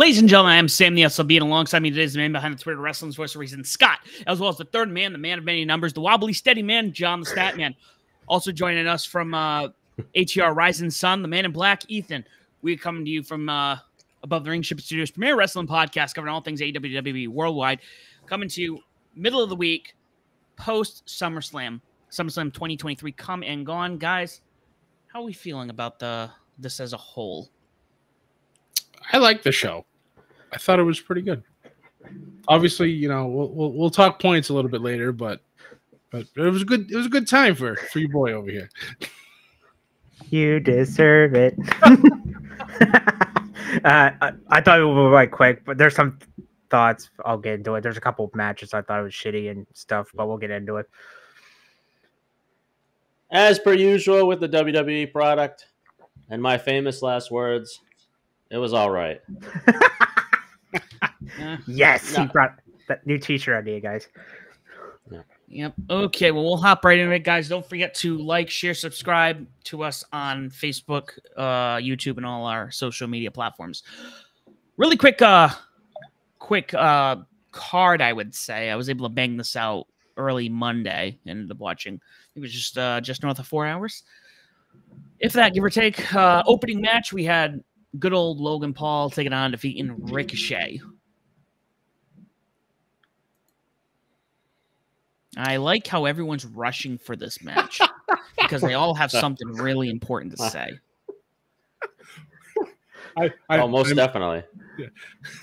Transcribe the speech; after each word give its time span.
Ladies 0.00 0.18
and 0.18 0.30
gentlemen, 0.30 0.54
I 0.54 0.56
am 0.56 0.66
Sam 0.66 0.94
the 0.94 1.02
SLB, 1.02 1.34
and 1.34 1.42
alongside 1.42 1.82
me 1.82 1.90
today 1.90 2.04
is 2.04 2.14
the 2.14 2.20
man 2.20 2.32
behind 2.32 2.54
the 2.54 2.62
Twitter 2.62 2.80
Wrestling's 2.80 3.16
voice 3.16 3.34
of 3.34 3.38
reason, 3.38 3.62
Scott, 3.62 3.98
as 4.26 4.40
well 4.40 4.48
as 4.48 4.56
the 4.56 4.64
third 4.64 4.88
man, 4.88 5.12
the 5.12 5.18
man 5.18 5.36
of 5.36 5.44
many 5.44 5.62
numbers, 5.62 5.92
the 5.92 6.00
wobbly 6.00 6.32
steady 6.32 6.62
man, 6.62 6.94
John 6.94 7.20
the 7.20 7.26
Stat 7.26 7.58
Man. 7.58 7.74
Also 8.26 8.50
joining 8.50 8.86
us 8.86 9.04
from 9.04 9.34
uh, 9.34 9.68
ATR 10.16 10.56
Rising 10.56 10.88
Sun, 10.88 11.20
the 11.20 11.28
man 11.28 11.44
in 11.44 11.52
black, 11.52 11.82
Ethan. 11.88 12.24
We're 12.62 12.78
coming 12.78 13.04
to 13.04 13.10
you 13.10 13.22
from 13.22 13.50
uh, 13.50 13.76
Above 14.22 14.44
the 14.44 14.48
Ring 14.48 14.62
Ship 14.62 14.80
Studios, 14.80 15.10
premier 15.10 15.36
wrestling 15.36 15.66
podcast 15.66 16.14
covering 16.14 16.32
all 16.32 16.40
things 16.40 16.62
AEW 16.62 17.28
worldwide. 17.28 17.80
Coming 18.24 18.48
to 18.48 18.62
you 18.62 18.78
middle 19.14 19.42
of 19.42 19.50
the 19.50 19.56
week, 19.56 19.94
post 20.56 21.04
SummerSlam, 21.08 21.78
SummerSlam 22.10 22.54
2023 22.54 23.12
come 23.12 23.42
and 23.42 23.66
gone. 23.66 23.98
Guys, 23.98 24.40
how 25.08 25.20
are 25.20 25.26
we 25.26 25.34
feeling 25.34 25.68
about 25.68 25.98
the 25.98 26.30
this 26.58 26.80
as 26.80 26.94
a 26.94 26.96
whole? 26.96 27.50
I 29.12 29.18
like 29.18 29.42
the 29.42 29.52
show. 29.52 29.84
I 30.52 30.58
thought 30.58 30.78
it 30.78 30.84
was 30.84 31.00
pretty 31.00 31.22
good. 31.22 31.42
Obviously, 32.48 32.90
you 32.90 33.08
know, 33.08 33.26
we'll, 33.26 33.50
we'll 33.50 33.72
we'll 33.72 33.90
talk 33.90 34.20
points 34.20 34.48
a 34.48 34.54
little 34.54 34.70
bit 34.70 34.80
later, 34.80 35.12
but 35.12 35.40
but 36.10 36.26
it 36.36 36.40
was 36.40 36.62
a 36.62 36.64
good 36.64 36.90
it 36.90 36.96
was 36.96 37.06
a 37.06 37.10
good 37.10 37.28
time 37.28 37.54
for 37.54 37.76
for 37.76 37.98
your 37.98 38.10
boy 38.10 38.32
over 38.32 38.50
here. 38.50 38.70
You 40.30 40.60
deserve 40.60 41.34
it. 41.34 41.54
uh, 43.84 44.10
I, 44.20 44.32
I 44.48 44.60
thought 44.60 44.80
it 44.80 44.84
would 44.84 45.10
be 45.10 45.12
quite 45.12 45.30
quick, 45.30 45.64
but 45.64 45.78
there's 45.78 45.94
some 45.94 46.18
thoughts. 46.70 47.10
I'll 47.24 47.38
get 47.38 47.54
into 47.54 47.74
it. 47.74 47.82
There's 47.82 47.96
a 47.96 48.00
couple 48.00 48.24
of 48.24 48.34
matches 48.34 48.74
I 48.74 48.82
thought 48.82 49.00
it 49.00 49.04
was 49.04 49.12
shitty 49.12 49.50
and 49.50 49.66
stuff, 49.74 50.10
but 50.14 50.26
we'll 50.26 50.38
get 50.38 50.50
into 50.50 50.76
it. 50.76 50.88
As 53.30 53.58
per 53.58 53.74
usual 53.74 54.26
with 54.26 54.40
the 54.40 54.48
WWE 54.48 55.12
product, 55.12 55.66
and 56.30 56.42
my 56.42 56.58
famous 56.58 57.02
last 57.02 57.30
words, 57.30 57.80
it 58.50 58.58
was 58.58 58.72
all 58.72 58.90
right. 58.90 59.20
Uh, 61.40 61.56
Yes, 61.66 62.16
No. 62.16 62.22
he 62.22 62.28
brought 62.28 62.58
that 62.88 63.06
new 63.06 63.18
T-shirt 63.18 63.56
idea, 63.56 63.80
guys. 63.80 64.08
Yep. 65.52 65.74
Okay. 65.90 66.30
Well, 66.30 66.44
we'll 66.44 66.56
hop 66.56 66.84
right 66.84 66.96
into 66.98 67.12
it, 67.12 67.24
guys. 67.24 67.48
Don't 67.48 67.68
forget 67.68 67.92
to 67.96 68.16
like, 68.18 68.48
share, 68.48 68.72
subscribe 68.72 69.46
to 69.64 69.82
us 69.82 70.04
on 70.12 70.48
Facebook, 70.50 71.18
uh, 71.36 71.76
YouTube, 71.78 72.18
and 72.18 72.26
all 72.26 72.46
our 72.46 72.70
social 72.70 73.08
media 73.08 73.32
platforms. 73.32 73.82
Really 74.76 74.96
quick, 74.96 75.20
uh, 75.20 75.48
quick 76.38 76.72
uh, 76.72 77.16
card. 77.50 78.00
I 78.00 78.12
would 78.12 78.32
say 78.32 78.70
I 78.70 78.76
was 78.76 78.88
able 78.88 79.08
to 79.08 79.12
bang 79.12 79.36
this 79.36 79.56
out 79.56 79.88
early 80.16 80.48
Monday. 80.48 81.18
Ended 81.26 81.50
up 81.50 81.58
watching. 81.58 82.00
It 82.36 82.40
was 82.40 82.52
just 82.52 82.78
uh, 82.78 83.00
just 83.00 83.24
north 83.24 83.40
of 83.40 83.46
four 83.48 83.66
hours, 83.66 84.04
if 85.18 85.32
that, 85.32 85.52
give 85.52 85.64
or 85.64 85.70
take. 85.70 86.14
Uh, 86.14 86.44
opening 86.46 86.80
match, 86.80 87.12
we 87.12 87.24
had 87.24 87.62
good 87.98 88.12
old 88.12 88.38
Logan 88.38 88.72
Paul 88.72 89.10
taking 89.10 89.32
on 89.32 89.50
defeating 89.50 89.96
Ricochet. 90.06 90.80
I 95.36 95.58
like 95.58 95.86
how 95.86 96.06
everyone's 96.06 96.44
rushing 96.44 96.98
for 96.98 97.16
this 97.16 97.42
match 97.42 97.80
because 98.40 98.62
they 98.62 98.74
all 98.74 98.94
have 98.94 99.10
something 99.10 99.48
really 99.48 99.88
important 99.88 100.36
to 100.36 100.50
say. 100.50 100.70
I, 103.16 103.32
I 103.48 103.58
oh, 103.58 103.68
most 103.68 103.90
I'm, 103.90 103.96
definitely. 103.96 104.42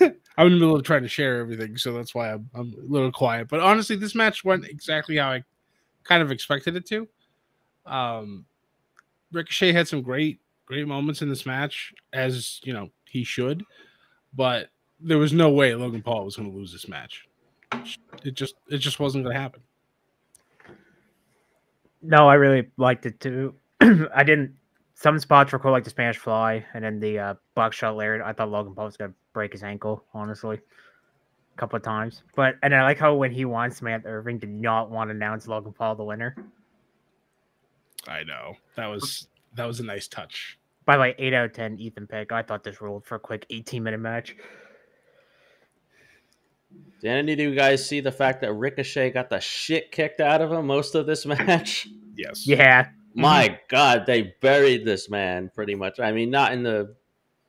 I'm 0.00 0.46
in 0.46 0.52
the 0.52 0.58
middle 0.58 0.76
of 0.76 0.82
trying 0.82 1.02
to 1.02 1.08
share 1.08 1.40
everything, 1.40 1.76
so 1.76 1.92
that's 1.92 2.14
why 2.14 2.32
I'm, 2.32 2.48
I'm 2.54 2.74
a 2.74 2.92
little 2.92 3.12
quiet. 3.12 3.48
But 3.48 3.60
honestly, 3.60 3.96
this 3.96 4.14
match 4.14 4.44
went 4.44 4.66
exactly 4.66 5.16
how 5.16 5.30
I 5.30 5.44
kind 6.04 6.22
of 6.22 6.30
expected 6.30 6.76
it 6.76 6.86
to. 6.86 7.08
Um, 7.86 8.44
Ricochet 9.32 9.72
had 9.72 9.88
some 9.88 10.02
great, 10.02 10.40
great 10.66 10.86
moments 10.86 11.22
in 11.22 11.28
this 11.28 11.46
match, 11.46 11.92
as 12.12 12.60
you 12.62 12.72
know 12.72 12.90
he 13.06 13.24
should, 13.24 13.64
but 14.34 14.68
there 15.00 15.18
was 15.18 15.32
no 15.32 15.50
way 15.50 15.74
Logan 15.74 16.02
Paul 16.02 16.24
was 16.24 16.36
going 16.36 16.50
to 16.50 16.56
lose 16.56 16.72
this 16.72 16.88
match. 16.88 17.26
It 18.24 18.34
just, 18.34 18.54
it 18.68 18.78
just 18.78 18.98
wasn't 18.98 19.24
going 19.24 19.34
to 19.34 19.40
happen. 19.40 19.62
No, 22.08 22.26
I 22.26 22.34
really 22.34 22.68
liked 22.78 23.04
it 23.04 23.20
too. 23.20 23.54
I 23.82 24.24
didn't. 24.24 24.54
Some 24.94 25.18
spots 25.18 25.52
were 25.52 25.58
cool, 25.58 25.72
like 25.72 25.84
the 25.84 25.90
Spanish 25.90 26.16
Fly, 26.16 26.64
and 26.72 26.82
then 26.82 27.00
the 27.00 27.18
uh, 27.18 27.34
buckshot 27.54 27.96
lariat. 27.96 28.24
I 28.24 28.32
thought 28.32 28.50
Logan 28.50 28.74
Paul 28.74 28.86
was 28.86 28.96
gonna 28.96 29.12
break 29.34 29.52
his 29.52 29.62
ankle, 29.62 30.02
honestly, 30.14 30.56
a 30.56 31.58
couple 31.58 31.76
of 31.76 31.82
times. 31.82 32.22
But 32.34 32.56
and 32.62 32.74
I 32.74 32.82
like 32.82 32.98
how 32.98 33.14
when 33.14 33.30
he 33.30 33.44
won, 33.44 33.70
Samantha 33.70 34.08
Irvin 34.08 34.38
did 34.38 34.48
not 34.48 34.90
want 34.90 35.10
to 35.10 35.14
announce 35.14 35.46
Logan 35.46 35.74
Paul 35.74 35.96
the 35.96 36.04
winner. 36.04 36.34
I 38.08 38.24
know 38.24 38.54
that 38.76 38.86
was 38.86 39.28
that 39.54 39.66
was 39.66 39.78
a 39.78 39.84
nice 39.84 40.08
touch. 40.08 40.58
By 40.86 40.96
like 40.96 41.16
eight 41.18 41.34
out 41.34 41.44
of 41.44 41.52
ten, 41.52 41.78
Ethan 41.78 42.06
pick. 42.06 42.32
I 42.32 42.42
thought 42.42 42.64
this 42.64 42.80
ruled 42.80 43.04
for 43.04 43.16
a 43.16 43.20
quick 43.20 43.44
18 43.50 43.82
minute 43.82 44.00
match. 44.00 44.34
Did 47.02 47.10
any 47.10 47.32
of 47.34 47.38
you 47.38 47.54
guys 47.54 47.86
see 47.86 48.00
the 48.00 48.10
fact 48.10 48.40
that 48.40 48.52
Ricochet 48.54 49.10
got 49.10 49.28
the 49.28 49.40
shit 49.40 49.92
kicked 49.92 50.20
out 50.20 50.40
of 50.40 50.50
him 50.50 50.66
most 50.66 50.94
of 50.94 51.04
this 51.04 51.26
match? 51.26 51.86
Yes. 52.18 52.46
Yeah, 52.46 52.84
mm-hmm. 52.84 53.20
My 53.20 53.60
God, 53.68 54.04
they 54.06 54.34
buried 54.40 54.84
this 54.84 55.08
man 55.08 55.50
pretty 55.54 55.76
much. 55.76 56.00
I 56.00 56.12
mean, 56.12 56.30
not 56.30 56.52
in 56.52 56.64
the 56.64 56.96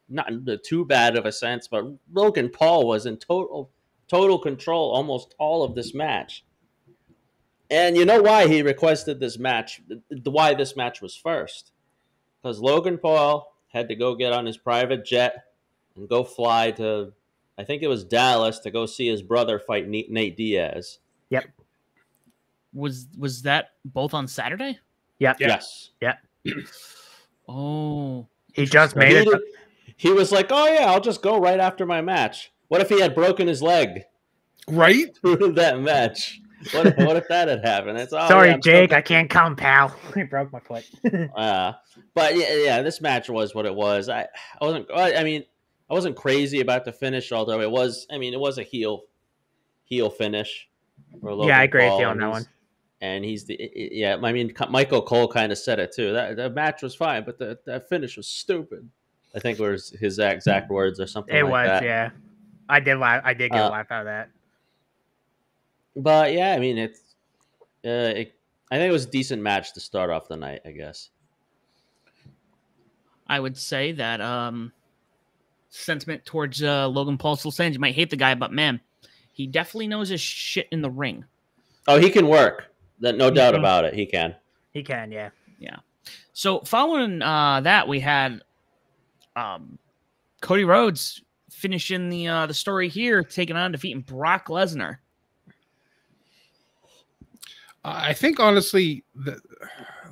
not 0.08 0.30
in 0.30 0.46
the 0.46 0.58
too 0.58 0.86
bad 0.86 1.18
of 1.18 1.26
a 1.26 1.32
sense, 1.32 1.68
but 1.68 1.86
Logan 2.14 2.50
Paul 2.50 2.88
was 2.88 3.06
in 3.06 3.18
total 3.18 3.72
total 4.08 4.40
control 4.40 4.92
almost 4.92 5.36
all 5.40 5.64
of 5.64 5.76
this 5.76 5.94
match. 5.94 6.46
And 7.72 7.96
you 7.96 8.06
know 8.06 8.22
why 8.22 8.48
he 8.48 8.62
requested 8.62 9.20
this 9.20 9.38
match? 9.38 9.82
Why 10.24 10.54
this 10.54 10.76
match 10.76 11.02
was 11.02 11.16
first, 11.16 11.72
because 12.42 12.60
Logan 12.60 12.98
Paul 12.98 13.54
had 13.68 13.88
to 13.90 13.96
go 13.96 14.16
get 14.16 14.34
on 14.34 14.46
his 14.46 14.58
private 14.58 15.06
jet 15.06 15.46
and 15.96 16.10
go 16.10 16.24
fly 16.24 16.72
to, 16.72 17.14
I 17.58 17.64
think 17.64 17.84
it 17.84 17.88
was 17.88 18.04
Dallas, 18.04 18.60
to 18.60 18.72
go 18.72 18.88
see 18.88 19.08
his 19.08 19.22
brother 19.22 19.60
fight 19.60 19.88
Nate 19.88 20.12
Nate 20.12 20.38
Diaz. 20.38 21.00
Was 22.74 23.08
was 23.18 23.42
that 23.44 23.72
both 23.86 24.14
on 24.14 24.28
Saturday? 24.28 24.80
yeah, 25.20 25.34
Yes. 25.40 25.92
Yeah. 26.02 26.16
Oh, 27.52 28.28
He 28.54 28.66
just 28.66 28.96
made 28.96 29.12
he, 29.24 29.30
it. 29.30 29.42
he 29.98 30.12
was 30.12 30.32
like, 30.32 30.48
"Oh 30.52 30.68
yeah, 30.72 30.86
I'll 30.86 31.02
just 31.02 31.24
go 31.24 31.40
right 31.40 31.60
after 31.60 31.84
my 31.86 32.00
match." 32.00 32.52
What 32.68 32.80
if 32.80 32.90
he 32.90 33.00
had 33.02 33.16
broken 33.16 33.48
his 33.48 33.62
leg 33.64 34.04
Right? 34.68 35.08
through 35.22 35.54
that 35.54 35.80
match? 35.80 36.42
What 36.74 36.86
if, 36.88 36.98
what 36.98 37.16
if 37.16 37.28
that 37.30 37.48
had 37.48 37.66
happened? 37.66 37.98
It's 37.98 38.14
oh, 38.14 38.28
Sorry, 38.28 38.50
yeah, 38.50 38.58
Jake, 38.58 38.92
so- 38.92 38.98
I 38.98 39.02
can't 39.02 39.30
come, 39.30 39.56
pal. 39.56 39.96
I 40.16 40.24
broke 40.24 40.52
my 40.52 40.60
foot. 40.60 40.86
Uh, 41.36 41.74
but 42.14 42.36
yeah, 42.36 42.54
yeah, 42.56 42.82
this 42.84 43.02
match 43.02 43.30
was 43.30 43.56
what 43.56 43.66
it 43.66 43.74
was. 43.74 44.10
I, 44.10 44.28
I 44.62 44.66
wasn't. 44.66 44.88
I 44.94 45.16
I 45.16 45.24
mean, 45.24 45.44
I 45.90 45.94
wasn't 45.96 46.16
crazy 46.16 46.60
about 46.62 46.86
the 46.86 46.92
finish, 46.92 47.32
although 47.32 47.62
it 47.62 47.72
was. 47.72 48.06
I 48.12 48.20
mean, 48.20 48.34
it 48.34 48.40
was 48.40 48.60
a 48.60 48.64
heel, 48.64 49.06
heel 49.86 50.10
finish. 50.12 50.70
for 51.20 51.32
Logan 51.34 51.48
yeah, 51.48 51.60
I 51.60 51.64
agree 51.64 51.90
with 51.90 52.00
you 52.00 52.06
on 52.06 52.20
that 52.20 52.30
one. 52.30 52.46
And 53.02 53.24
he's 53.24 53.46
the 53.46 53.58
i- 53.62 53.66
i- 53.66 53.90
yeah. 53.94 54.18
I 54.22 54.32
mean, 54.34 54.54
Michael 54.70 55.02
Cole 55.02 55.28
kind 55.28 55.52
of 55.52 55.58
said 55.58 55.80
it 55.80 55.94
too. 55.94 56.12
That 56.14 56.36
the 56.36 56.50
match 56.50 56.82
was 56.82 56.94
fine, 56.96 57.24
but 57.24 57.38
the 57.38 57.58
that 57.66 57.88
finish 57.88 58.18
was 58.18 58.28
stupid. 58.28 58.90
I 59.36 59.40
think 59.40 59.60
was 59.60 59.92
his 59.92 60.20
exact 60.20 60.70
words 60.70 61.00
or 61.00 61.08
something. 61.08 61.34
It 61.36 61.44
like 61.44 61.52
was, 61.52 61.68
that. 61.68 61.84
yeah. 61.84 62.10
I 62.68 62.80
did 62.80 62.98
laugh. 62.98 63.22
I 63.24 63.34
did 63.34 63.52
get 63.52 63.62
Uh, 63.62 63.70
a 63.70 63.72
laugh 63.72 63.92
out 63.92 64.02
of 64.02 64.06
that. 64.06 64.30
But 65.96 66.34
yeah, 66.34 66.54
I 66.54 66.60
mean, 66.60 66.78
it's. 66.78 67.00
Uh, 67.86 68.14
it, 68.18 68.36
I 68.72 68.78
think 68.78 68.90
it 68.90 68.94
was 68.94 69.06
a 69.06 69.10
decent 69.10 69.42
match 69.42 69.74
to 69.74 69.80
start 69.80 70.10
off 70.10 70.28
the 70.28 70.36
night. 70.38 70.62
I 70.66 70.72
guess. 70.72 71.10
I 73.28 73.40
would 73.40 73.58
say 73.58 73.92
that 73.94 74.22
um, 74.22 74.72
sentiment 75.70 76.26
towards 76.26 76.62
uh, 76.64 76.88
Logan 76.88 77.18
Paul 77.18 77.36
still 77.36 77.52
stands. 77.52 77.76
You 77.76 77.80
might 77.80 77.96
hate 77.96 78.10
the 78.10 78.16
guy, 78.16 78.36
but 78.36 78.52
man, 78.52 78.82
he 79.34 79.48
definitely 79.48 79.88
knows 79.88 80.10
his 80.10 80.22
shit 80.22 80.68
in 80.72 80.82
the 80.82 80.90
ring. 80.90 81.26
Oh, 81.88 81.98
he 82.00 82.10
can 82.10 82.28
work. 82.28 82.66
That 83.02 83.16
no 83.16 83.30
doubt 83.32 83.54
Mhm. 83.54 83.60
about 83.60 83.86
it. 83.86 83.94
He 83.94 84.06
can. 84.06 84.36
He 84.72 84.84
can, 84.84 85.12
yeah, 85.12 85.30
yeah. 85.58 85.78
So 86.34 86.60
following 86.62 87.22
uh, 87.22 87.62
that, 87.62 87.88
we 87.88 88.00
had 88.00 88.42
um, 89.36 89.78
Cody 90.42 90.64
Rhodes 90.66 91.22
finishing 91.52 92.10
the 92.10 92.28
uh, 92.28 92.46
the 92.46 92.54
story 92.54 92.88
here, 92.90 93.24
taking 93.24 93.56
on 93.56 93.72
defeating 93.72 94.02
Brock 94.02 94.48
Lesnar. 94.48 94.98
I 97.84 98.14
think 98.14 98.40
honestly, 98.40 99.04
the 99.16 99.40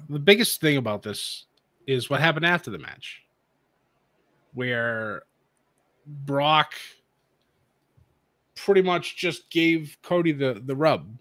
the 0.09 0.19
biggest 0.19 0.61
thing 0.61 0.77
about 0.77 1.01
this 1.03 1.45
is 1.85 2.09
what 2.09 2.19
happened 2.21 2.45
after 2.45 2.71
the 2.71 2.77
match, 2.79 3.23
where 4.53 5.23
Brock 6.05 6.73
pretty 8.55 8.81
much 8.81 9.17
just 9.17 9.49
gave 9.49 9.97
Cody 10.01 10.31
the 10.31 10.61
the 10.65 10.75
rub, 10.75 11.19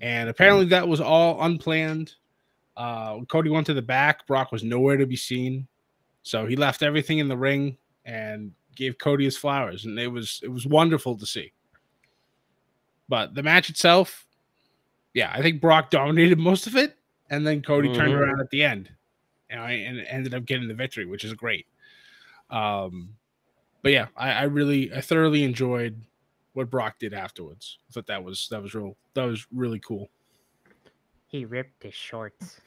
and 0.00 0.28
apparently 0.28 0.66
that 0.66 0.86
was 0.86 1.00
all 1.00 1.42
unplanned. 1.42 2.14
Uh, 2.76 3.20
Cody 3.24 3.48
went 3.50 3.66
to 3.66 3.74
the 3.74 3.82
back. 3.82 4.26
Brock 4.26 4.52
was 4.52 4.62
nowhere 4.62 4.96
to 4.96 5.06
be 5.06 5.16
seen, 5.16 5.66
so 6.22 6.46
he 6.46 6.56
left 6.56 6.82
everything 6.82 7.18
in 7.18 7.28
the 7.28 7.36
ring 7.36 7.76
and 8.04 8.52
gave 8.74 8.98
Cody 8.98 9.24
his 9.24 9.36
flowers, 9.36 9.86
and 9.86 9.98
it 9.98 10.08
was 10.08 10.40
it 10.42 10.48
was 10.48 10.66
wonderful 10.66 11.16
to 11.16 11.26
see. 11.26 11.52
But 13.08 13.34
the 13.34 13.42
match 13.42 13.70
itself, 13.70 14.26
yeah, 15.14 15.30
I 15.32 15.40
think 15.40 15.60
Brock 15.60 15.90
dominated 15.90 16.38
most 16.38 16.66
of 16.66 16.76
it, 16.76 16.96
and 17.30 17.46
then 17.46 17.62
Cody 17.62 17.92
turned 17.94 18.12
Mhm. 18.12 18.18
around 18.18 18.40
at 18.40 18.50
the 18.50 18.62
end, 18.62 18.90
you 19.50 19.56
know, 19.56 19.62
and 19.62 20.00
ended 20.08 20.34
up 20.34 20.44
getting 20.44 20.68
the 20.68 20.74
victory, 20.74 21.06
which 21.06 21.24
is 21.24 21.32
great. 21.32 21.66
Um, 22.50 23.16
but 23.82 23.92
yeah, 23.92 24.08
I, 24.16 24.32
I 24.32 24.42
really, 24.42 24.92
I 24.92 25.00
thoroughly 25.00 25.44
enjoyed 25.44 26.00
what 26.56 26.70
Brock 26.70 26.98
did 26.98 27.12
afterwards. 27.12 27.78
I 27.90 27.92
thought 27.92 28.06
that 28.06 28.24
was 28.24 28.48
that 28.50 28.62
was 28.62 28.74
real, 28.74 28.96
that 29.12 29.24
was 29.24 29.46
really 29.52 29.78
cool. 29.78 30.08
He 31.26 31.44
ripped 31.44 31.82
his 31.82 31.94
shorts. 31.94 32.60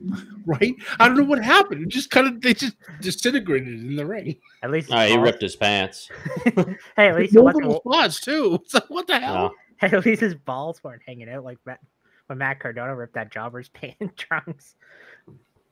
Right? 0.44 0.74
I 0.98 1.06
don't 1.06 1.16
know 1.16 1.24
what 1.24 1.42
happened. 1.42 1.82
It 1.82 1.88
just 1.88 2.10
kind 2.10 2.26
of 2.26 2.42
they 2.42 2.52
just 2.52 2.74
disintegrated 3.00 3.68
in 3.68 3.94
the 3.94 4.04
ring. 4.04 4.36
At 4.62 4.72
least 4.72 4.90
All 4.90 4.96
right, 4.96 5.08
he 5.08 5.16
ripped 5.16 5.40
his 5.40 5.54
pants. 5.54 6.10
hey, 6.44 7.08
at 7.08 7.16
least 7.16 7.34
it 7.34 7.40
wasn't, 7.40 7.64
Multiple 7.64 7.92
spots 7.92 8.20
too. 8.20 8.58
It's 8.64 8.74
like, 8.74 8.90
what 8.90 9.06
the 9.06 9.20
hell? 9.20 9.34
No. 9.34 9.54
hey, 9.78 9.96
at 9.96 10.04
least 10.04 10.20
his 10.20 10.34
balls 10.34 10.82
weren't 10.82 11.00
hanging 11.06 11.30
out 11.30 11.44
like 11.44 11.58
Matt, 11.64 11.78
when 12.26 12.38
Matt 12.38 12.58
Cardona 12.58 12.94
ripped 12.94 13.14
that 13.14 13.30
jobber's 13.32 13.68
pant 13.70 14.16
trunks. 14.16 14.74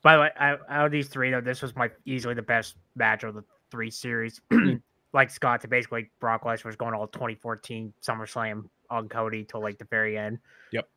By 0.02 0.14
the 0.14 0.20
way, 0.22 0.30
I, 0.38 0.52
out 0.68 0.86
of 0.86 0.92
these 0.92 1.08
three, 1.08 1.30
though, 1.30 1.40
this 1.40 1.60
was 1.60 1.74
my 1.74 1.90
easily 2.06 2.34
the 2.34 2.42
best 2.42 2.76
match 2.94 3.24
of 3.24 3.34
the 3.34 3.44
three 3.70 3.90
series. 3.90 4.40
like 5.12 5.30
Scott, 5.30 5.60
to 5.62 5.68
basically 5.68 6.10
Brock 6.20 6.44
Lesnar 6.44 6.64
was 6.64 6.76
going 6.76 6.94
all 6.94 7.06
2014 7.06 7.92
SummerSlam 8.02 8.64
on 8.90 9.08
Cody 9.08 9.44
till 9.44 9.62
like 9.62 9.78
the 9.78 9.84
very 9.86 10.16
end. 10.18 10.38
Yep. 10.72 10.88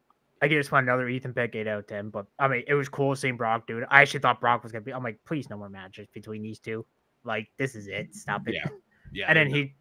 I 0.41 0.47
just 0.47 0.71
want 0.71 0.87
another 0.87 1.07
Ethan 1.07 1.33
pick 1.33 1.55
out 1.55 1.67
of 1.67 1.87
ten, 1.87 2.09
but 2.09 2.25
I 2.39 2.47
mean 2.47 2.63
it 2.67 2.73
was 2.73 2.89
cool 2.89 3.15
seeing 3.15 3.37
Brock 3.37 3.67
do 3.67 3.79
it. 3.79 3.87
I 3.89 4.01
actually 4.01 4.19
thought 4.19 4.41
Brock 4.41 4.63
was 4.63 4.71
gonna 4.71 4.83
be. 4.83 4.93
I'm 4.93 5.03
like, 5.03 5.19
please 5.25 5.49
no 5.49 5.57
more 5.57 5.69
matches 5.69 6.07
between 6.13 6.41
these 6.41 6.59
two. 6.59 6.85
Like 7.23 7.49
this 7.57 7.75
is 7.75 7.87
it. 7.87 8.13
Stop 8.15 8.47
it. 8.47 8.55
Yeah. 8.55 8.67
Yeah. 9.13 9.27
And 9.29 9.37
then 9.37 9.49
he, 9.49 9.73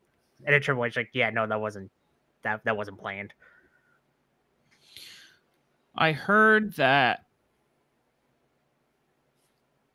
and 0.44 0.54
then 0.54 0.60
Triple 0.60 0.84
H 0.84 0.96
like, 0.96 1.10
yeah, 1.12 1.28
no, 1.30 1.44
that 1.44 1.60
wasn't 1.60 1.90
that 2.44 2.60
that 2.64 2.76
wasn't 2.76 3.00
planned. 3.00 3.34
I 5.96 6.12
heard 6.12 6.74
that 6.74 7.24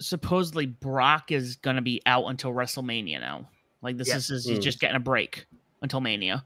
supposedly 0.02 0.66
Brock 0.66 1.32
is 1.32 1.56
going 1.58 1.76
to 1.76 1.82
be 1.82 2.02
out 2.06 2.26
until 2.26 2.52
WrestleMania 2.52 3.20
now. 3.20 3.48
Like 3.82 3.98
this 3.98 4.08
Yeah. 4.10 4.18
is 4.18 4.30
is 4.30 4.46
he's 4.46 4.60
Mm. 4.60 4.64
just 4.64 4.80
getting 4.80 4.96
a 4.98 5.00
break 5.02 5.46
until 5.82 6.02
Mania. 6.02 6.44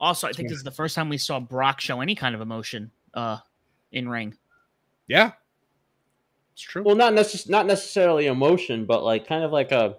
Also, 0.00 0.26
I 0.28 0.32
think 0.32 0.48
this 0.48 0.58
is 0.58 0.64
the 0.64 0.70
first 0.70 0.94
time 0.94 1.08
we 1.08 1.18
saw 1.18 1.40
Brock 1.40 1.80
show 1.80 2.00
any 2.00 2.14
kind 2.14 2.34
of 2.34 2.40
emotion 2.40 2.90
uh 3.14 3.38
in 3.92 4.08
ring. 4.08 4.36
yeah. 5.06 5.32
It's 6.52 6.62
true. 6.62 6.82
Well, 6.82 6.96
not 6.96 7.12
necess- 7.14 7.48
not 7.48 7.66
necessarily 7.66 8.26
emotion, 8.26 8.84
but 8.84 9.02
like 9.02 9.26
kind 9.26 9.44
of 9.44 9.50
like 9.52 9.72
a 9.72 9.96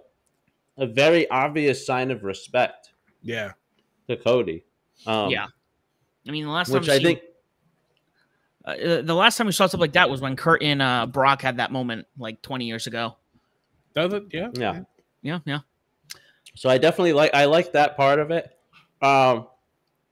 a 0.78 0.86
very 0.86 1.28
obvious 1.28 1.84
sign 1.84 2.10
of 2.10 2.22
respect 2.24 2.92
yeah. 3.20 3.52
to 4.08 4.16
Cody. 4.16 4.64
Um, 5.06 5.28
yeah. 5.30 5.46
I 6.26 6.30
mean, 6.30 6.44
the 6.44 6.50
last 6.50 6.70
which 6.70 6.86
time 6.86 6.94
I 6.94 6.98
we 6.98 7.04
think 7.04 7.20
uh, 8.64 9.02
the 9.02 9.14
last 9.14 9.36
time 9.36 9.46
we 9.46 9.52
saw 9.52 9.66
something 9.66 9.80
like 9.80 9.92
that 9.94 10.08
was 10.08 10.20
when 10.20 10.36
Kurt 10.36 10.62
and 10.62 10.80
uh, 10.80 11.06
Brock 11.06 11.42
had 11.42 11.56
that 11.56 11.72
moment 11.72 12.06
like 12.16 12.40
20 12.42 12.64
years 12.64 12.86
ago. 12.86 13.16
Does 13.94 14.12
it? 14.12 14.24
Yeah. 14.32 14.48
Yeah. 14.54 14.80
Yeah, 15.22 15.38
yeah. 15.44 15.58
So 16.54 16.68
I 16.68 16.78
definitely 16.78 17.12
like 17.14 17.34
I 17.34 17.46
like 17.46 17.72
that 17.72 17.96
part 17.96 18.18
of 18.18 18.30
it. 18.30 18.50
Um 19.00 19.46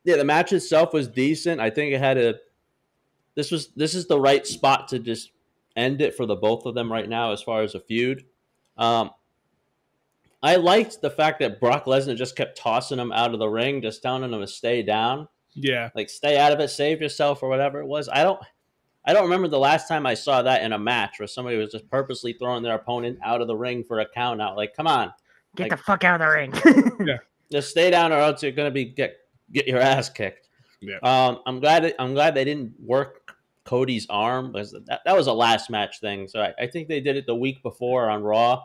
yeah, 0.05 0.17
the 0.17 0.25
match 0.25 0.53
itself 0.53 0.93
was 0.93 1.07
decent. 1.09 1.61
I 1.61 1.71
think 1.71 1.93
it 1.95 1.99
had 1.99 2.17
a 2.19 2.37
this 3.35 3.51
was 3.51 3.69
this 3.77 3.95
is 3.95 4.07
the 4.07 4.21
right 4.21 4.47
spot 4.47 4.89
to 4.89 4.99
just 4.99 5.31
end 5.77 6.01
it 6.01 6.15
for 6.17 6.27
the 6.27 6.35
both 6.37 6.67
of 6.67 6.75
them 6.75 6.91
right 6.91 7.09
now 7.09 7.33
as 7.33 7.43
far 7.43 7.63
as 7.63 7.75
a 7.75 7.81
feud. 7.81 8.25
Um 8.77 9.11
I 10.43 10.57
liked 10.57 11.03
the 11.03 11.11
fact 11.11 11.41
that 11.41 11.61
Brock 11.61 11.85
Lesnar 11.85 12.17
just 12.17 12.35
kept 12.37 12.57
tossing 12.57 12.99
him 12.99 13.13
out 13.13 13.35
of 13.35 13.39
the 13.39 13.49
ring, 13.49 13.83
just 13.83 14.03
telling 14.03 14.23
him 14.23 14.41
to 14.41 14.47
stay 14.47 14.83
down, 14.83 15.29
Yeah. 15.53 15.91
like 15.95 16.09
stay 16.09 16.39
out 16.39 16.53
of 16.53 16.61
it, 16.61 16.69
save 16.69 17.03
yourself 17.03 17.43
or 17.43 17.51
whatever 17.51 17.81
it 17.81 17.87
was. 17.87 18.09
I 18.09 18.23
don't 18.23 18.41
I 19.05 19.13
don't 19.13 19.25
remember 19.25 19.49
the 19.49 19.59
last 19.59 19.89
time 19.89 20.07
I 20.07 20.15
saw 20.15 20.43
that 20.43 20.63
in 20.63 20.73
a 20.73 20.79
match 20.79 21.19
where 21.19 21.27
somebody 21.27 21.57
was 21.57 21.73
just 21.73 21.89
purposely 21.91 22.35
throwing 22.35 22.63
their 22.63 22.75
opponent 22.75 23.19
out 23.25 23.41
of 23.41 23.49
the 23.49 23.57
ring 23.57 23.83
for 23.83 24.01
a 24.01 24.07
count 24.09 24.43
out. 24.43 24.57
Like, 24.57 24.75
come 24.77 24.87
on. 24.87 25.13
Get 25.57 25.65
Like- 25.65 25.71
the 25.73 25.77
fuck 25.83 26.05
out 26.05 26.21
of 26.21 26.27
the 26.27 26.33
ring. 27.07 27.19
just 27.51 27.71
stay 27.71 27.91
down 27.91 28.13
or 28.13 28.17
else 28.19 28.43
you're 28.43 28.53
gonna 28.53 28.71
be 28.71 28.85
get 28.85 29.17
get 29.53 29.67
your 29.67 29.81
ass 29.81 30.09
kicked. 30.09 30.49
Yeah. 30.81 30.99
Um, 31.03 31.41
I'm 31.47 31.61
glad 31.61 31.85
that, 31.85 31.97
I'm 31.99 32.15
glad 32.15 32.35
they 32.35 32.45
didn't 32.45 32.73
work 32.81 33.35
Cody's 33.65 34.07
arm 34.09 34.53
because 34.53 34.73
that, 34.87 35.01
that 35.05 35.17
was 35.17 35.27
a 35.27 35.33
last 35.33 35.69
match 35.71 36.01
thing. 36.01 36.27
So 36.29 36.41
I, 36.41 36.55
I 36.59 36.67
think 36.69 36.89
they 36.89 37.01
did 37.01 37.17
it 37.17 37.27
the 37.27 37.35
week 37.35 37.63
before 37.63 38.09
on 38.09 38.23
Raw 38.23 38.65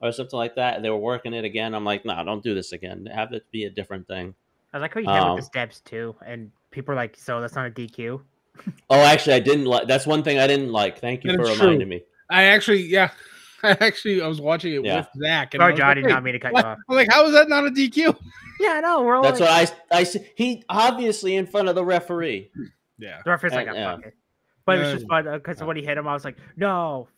or 0.00 0.12
something 0.12 0.36
like 0.36 0.56
that. 0.56 0.82
They 0.82 0.90
were 0.90 0.96
working 0.98 1.32
it 1.32 1.44
again. 1.44 1.74
I'm 1.74 1.84
like, 1.84 2.04
no, 2.04 2.22
don't 2.24 2.42
do 2.42 2.54
this 2.54 2.72
again. 2.72 3.06
Have 3.14 3.32
it 3.32 3.44
be 3.52 3.64
a 3.64 3.70
different 3.70 4.06
thing. 4.08 4.34
I 4.72 4.78
like 4.78 4.94
how 4.94 5.00
you 5.00 5.08
hit 5.08 5.14
Um, 5.22 5.34
with 5.36 5.44
the 5.44 5.46
steps 5.46 5.80
too, 5.80 6.16
and 6.26 6.50
people 6.70 6.92
are 6.92 6.96
like, 6.96 7.16
so 7.16 7.40
that's 7.40 7.54
not 7.54 7.66
a 7.66 7.70
DQ. 7.70 8.20
Oh, 8.90 9.00
actually, 9.00 9.34
I 9.34 9.40
didn't 9.40 9.66
like. 9.66 9.86
That's 9.86 10.06
one 10.06 10.22
thing 10.22 10.38
I 10.38 10.46
didn't 10.46 10.72
like. 10.72 10.98
Thank 10.98 11.24
you 11.24 11.30
That 11.32 11.38
for 11.38 11.44
reminding 11.44 11.78
true. 11.80 11.86
me. 11.86 12.02
I 12.30 12.44
actually, 12.44 12.82
yeah. 12.82 13.10
I 13.66 13.76
actually, 13.80 14.22
I 14.22 14.26
was 14.28 14.40
watching 14.40 14.72
it 14.74 14.84
Yeah. 14.84 14.98
with 14.98 15.08
Zach. 15.18 15.54
And 15.54 15.62
I 15.62 15.64
Sorry, 15.66 15.72
was 15.72 15.78
John, 15.78 15.90
I 15.90 15.94
did 15.94 16.06
not 16.06 16.22
mean 16.22 16.32
to 16.34 16.38
cut 16.40 16.52
what?" 16.52 16.64
you 16.64 16.70
off. 16.70 16.78
I'm 16.88 16.96
like, 16.96 17.10
how 17.10 17.24
is 17.26 17.32
that 17.32 17.48
not 17.48 17.66
a 17.66 17.70
DQ? 17.70 18.16
Yeah, 18.60 18.80
no, 18.80 19.02
we're 19.02 19.20
That's 19.22 19.40
like, 19.40 19.68
what 19.68 19.78
I 19.92 19.98
I 19.98 20.00
s- 20.02 20.16
he 20.36 20.62
obviously 20.68 21.36
in 21.36 21.46
front 21.46 21.68
of 21.68 21.74
the 21.74 21.84
referee. 21.84 22.50
Yeah. 22.98 23.20
the 23.24 23.30
referee's 23.30 23.52
like, 23.52 23.68
Uh, 23.68 23.72
"Oh, 23.72 23.74
yeah. 23.74 23.96
fuck 23.96 24.06
it. 24.06 24.14
But 24.64 24.78
it's 24.78 24.86
Yeah. 24.88 24.94
just 24.94 25.08
fun 25.08 25.24
because 25.32 25.62
when 25.62 25.76
he 25.76 25.84
hit 25.84 25.98
him, 25.98 26.08
I 26.08 26.12
was 26.14 26.24
like, 26.24 26.36
no, 26.56 27.08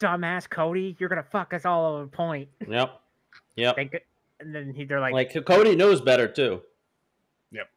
dumbass 0.00 0.48
Cody, 0.50 0.94
you're 0.98 1.08
gonna 1.08 1.22
fuck 1.22 1.54
us 1.54 1.64
all 1.64 1.94
over 1.94 2.06
point. 2.06 2.48
Yep. 2.68 3.00
Yep. 3.56 3.74
Think 3.76 3.94
it, 3.94 4.06
and 4.40 4.54
then 4.54 4.72
he, 4.74 4.84
they're 4.84 5.00
like, 5.00 5.14
Like 5.14 5.44
Cody 5.46 5.74
knows 5.74 6.00
better 6.02 6.28
too. 6.28 6.60
Yep. 7.52 7.68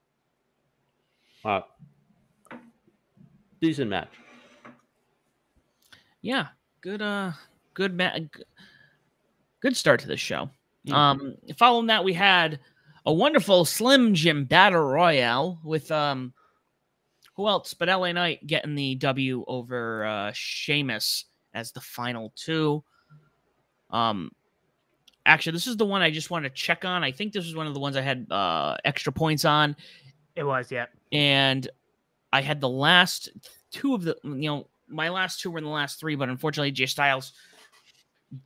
Uh, 1.45 1.61
decent 3.61 3.89
match. 3.89 4.09
Yeah, 6.21 6.47
good 6.81 7.01
uh 7.01 7.31
good 7.73 7.95
ma- 7.95 8.17
good 9.61 9.75
start 9.75 9.99
to 10.01 10.07
the 10.07 10.17
show. 10.17 10.49
Mhm. 10.87 10.93
Um 10.93 11.35
following 11.57 11.87
that 11.87 12.03
we 12.03 12.13
had 12.13 12.59
a 13.05 13.13
wonderful 13.13 13.65
Slim 13.65 14.13
Jim 14.13 14.45
Battle 14.45 14.81
Royale 14.81 15.59
with 15.63 15.91
um 15.91 16.33
who 17.35 17.47
else 17.47 17.73
but 17.73 17.87
LA 17.89 18.11
Knight 18.11 18.45
getting 18.45 18.75
the 18.75 18.95
W 18.95 19.43
over 19.47 20.05
uh 20.05 20.31
Sheamus 20.33 21.25
as 21.53 21.71
the 21.71 21.81
final 21.81 22.31
two. 22.35 22.83
Um 23.89 24.31
actually 25.25 25.53
this 25.53 25.67
is 25.67 25.77
the 25.77 25.85
one 25.85 26.01
I 26.01 26.11
just 26.11 26.29
want 26.31 26.43
to 26.43 26.49
check 26.49 26.85
on. 26.85 27.03
I 27.03 27.11
think 27.11 27.33
this 27.33 27.45
was 27.45 27.55
one 27.55 27.67
of 27.67 27.73
the 27.73 27.79
ones 27.79 27.95
I 27.95 28.01
had 28.01 28.27
uh 28.31 28.77
extra 28.85 29.11
points 29.11 29.45
on 29.45 29.75
it 30.35 30.43
was, 30.43 30.71
yeah. 30.71 30.85
and 31.11 31.67
I 32.31 32.41
had 32.41 32.61
the 32.61 32.69
last 32.69 33.29
two 33.71 33.93
of 33.93 34.03
the 34.03 34.15
you 34.23 34.49
know 34.49 34.67
my 34.87 35.09
last 35.09 35.41
two 35.41 35.51
were 35.51 35.57
in 35.57 35.65
the 35.65 35.69
last 35.69 35.99
three, 35.99 36.15
but 36.15 36.29
unfortunately 36.29 36.71
AJ 36.71 36.89
Styles 36.89 37.33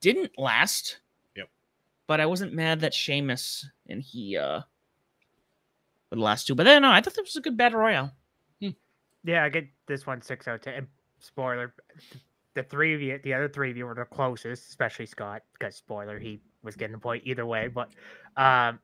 didn't 0.02 0.38
last. 0.38 1.00
Yep. 1.36 1.50
But 2.08 2.20
I 2.20 2.26
wasn't 2.26 2.54
mad 2.54 2.82
that 2.82 2.94
Sheamus 2.94 3.68
and 3.88 4.02
he 4.02 4.38
uh 4.38 4.62
were 6.10 6.18
the 6.18 6.22
last 6.22 6.48
two. 6.48 6.56
But 6.56 6.64
then 6.64 6.82
no, 6.82 6.92
I 6.92 7.02
thought 7.02 7.16
that 7.16 7.24
was 7.24 7.36
a 7.36 7.42
good 7.42 7.58
battle 7.58 7.80
royale. 7.80 8.12
Yeah, 9.26 9.44
I 9.46 9.50
get 9.50 9.68
this 9.88 10.06
one 10.06 10.22
six 10.22 10.48
out 10.48 10.56
of 10.56 10.62
ten. 10.62 10.88
Spoiler: 11.20 11.74
the 12.56 12.64
three 12.64 12.94
of 12.94 13.02
you, 13.02 13.20
the 13.24 13.34
other 13.34 13.48
three 13.48 13.72
of 13.72 13.78
you 13.78 13.86
were 13.86 13.96
the 13.96 14.06
closest, 14.06 14.68
especially 14.70 15.06
Scott, 15.06 15.44
because 15.54 15.76
spoiler, 15.76 16.20
he 16.20 16.42
was 16.62 16.76
getting 16.76 16.94
the 16.94 17.00
point 17.00 17.24
either 17.26 17.46
way. 17.46 17.68
But 17.68 17.90
um, 18.36 18.80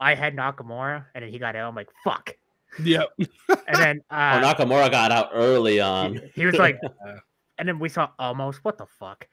I 0.00 0.14
had 0.14 0.36
Nakamura, 0.36 1.04
and 1.14 1.24
then 1.24 1.30
he 1.30 1.38
got 1.38 1.56
out. 1.56 1.68
I'm 1.68 1.74
like, 1.74 1.90
fuck. 2.04 2.34
Yep. 2.82 3.08
And 3.66 3.76
then 3.76 4.00
oh, 4.10 4.16
uh, 4.16 4.54
Nakamura 4.54 4.90
got 4.90 5.12
out 5.12 5.30
early 5.32 5.78
on. 5.78 6.14
he, 6.14 6.20
he 6.34 6.46
was 6.46 6.56
like, 6.56 6.80
and 7.58 7.68
then 7.68 7.78
we 7.78 7.88
saw 7.90 8.08
almost 8.18 8.64
what 8.64 8.78
the 8.78 8.86
fuck 8.86 9.26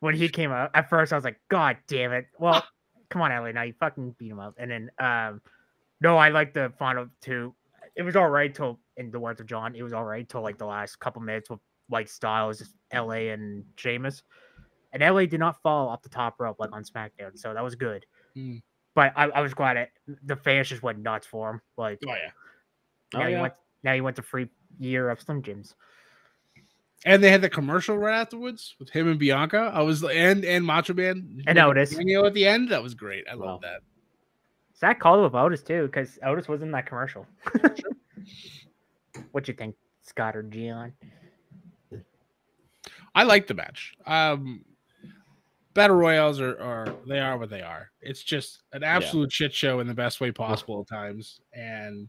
when 0.00 0.14
he 0.14 0.28
came 0.28 0.52
out. 0.52 0.70
At 0.74 0.88
first, 0.88 1.12
I 1.12 1.16
was 1.16 1.24
like, 1.24 1.40
God 1.50 1.76
damn 1.86 2.12
it! 2.12 2.26
Well, 2.38 2.64
come 3.10 3.22
on, 3.22 3.32
Ellie, 3.32 3.52
now 3.52 3.62
you 3.62 3.74
fucking 3.78 4.14
beat 4.18 4.30
him 4.30 4.40
up. 4.40 4.54
And 4.58 4.70
then, 4.70 4.90
um, 4.98 5.40
no, 6.00 6.16
I 6.16 6.28
like 6.28 6.54
the 6.54 6.72
final 6.78 7.08
two. 7.20 7.54
It 7.96 8.02
was 8.02 8.16
all 8.16 8.28
right 8.28 8.54
till, 8.54 8.78
in 8.96 9.10
the 9.10 9.18
words 9.18 9.40
of 9.40 9.46
John, 9.46 9.74
it 9.74 9.82
was 9.82 9.92
all 9.92 10.04
right 10.04 10.28
till 10.28 10.42
like 10.42 10.58
the 10.58 10.66
last 10.66 11.00
couple 11.00 11.20
minutes 11.22 11.50
with 11.50 11.60
like 11.90 12.08
Styles, 12.08 12.62
LA, 12.94 13.32
and 13.32 13.64
Sheamus. 13.76 14.22
And 14.92 15.02
LA 15.02 15.26
did 15.26 15.40
not 15.40 15.60
fall 15.62 15.88
off 15.88 16.02
the 16.02 16.08
top 16.08 16.36
rope 16.38 16.56
like 16.58 16.72
on 16.72 16.84
SmackDown, 16.84 17.36
so 17.36 17.52
that 17.52 17.62
was 17.62 17.74
good. 17.74 18.06
Hmm. 18.34 18.56
But 18.94 19.12
I, 19.16 19.24
I 19.28 19.40
was 19.42 19.54
glad 19.54 19.76
it 19.76 19.90
the 20.24 20.36
fans 20.36 20.68
just 20.68 20.82
went 20.82 20.98
nuts 20.98 21.26
for 21.26 21.50
him. 21.50 21.60
Like 21.76 21.98
oh 22.06 22.10
yeah. 22.10 22.30
Oh, 23.14 23.18
now 23.18 23.26
you 23.26 23.36
yeah. 23.36 23.42
went 23.42 23.54
now 23.84 23.92
you 23.92 24.02
went 24.02 24.16
to 24.16 24.22
free 24.22 24.48
year 24.78 25.10
of 25.10 25.20
Slim 25.20 25.42
Jims. 25.42 25.74
And 27.04 27.22
they 27.22 27.30
had 27.30 27.42
the 27.42 27.48
commercial 27.48 27.96
right 27.96 28.18
afterwards 28.20 28.74
with 28.78 28.90
him 28.90 29.08
and 29.08 29.18
Bianca. 29.18 29.70
I 29.72 29.82
was 29.82 30.02
and 30.02 30.44
and 30.44 30.64
Macho 30.64 30.94
Man 30.94 31.42
And 31.46 31.58
Otis. 31.58 31.94
Daniel 31.94 32.26
at 32.26 32.34
the 32.34 32.46
end. 32.46 32.70
That 32.70 32.82
was 32.82 32.94
great. 32.94 33.24
I 33.30 33.36
Wow. 33.36 33.46
love 33.46 33.60
that. 33.62 33.80
Zach 34.76 34.98
called 35.00 35.22
with 35.22 35.34
Otis 35.34 35.62
too, 35.62 35.86
because 35.86 36.18
Otis 36.24 36.48
was 36.48 36.62
in 36.62 36.70
that 36.72 36.86
commercial. 36.86 37.26
what 39.32 39.46
you 39.48 39.54
think, 39.54 39.74
Scott 40.02 40.36
or 40.36 40.42
Gian? 40.42 40.92
I 43.14 43.24
like 43.24 43.46
the 43.46 43.54
match. 43.54 43.94
Um, 44.06 44.64
battle 45.74 45.96
royals 45.96 46.40
are, 46.40 46.60
are 46.60 46.94
they 47.06 47.18
are 47.18 47.38
what 47.38 47.50
they 47.50 47.62
are. 47.62 47.90
It's 48.00 48.22
just 48.22 48.62
an 48.72 48.82
absolute 48.84 49.32
shit 49.32 49.52
show 49.52 49.80
in 49.80 49.86
the 49.88 49.94
best 49.94 50.20
way 50.20 50.30
possible 50.30 50.80
at 50.80 50.88
times. 50.88 51.40
And 51.52 52.08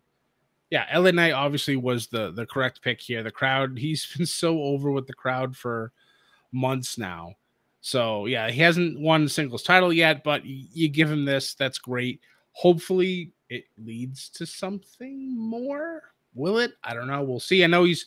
yeah, 0.69 0.85
LA 0.97 1.11
Knight 1.11 1.31
obviously 1.31 1.75
was 1.75 2.07
the 2.07 2.31
the 2.31 2.45
correct 2.45 2.81
pick 2.81 3.01
here. 3.01 3.23
The 3.23 3.31
crowd, 3.31 3.77
he's 3.79 4.05
been 4.15 4.25
so 4.25 4.61
over 4.61 4.91
with 4.91 5.07
the 5.07 5.13
crowd 5.13 5.55
for 5.55 5.91
months 6.51 6.97
now. 6.97 7.35
So 7.81 8.25
yeah, 8.25 8.49
he 8.49 8.61
hasn't 8.61 8.99
won 8.99 9.23
the 9.23 9.29
singles 9.29 9.63
title 9.63 9.93
yet, 9.93 10.23
but 10.23 10.45
you 10.45 10.89
give 10.89 11.09
him 11.09 11.25
this, 11.25 11.53
that's 11.53 11.77
great. 11.77 12.19
Hopefully, 12.51 13.31
it 13.49 13.65
leads 13.77 14.29
to 14.31 14.45
something 14.45 15.37
more. 15.37 16.03
Will 16.33 16.59
it? 16.59 16.73
I 16.83 16.93
don't 16.93 17.07
know. 17.07 17.23
We'll 17.23 17.39
see. 17.39 17.63
I 17.63 17.67
know 17.67 17.85
he's 17.85 18.05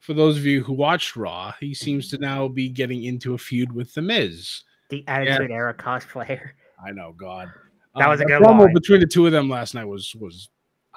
for 0.00 0.12
those 0.12 0.36
of 0.36 0.44
you 0.44 0.62
who 0.62 0.72
watched 0.72 1.16
Raw, 1.16 1.52
he 1.60 1.72
seems 1.72 2.08
to 2.10 2.18
now 2.18 2.48
be 2.48 2.68
getting 2.68 3.04
into 3.04 3.34
a 3.34 3.38
feud 3.38 3.72
with 3.72 3.94
the 3.94 4.02
Miz. 4.02 4.62
The 4.90 5.04
Attitude 5.08 5.50
Era 5.50 5.74
cosplayer. 5.74 6.50
I 6.84 6.92
know, 6.92 7.14
God. 7.16 7.50
That 7.96 8.08
was 8.08 8.20
a 8.20 8.24
um, 8.24 8.28
good 8.28 8.42
promo 8.42 8.72
between 8.72 9.00
the 9.00 9.06
two 9.06 9.26
of 9.26 9.32
them 9.32 9.48
last 9.48 9.74
night 9.74 9.86
was 9.86 10.14
was 10.16 10.50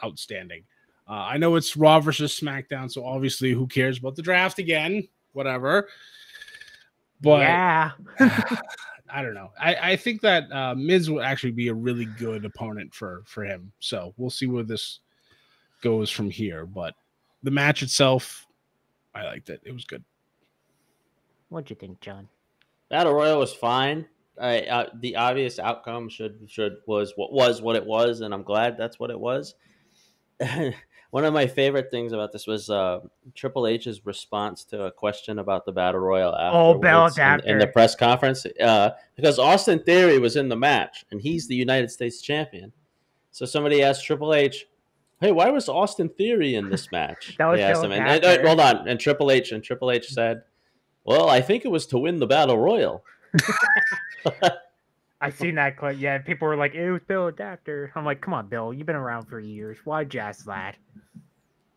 outstanding. 0.04 0.64
Uh, 1.10 1.14
I 1.14 1.38
know 1.38 1.56
it's 1.56 1.76
Raw 1.76 2.00
versus 2.00 2.40
SmackDown, 2.40 2.92
so 2.92 3.04
obviously, 3.04 3.52
who 3.52 3.66
cares 3.66 3.98
about 3.98 4.16
the 4.16 4.22
draft 4.22 4.60
again? 4.60 5.08
Whatever. 5.34 5.88
But 7.20 7.42
yeah. 7.42 7.92
I 9.12 9.24
don't 9.24 9.34
know. 9.34 9.50
I, 9.60 9.76
I 9.76 9.96
think 9.96 10.22
that 10.22 10.52
uh, 10.52 10.76
Miz 10.76 11.10
will 11.10 11.24
actually 11.24 11.52
be 11.52 11.70
a 11.70 11.74
really 11.74 12.06
good 12.06 12.46
opponent 12.46 12.94
for 12.94 13.24
for 13.26 13.44
him. 13.44 13.72
So 13.80 14.14
we'll 14.18 14.30
see 14.30 14.46
where 14.46 14.64
this 14.64 15.00
goes 15.82 16.12
from 16.12 16.30
here. 16.30 16.68
But 16.68 16.94
the 17.42 17.50
match 17.50 17.82
itself, 17.82 18.46
I 19.16 19.24
liked 19.26 19.50
it. 19.50 19.62
It 19.66 19.74
was 19.74 19.86
good. 19.86 20.04
What'd 21.50 21.72
you 21.72 21.76
think, 21.76 22.00
John? 22.02 22.28
Battle 22.90 23.14
Royal 23.14 23.40
was 23.40 23.54
fine. 23.54 24.06
I, 24.40 24.62
uh, 24.62 24.90
the 25.00 25.16
obvious 25.16 25.58
outcome 25.58 26.08
should 26.08 26.40
should 26.48 26.78
was 26.86 27.14
what 27.16 27.34
was 27.34 27.64
what 27.64 27.76
it 27.76 27.86
was, 27.86 28.22
and 28.22 28.32
I'm 28.32 28.44
glad 28.44 28.78
that's 28.78 29.00
what 29.00 29.10
it 29.10 29.20
was. 29.20 29.56
One 31.12 31.26
of 31.26 31.34
my 31.34 31.48
favorite 31.48 31.90
things 31.90 32.12
about 32.14 32.32
this 32.32 32.46
was 32.46 32.70
uh, 32.70 33.00
Triple 33.34 33.66
H's 33.66 34.06
response 34.06 34.64
to 34.66 34.84
a 34.86 34.92
question 34.92 35.40
about 35.40 35.66
the 35.66 35.72
Battle 35.72 36.02
Royal 36.02 36.36
Oh, 36.38 36.76
afterwards 36.84 37.18
in, 37.18 37.52
in 37.54 37.58
the 37.58 37.66
press 37.68 37.96
conference 37.96 38.46
uh, 38.62 38.92
because 39.16 39.40
Austin 39.40 39.82
Theory 39.84 40.20
was 40.20 40.36
in 40.36 40.50
the 40.50 40.56
match 40.56 41.06
and 41.10 41.20
he's 41.20 41.48
the 41.48 41.56
United 41.56 41.90
States 41.90 42.22
champion. 42.22 42.72
So 43.32 43.46
somebody 43.48 43.82
asked 43.82 44.06
Triple 44.06 44.34
H, 44.36 44.68
"Hey, 45.20 45.32
why 45.32 45.50
was 45.50 45.68
Austin 45.68 46.10
Theory 46.10 46.54
in 46.56 46.70
this 46.70 46.92
match?" 46.92 47.36
That 47.38 47.48
was 47.48 47.60
asked 47.60 47.84
him, 47.84 47.92
and, 47.92 48.08
and- 48.08 48.24
Apter. 48.24 48.48
hold 48.48 48.60
on, 48.60 48.88
and 48.88 49.00
Triple 49.00 49.32
H 49.32 49.52
and 49.52 49.64
Triple 49.64 49.90
H 49.92 50.10
said, 50.10 50.44
"Well, 51.06 51.28
I 51.30 51.42
think 51.42 51.66
it 51.66 51.70
was 51.70 51.88
to 51.88 51.98
win 51.98 52.18
the 52.20 52.28
Battle 52.28 52.58
Royal." 52.60 53.04
I 55.22 55.30
seen 55.30 55.56
that 55.56 55.78
clip. 55.78 55.98
Yeah, 56.00 56.18
people 56.20 56.48
were 56.48 56.56
like, 56.56 56.76
"It 56.76 56.92
was 56.92 57.02
Bill 57.08 57.32
Apter." 57.40 57.92
I'm 57.96 58.06
like, 58.06 58.22
"Come 58.22 58.34
on, 58.34 58.48
Bill, 58.48 58.74
you've 58.74 58.88
been 58.88 58.96
around 58.96 59.26
for 59.26 59.40
years. 59.40 59.78
Why 59.84 60.04
just 60.06 60.46
that?" 60.46 60.78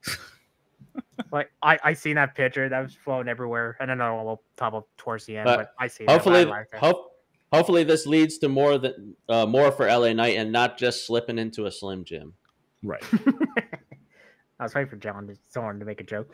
like, 1.32 1.50
I 1.62 1.78
I 1.82 1.92
seen 1.94 2.14
that 2.16 2.34
picture 2.34 2.68
that 2.68 2.80
was 2.80 2.94
floating 2.94 3.28
everywhere, 3.28 3.76
and 3.80 3.90
then 3.90 4.00
I'll 4.00 4.42
top 4.56 4.75
up 4.75 4.88
towards 4.96 5.26
the 5.26 5.38
end. 5.38 5.46
But 5.46 5.56
But, 5.58 5.75
I 5.78 5.88
see. 5.88 6.04
hopefully, 6.06 6.40
I 6.40 6.44
like 6.44 6.70
that. 6.70 6.80
hope, 6.80 7.16
hopefully 7.52 7.82
this 7.84 8.06
leads 8.06 8.38
to 8.38 8.49
more 8.49 8.78
than 8.78 9.16
uh, 9.28 9.46
more 9.46 9.72
for 9.72 9.87
LA 9.87 10.12
Knight 10.12 10.37
and 10.37 10.52
not 10.52 10.78
just 10.78 11.06
slipping 11.06 11.38
into 11.38 11.66
a 11.66 11.70
Slim 11.72 12.04
Jim. 12.04 12.34
Right. 12.84 13.02
I 14.61 14.64
was 14.64 14.75
waiting 14.75 14.90
for 14.90 14.96
John 14.96 15.26
to 15.26 15.37
someone 15.49 15.80
to 15.80 15.84
make 15.84 16.00
a 16.00 16.04
joke. 16.04 16.32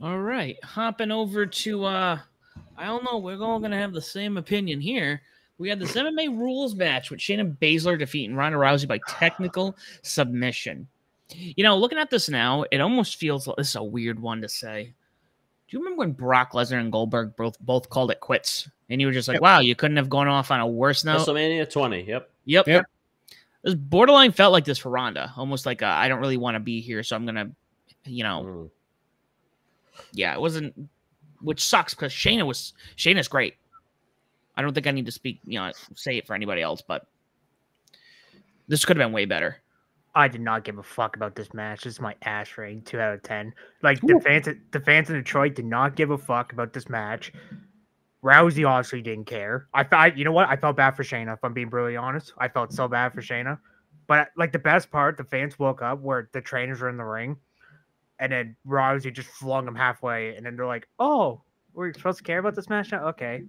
All 0.00 0.18
right, 0.18 0.56
hopping 0.64 1.10
over 1.12 1.46
to 1.46 1.84
uh 1.84 2.18
I 2.80 2.86
don't 2.86 3.04
know, 3.04 3.18
we're 3.18 3.40
all 3.42 3.60
gonna 3.60 3.78
have 3.78 3.92
the 3.92 4.00
same 4.00 4.36
opinion 4.38 4.80
here. 4.80 5.20
We 5.58 5.68
had 5.68 5.78
the 5.78 5.84
MMA 5.84 6.28
rules 6.38 6.74
match 6.74 7.10
with 7.10 7.20
Shayna 7.20 7.54
Baszler 7.58 7.98
defeating 7.98 8.34
Ronda 8.34 8.56
Rousey 8.56 8.88
by 8.88 8.98
technical 9.06 9.76
submission. 10.02 10.88
You 11.36 11.62
know, 11.62 11.76
looking 11.76 11.98
at 11.98 12.08
this 12.10 12.30
now, 12.30 12.64
it 12.70 12.80
almost 12.80 13.16
feels 13.16 13.46
like 13.46 13.56
this 13.58 13.68
is 13.68 13.76
a 13.76 13.82
weird 13.84 14.18
one 14.18 14.40
to 14.40 14.48
say. 14.48 14.84
Do 15.68 15.76
you 15.76 15.80
remember 15.80 15.98
when 16.00 16.12
Brock 16.12 16.52
Lesnar 16.52 16.80
and 16.80 16.90
Goldberg 16.90 17.36
both 17.36 17.60
both 17.60 17.90
called 17.90 18.10
it 18.10 18.20
quits? 18.20 18.68
And 18.88 19.00
you 19.00 19.06
were 19.06 19.12
just 19.12 19.28
like, 19.28 19.36
Yep. 19.36 19.42
wow, 19.42 19.60
you 19.60 19.76
couldn't 19.76 19.98
have 19.98 20.08
gone 20.08 20.26
off 20.26 20.50
on 20.50 20.60
a 20.60 20.66
worse 20.66 21.04
note. 21.04 21.20
WrestleMania 21.20 21.70
20. 21.70 22.02
Yep. 22.04 22.30
Yep. 22.46 22.66
Yep. 22.66 22.86
This 23.62 23.74
borderline 23.74 24.32
felt 24.32 24.52
like 24.52 24.64
this 24.64 24.78
for 24.78 24.88
Ronda, 24.88 25.32
almost 25.36 25.66
like 25.66 25.82
I 25.82 26.06
I 26.06 26.08
don't 26.08 26.20
really 26.20 26.38
want 26.38 26.54
to 26.54 26.60
be 26.60 26.80
here, 26.80 27.02
so 27.02 27.14
I'm 27.14 27.26
gonna, 27.26 27.50
you 28.06 28.24
know, 28.24 28.42
Mm. 28.42 28.70
yeah, 30.12 30.32
it 30.34 30.40
wasn't, 30.40 30.74
which 31.42 31.64
sucks 31.64 31.94
because 31.94 32.12
Shayna 32.12 32.46
was 32.46 32.72
Shayna's 32.96 33.28
great. 33.28 33.56
I 34.56 34.62
don't 34.62 34.74
think 34.74 34.86
I 34.86 34.90
need 34.90 35.06
to 35.06 35.12
speak, 35.12 35.40
you 35.44 35.58
know, 35.58 35.70
say 35.94 36.18
it 36.18 36.26
for 36.26 36.34
anybody 36.34 36.60
else, 36.60 36.82
but 36.82 37.06
this 38.68 38.84
could 38.84 38.96
have 38.96 39.06
been 39.06 39.12
way 39.12 39.24
better. 39.24 39.56
I 40.14 40.28
did 40.28 40.40
not 40.40 40.64
give 40.64 40.78
a 40.78 40.82
fuck 40.82 41.16
about 41.16 41.36
this 41.36 41.54
match. 41.54 41.84
This 41.84 41.94
is 41.94 42.00
my 42.00 42.16
ass 42.22 42.58
ring, 42.58 42.82
two 42.82 43.00
out 43.00 43.14
of 43.14 43.22
ten. 43.22 43.54
Like 43.82 44.00
the 44.00 44.20
fans, 44.20 44.48
the 44.72 44.80
fans 44.80 45.08
in 45.08 45.16
Detroit 45.16 45.54
did 45.54 45.64
not 45.64 45.94
give 45.94 46.10
a 46.10 46.18
fuck 46.18 46.52
about 46.52 46.72
this 46.72 46.88
match. 46.88 47.32
Rousey 48.22 48.68
obviously 48.68 49.02
didn't 49.02 49.24
care. 49.24 49.68
I 49.72 49.84
thought, 49.84 50.18
you 50.18 50.24
know 50.24 50.32
what? 50.32 50.48
I 50.48 50.56
felt 50.56 50.76
bad 50.76 50.96
for 50.96 51.04
Shayna. 51.04 51.34
If 51.34 51.38
I'm 51.42 51.54
being 51.54 51.68
brutally 51.68 51.96
honest, 51.96 52.32
I 52.38 52.48
felt 52.48 52.72
so 52.72 52.86
bad 52.86 53.12
for 53.12 53.22
Shayna. 53.22 53.58
But 54.06 54.28
like 54.36 54.52
the 54.52 54.58
best 54.58 54.90
part, 54.90 55.16
the 55.16 55.24
fans 55.24 55.58
woke 55.58 55.80
up 55.80 56.00
where 56.00 56.28
the 56.32 56.40
trainers 56.40 56.80
were 56.80 56.90
in 56.90 56.96
the 56.96 57.04
ring, 57.04 57.36
and 58.20 58.30
then 58.30 58.56
Rousey 58.66 59.12
just 59.12 59.28
flung 59.28 59.66
him 59.66 59.74
halfway, 59.74 60.36
and 60.36 60.46
then 60.46 60.54
they're 60.56 60.66
like, 60.66 60.88
"Oh, 60.98 61.42
we're 61.74 61.92
supposed 61.92 62.18
to 62.18 62.24
care 62.24 62.38
about 62.38 62.54
this 62.54 62.68
match 62.68 62.92
now?" 62.92 63.08
Okay. 63.08 63.44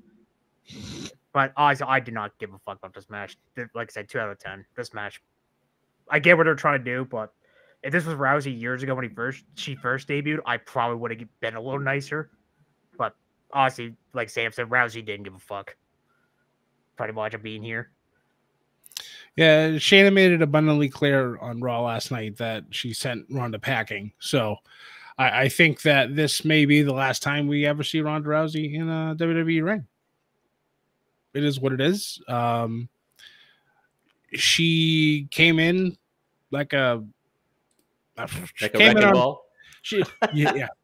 But 1.34 1.54
honestly, 1.56 1.86
I 1.88 2.00
did 2.00 2.14
not 2.14 2.38
give 2.40 2.54
a 2.54 2.60
fuck 2.60 2.78
about 2.80 2.94
this 2.94 3.10
match. 3.10 3.38
Like 3.74 3.90
I 3.90 3.92
said, 3.92 4.10
two 4.10 4.20
out 4.20 4.30
of 4.30 4.40
ten. 4.40 4.66
This 4.76 4.94
match 4.94 5.22
I 6.12 6.20
get 6.20 6.38
what 6.38 6.44
they're 6.44 6.56
trying 6.56 6.80
to 6.80 6.84
do, 6.84 7.06
but 7.06 7.34
if 7.84 7.92
this 7.92 8.06
was 8.06 8.16
Rousey 8.16 8.58
years 8.58 8.84
ago 8.84 8.94
when 8.94 9.04
he 9.04 9.10
first 9.10 9.46
she 9.56 9.76
first 9.76 10.08
debuted, 10.08 10.40
I 10.46 10.58
probably 10.58 10.98
would 10.98 11.12
have 11.12 11.28
been 11.40 11.56
a 11.56 11.62
little 11.62 11.80
nicer. 11.80 12.30
But 12.98 13.16
honestly, 13.54 13.96
like 14.14 14.30
Sam 14.30 14.52
said, 14.52 14.70
Rousey 14.70 15.04
didn't 15.04 15.24
give 15.24 15.34
a 15.34 15.40
fuck. 15.40 15.76
Pretty 16.98 17.14
much 17.14 17.34
of 17.34 17.42
being 17.42 17.64
here. 17.64 17.92
Yeah, 19.38 19.70
Shayna 19.72 20.12
made 20.14 20.32
it 20.32 20.42
abundantly 20.42 20.90
clear 20.90 21.38
on 21.38 21.62
Raw 21.62 21.82
last 21.84 22.12
night 22.12 22.38
that 22.38 22.66
she 22.70 22.94
sent 22.94 23.26
Ronda 23.30 23.60
packing. 23.60 24.12
So 24.20 24.58
I, 25.18 25.44
I 25.44 25.50
think 25.50 25.82
that 25.84 26.16
this 26.16 26.44
may 26.44 26.66
be 26.66 26.82
the 26.82 26.94
last 26.94 27.24
time 27.24 27.48
we 27.48 27.66
ever 27.66 27.84
see 27.84 28.02
Ronda 28.02 28.28
Rousey 28.30 28.74
in 28.74 28.90
a 28.90 29.16
WWE 29.18 29.64
ring. 29.64 29.88
It 31.34 31.46
is 31.46 31.60
what 31.62 31.72
it 31.72 31.80
is. 31.80 32.22
Um, 32.28 32.90
she 34.34 35.28
came 35.32 35.60
in 35.60 35.96
like 36.52 36.74
a 36.74 37.04
Like 38.18 38.30
a 38.62 38.70
came 38.70 38.98
in 38.98 39.04
on- 39.06 39.14
ball. 39.14 39.46
She, 39.82 40.04
yeah, 40.34 40.54
yeah. 40.56 40.68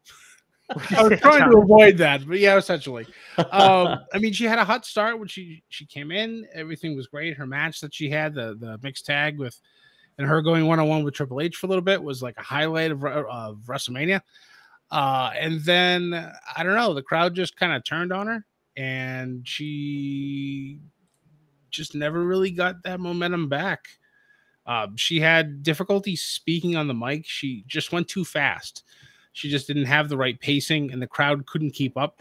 I 0.70 1.02
was 1.02 1.20
trying 1.20 1.50
to 1.50 1.58
avoid 1.58 1.96
that, 1.98 2.26
but 2.26 2.38
yeah, 2.38 2.56
essentially. 2.56 3.06
Um, 3.38 4.00
I 4.12 4.18
mean, 4.18 4.32
she 4.32 4.44
had 4.44 4.58
a 4.58 4.64
hot 4.64 4.84
start 4.84 5.18
when 5.18 5.28
she 5.28 5.62
she 5.68 5.86
came 5.86 6.10
in. 6.10 6.46
Everything 6.52 6.94
was 6.96 7.06
great. 7.06 7.36
Her 7.36 7.46
match 7.46 7.80
that 7.80 7.94
she 7.94 8.10
had, 8.10 8.34
the 8.34 8.56
the 8.58 8.78
mixed 8.82 9.06
tag 9.06 9.38
with, 9.38 9.58
and 10.18 10.26
her 10.26 10.42
going 10.42 10.66
one 10.66 10.78
on 10.78 10.88
one 10.88 11.04
with 11.04 11.14
Triple 11.14 11.40
H 11.40 11.56
for 11.56 11.66
a 11.66 11.68
little 11.68 11.82
bit 11.82 12.02
was 12.02 12.22
like 12.22 12.36
a 12.36 12.42
highlight 12.42 12.90
of, 12.90 13.04
of 13.04 13.58
WrestleMania. 13.66 14.20
Uh, 14.90 15.30
and 15.38 15.60
then 15.60 16.14
I 16.56 16.62
don't 16.62 16.74
know, 16.74 16.94
the 16.94 17.02
crowd 17.02 17.34
just 17.34 17.56
kind 17.56 17.72
of 17.72 17.84
turned 17.84 18.12
on 18.12 18.26
her, 18.26 18.44
and 18.76 19.46
she 19.46 20.80
just 21.70 21.94
never 21.94 22.24
really 22.24 22.50
got 22.50 22.82
that 22.84 23.00
momentum 23.00 23.48
back. 23.48 23.86
Uh, 24.66 24.88
she 24.96 25.18
had 25.18 25.62
difficulty 25.62 26.14
speaking 26.14 26.76
on 26.76 26.88
the 26.88 26.94
mic. 26.94 27.24
She 27.24 27.64
just 27.66 27.90
went 27.90 28.06
too 28.06 28.24
fast. 28.24 28.84
She 29.38 29.48
just 29.48 29.68
didn't 29.68 29.84
have 29.84 30.08
the 30.08 30.16
right 30.16 30.38
pacing, 30.40 30.90
and 30.90 31.00
the 31.00 31.06
crowd 31.06 31.46
couldn't 31.46 31.70
keep 31.70 31.96
up. 31.96 32.20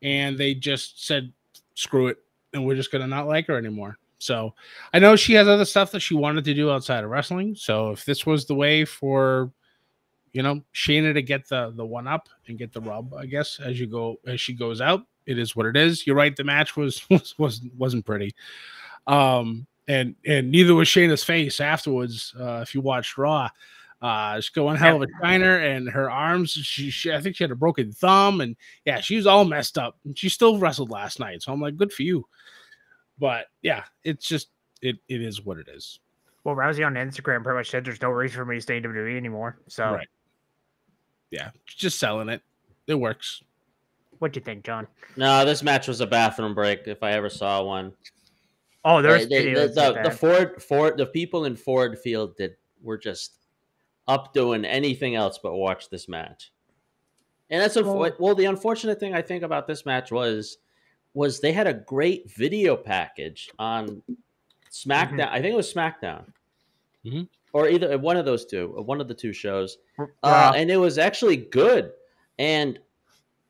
And 0.00 0.38
they 0.38 0.54
just 0.54 1.06
said, 1.06 1.30
"Screw 1.74 2.06
it," 2.06 2.16
and 2.54 2.64
we're 2.64 2.76
just 2.76 2.90
gonna 2.90 3.06
not 3.06 3.26
like 3.26 3.46
her 3.48 3.58
anymore. 3.58 3.98
So 4.18 4.54
I 4.94 5.00
know 5.00 5.16
she 5.16 5.34
has 5.34 5.48
other 5.48 5.66
stuff 5.66 5.90
that 5.92 6.00
she 6.00 6.14
wanted 6.14 6.44
to 6.46 6.54
do 6.54 6.70
outside 6.70 7.04
of 7.04 7.10
wrestling. 7.10 7.54
So 7.56 7.90
if 7.90 8.06
this 8.06 8.24
was 8.24 8.46
the 8.46 8.54
way 8.54 8.86
for, 8.86 9.52
you 10.32 10.42
know, 10.42 10.62
Shayna 10.74 11.12
to 11.12 11.20
get 11.20 11.46
the 11.46 11.74
the 11.76 11.84
one 11.84 12.08
up 12.08 12.30
and 12.48 12.56
get 12.56 12.72
the 12.72 12.80
rub, 12.80 13.12
I 13.12 13.26
guess 13.26 13.60
as 13.62 13.78
you 13.78 13.86
go 13.86 14.16
as 14.26 14.40
she 14.40 14.54
goes 14.54 14.80
out, 14.80 15.02
it 15.26 15.38
is 15.38 15.54
what 15.54 15.66
it 15.66 15.76
is. 15.76 16.06
You're 16.06 16.16
right. 16.16 16.34
The 16.34 16.44
match 16.44 16.74
was 16.74 17.06
was, 17.10 17.34
was 17.38 17.60
wasn't 17.76 18.06
pretty. 18.06 18.34
Um, 19.06 19.66
and 19.88 20.14
and 20.24 20.50
neither 20.50 20.74
was 20.74 20.88
Shayna's 20.88 21.22
face 21.22 21.60
afterwards. 21.60 22.34
Uh, 22.40 22.60
if 22.62 22.74
you 22.74 22.80
watched 22.80 23.18
Raw, 23.18 23.50
uh, 24.04 24.36
she's 24.38 24.50
got 24.50 24.64
one 24.66 24.76
hell 24.76 25.02
of 25.02 25.08
a 25.08 25.12
shiner, 25.22 25.56
and 25.56 25.88
her 25.88 26.10
arms. 26.10 26.50
She, 26.50 26.90
she, 26.90 27.10
I 27.10 27.20
think 27.22 27.36
she 27.36 27.44
had 27.44 27.50
a 27.50 27.56
broken 27.56 27.90
thumb, 27.90 28.42
and 28.42 28.54
yeah, 28.84 29.00
she 29.00 29.16
was 29.16 29.26
all 29.26 29.46
messed 29.46 29.78
up. 29.78 29.96
And 30.04 30.18
she 30.18 30.28
still 30.28 30.58
wrestled 30.58 30.90
last 30.90 31.18
night, 31.18 31.42
so 31.42 31.52
I'm 31.52 31.60
like, 31.60 31.76
good 31.76 31.90
for 31.92 32.02
you. 32.02 32.26
But 33.18 33.46
yeah, 33.62 33.84
it's 34.02 34.26
just 34.28 34.48
it 34.82 34.96
it 35.08 35.22
is 35.22 35.42
what 35.42 35.56
it 35.58 35.68
is. 35.68 36.00
Well, 36.44 36.54
Rousey 36.54 36.86
on 36.86 36.94
Instagram 36.94 37.42
pretty 37.42 37.56
much 37.56 37.70
said 37.70 37.86
there's 37.86 38.02
no 38.02 38.10
reason 38.10 38.36
for 38.36 38.44
me 38.44 38.56
to 38.56 38.60
stay 38.60 38.76
in 38.76 38.82
WWE 38.82 39.16
anymore. 39.16 39.56
So 39.68 39.84
Right. 39.84 40.08
Yeah, 41.30 41.50
just 41.66 41.98
selling 41.98 42.28
it. 42.28 42.42
It 42.86 42.94
works. 42.96 43.42
What 44.18 44.32
do 44.32 44.38
you 44.40 44.44
think, 44.44 44.64
John? 44.64 44.86
No, 45.16 45.44
this 45.46 45.62
match 45.62 45.88
was 45.88 46.02
a 46.02 46.06
bathroom 46.06 46.54
break 46.54 46.86
if 46.86 47.02
I 47.02 47.12
ever 47.12 47.30
saw 47.30 47.62
one. 47.62 47.92
Oh, 48.84 49.00
there's 49.00 49.26
They- 49.28 49.44
they- 49.46 49.54
the, 49.54 49.68
the, 49.68 50.00
the. 50.04 50.10
Ford 50.10 50.62
Ford 50.62 50.98
the 50.98 51.06
people 51.06 51.46
in 51.46 51.56
Ford 51.56 51.98
Field 51.98 52.36
did 52.36 52.56
were 52.82 52.98
just 52.98 53.36
up 54.06 54.32
doing 54.34 54.64
anything 54.64 55.14
else 55.14 55.38
but 55.42 55.54
watch 55.54 55.88
this 55.90 56.08
match. 56.08 56.52
And 57.50 57.62
that's 57.62 57.76
a 57.76 57.82
Well- 57.84 58.12
well. 58.18 58.34
The 58.34 58.46
unfortunate 58.46 58.98
thing 59.00 59.14
I 59.14 59.22
think 59.22 59.42
about 59.42 59.66
this 59.66 59.84
match 59.86 60.10
was 60.10 60.58
was 61.14 61.38
they 61.40 61.52
had 61.52 61.68
a 61.68 61.72
great 61.74 62.28
video 62.32 62.76
package 62.76 63.48
on 63.58 64.02
SmackDown. 64.72 65.28
I 65.28 65.40
think 65.40 65.52
it 65.52 65.56
was 65.56 65.72
SmackDown, 65.72 66.24
Mhm. 67.04 67.28
or 67.52 67.68
either 67.68 67.96
one 67.98 68.16
of 68.16 68.24
those 68.24 68.44
two, 68.44 68.68
one 68.82 69.00
of 69.00 69.06
the 69.06 69.14
two 69.14 69.32
shows, 69.32 69.78
uh, 70.24 70.52
and 70.56 70.70
it 70.72 70.76
was 70.76 70.98
actually 70.98 71.36
good. 71.36 71.92
And 72.38 72.80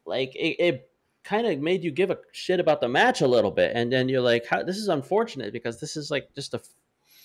like 0.04 0.34
it, 0.37 0.56
it 0.62 0.90
kind 1.23 1.46
of 1.46 1.58
made 1.61 1.82
you 1.82 1.90
give 1.90 2.11
a 2.11 2.18
shit 2.32 2.61
about 2.61 2.82
the 2.82 2.88
match 2.88 3.23
a 3.23 3.26
little 3.26 3.50
bit, 3.50 3.73
and 3.75 3.90
then 3.90 4.11
you're 4.11 4.20
like, 4.20 4.44
"How 4.44 4.62
this 4.62 4.76
is 4.76 4.88
unfortunate 4.88 5.52
because 5.54 5.80
this 5.80 5.96
is 5.96 6.11
like 6.11 6.34
just 6.34 6.52
a, 6.52 6.61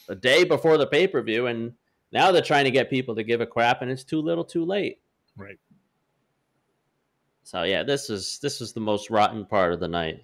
a 0.07 0.15
day 0.15 0.45
before 0.45 0.77
the 0.77 0.87
pay 0.87 1.05
per 1.07 1.21
view, 1.21 1.47
and 1.47 1.73
now 2.11 2.31
they're 2.31 2.41
trying 2.41 2.65
to 2.65 2.71
get 2.71 2.89
people 2.89 3.15
to 3.15 3.23
give 3.23 3.41
a 3.41 3.45
crap, 3.45 3.81
and 3.81 3.89
it's 3.91 4.03
too 4.03 4.21
little, 4.21 4.43
too 4.43 4.65
late." 4.65 4.99
Right. 5.37 5.59
So 7.43 7.63
yeah, 7.63 7.81
this 7.81 8.09
is 8.09 8.37
this 8.43 8.61
is 8.61 8.73
the 8.73 8.79
most 8.79 9.09
rotten 9.09 9.45
part 9.45 9.73
of 9.73 9.79
the 9.79 9.87
night. 9.87 10.21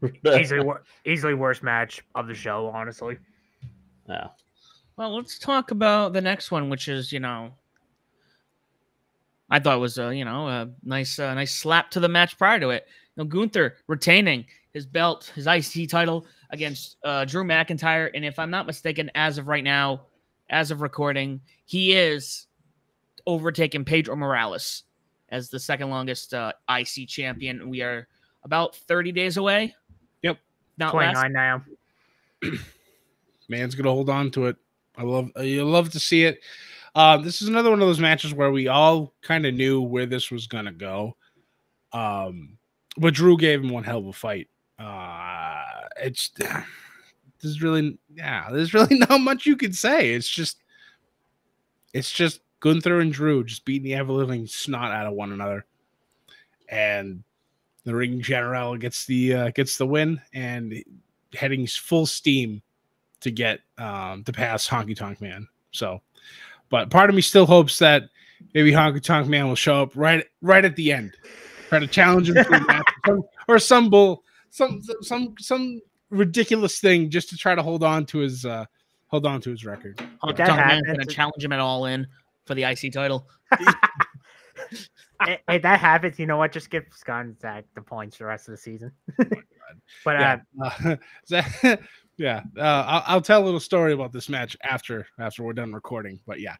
easily, 0.38 0.64
wor- 0.64 0.82
easily 1.04 1.34
worst 1.34 1.62
match 1.62 2.02
of 2.14 2.26
the 2.26 2.34
show, 2.34 2.68
honestly. 2.68 3.18
yeah. 4.08 4.28
Well, 4.96 5.14
let's 5.16 5.38
talk 5.38 5.70
about 5.70 6.12
the 6.14 6.20
next 6.20 6.50
one, 6.50 6.70
which 6.70 6.88
is 6.88 7.12
you 7.12 7.20
know, 7.20 7.52
I 9.50 9.58
thought 9.58 9.80
was 9.80 9.98
a 9.98 10.14
you 10.14 10.24
know 10.24 10.48
a 10.48 10.70
nice 10.82 11.18
uh, 11.18 11.34
nice 11.34 11.54
slap 11.54 11.90
to 11.90 12.00
the 12.00 12.08
match 12.08 12.38
prior 12.38 12.58
to 12.60 12.70
it. 12.70 12.86
You 13.16 13.24
know, 13.24 13.28
Gunther 13.28 13.76
retaining 13.86 14.46
his 14.72 14.86
belt, 14.86 15.32
his 15.34 15.46
IC 15.46 15.90
title 15.90 16.26
against 16.50 16.96
uh, 17.04 17.24
Drew 17.24 17.44
McIntyre, 17.44 18.10
and 18.14 18.24
if 18.24 18.38
I'm 18.38 18.50
not 18.50 18.66
mistaken, 18.66 19.10
as 19.14 19.36
of 19.36 19.48
right 19.48 19.64
now, 19.64 20.06
as 20.50 20.70
of 20.70 20.82
recording, 20.82 21.40
he 21.64 21.92
is 21.92 22.46
overtaking 23.26 23.84
Pedro 23.84 24.16
Morales 24.16 24.84
as 25.30 25.48
the 25.48 25.60
second 25.60 25.90
longest 25.90 26.34
uh, 26.34 26.52
IC 26.68 27.08
champion. 27.08 27.70
We 27.70 27.82
are 27.82 28.08
about 28.44 28.74
30 28.76 29.12
days 29.12 29.36
away. 29.36 29.74
Yep. 30.22 30.38
Not 30.76 30.94
less. 30.94 31.14
29 31.14 31.32
now. 31.32 31.64
man's 33.50 33.74
gonna 33.74 33.90
hold 33.90 34.08
on 34.08 34.30
to 34.30 34.46
it. 34.46 34.56
I 34.96 35.02
love 35.02 35.30
you 35.40 35.64
love 35.64 35.90
to 35.90 36.00
see 36.00 36.24
it. 36.24 36.40
Uh, 36.94 37.16
this 37.18 37.42
is 37.42 37.48
another 37.48 37.70
one 37.70 37.82
of 37.82 37.88
those 37.88 38.00
matches 38.00 38.34
where 38.34 38.50
we 38.50 38.68
all 38.68 39.14
kind 39.22 39.46
of 39.46 39.54
knew 39.54 39.80
where 39.80 40.06
this 40.06 40.30
was 40.30 40.46
gonna 40.46 40.72
go. 40.72 41.16
Um, 41.92 42.58
but 42.96 43.14
Drew 43.14 43.36
gave 43.36 43.62
him 43.62 43.70
one 43.70 43.84
hell 43.84 43.98
of 43.98 44.06
a 44.06 44.12
fight. 44.12 44.48
Uh, 44.78 45.62
it's 46.00 46.30
there's 47.42 47.62
really 47.62 47.98
yeah, 48.14 48.48
there's 48.50 48.74
really 48.74 48.98
not 48.98 49.20
much 49.20 49.46
you 49.46 49.56
can 49.56 49.72
say. 49.72 50.12
It's 50.14 50.28
just 50.28 50.58
it's 51.92 52.10
just 52.10 52.40
Gunther 52.60 53.00
and 53.00 53.12
Drew 53.12 53.44
just 53.44 53.64
beating 53.64 53.84
the 53.84 53.94
ever 53.94 54.12
living 54.12 54.46
snot 54.46 54.92
out 54.92 55.06
of 55.06 55.14
one 55.14 55.32
another, 55.32 55.64
and 56.68 57.22
the 57.84 57.94
ring 57.94 58.20
general 58.20 58.76
gets 58.76 59.06
the 59.06 59.34
uh, 59.34 59.50
gets 59.50 59.78
the 59.78 59.86
win 59.86 60.20
and 60.34 60.74
heading 61.34 61.66
full 61.66 62.06
steam 62.06 62.62
to 63.20 63.30
get 63.30 63.60
um 63.78 64.24
to 64.24 64.32
pass 64.32 64.68
Honky 64.68 64.96
Tonk 64.96 65.20
Man. 65.20 65.48
So, 65.72 66.00
but 66.68 66.90
part 66.90 67.10
of 67.10 67.16
me 67.16 67.22
still 67.22 67.46
hopes 67.46 67.78
that 67.78 68.04
maybe 68.54 68.72
Honky 68.72 69.02
Tonk 69.02 69.28
Man 69.28 69.48
will 69.48 69.54
show 69.54 69.82
up 69.82 69.92
right 69.94 70.24
right 70.42 70.64
at 70.64 70.76
the 70.76 70.92
end, 70.92 71.16
try 71.68 71.78
to 71.78 71.86
challenge 71.86 72.28
him 72.28 72.36
to 72.36 72.50
match 72.66 72.84
or 73.06 73.14
some- 73.14 73.24
or 73.48 73.58
some 73.58 73.90
bull, 73.90 74.22
some 74.50 74.82
some 75.02 75.34
some 75.38 75.80
ridiculous 76.10 76.80
thing 76.80 77.10
just 77.10 77.28
to 77.30 77.36
try 77.36 77.54
to 77.54 77.62
hold 77.62 77.82
on 77.82 78.04
to 78.06 78.18
his 78.18 78.44
uh 78.44 78.64
hold 79.08 79.26
on 79.26 79.40
to 79.40 79.50
his 79.50 79.64
record. 79.64 79.96
Honky 80.22 80.36
that 80.36 80.48
Tonk 80.48 80.60
happens- 80.60 80.86
going 80.86 80.98
to 81.00 81.06
challenge 81.06 81.44
him 81.44 81.52
at 81.52 81.60
all 81.60 81.86
in 81.86 82.06
for 82.46 82.54
the 82.54 82.64
IC 82.64 82.92
title. 82.92 83.28
I- 85.20 85.38
if 85.48 85.62
that 85.62 85.80
happens, 85.80 86.18
you 86.18 86.26
know 86.26 86.36
what? 86.36 86.52
Just 86.52 86.70
give 86.70 86.84
Scott 86.92 87.24
and 87.26 87.36
the 87.74 87.82
points 87.82 88.18
the 88.18 88.24
rest 88.24 88.48
of 88.48 88.52
the 88.52 88.58
season. 88.58 88.92
but 90.04 90.16
uh, 90.16 90.38
Yeah, 90.56 90.70
uh, 90.84 90.96
that- 91.28 91.80
yeah. 92.16 92.42
Uh, 92.56 92.84
I'll, 92.86 93.02
I'll 93.06 93.20
tell 93.20 93.42
a 93.42 93.44
little 93.44 93.60
story 93.60 93.92
about 93.92 94.12
this 94.12 94.28
match 94.28 94.56
after 94.62 95.06
after 95.18 95.42
we're 95.42 95.52
done 95.54 95.72
recording. 95.72 96.20
But 96.26 96.40
yeah, 96.40 96.56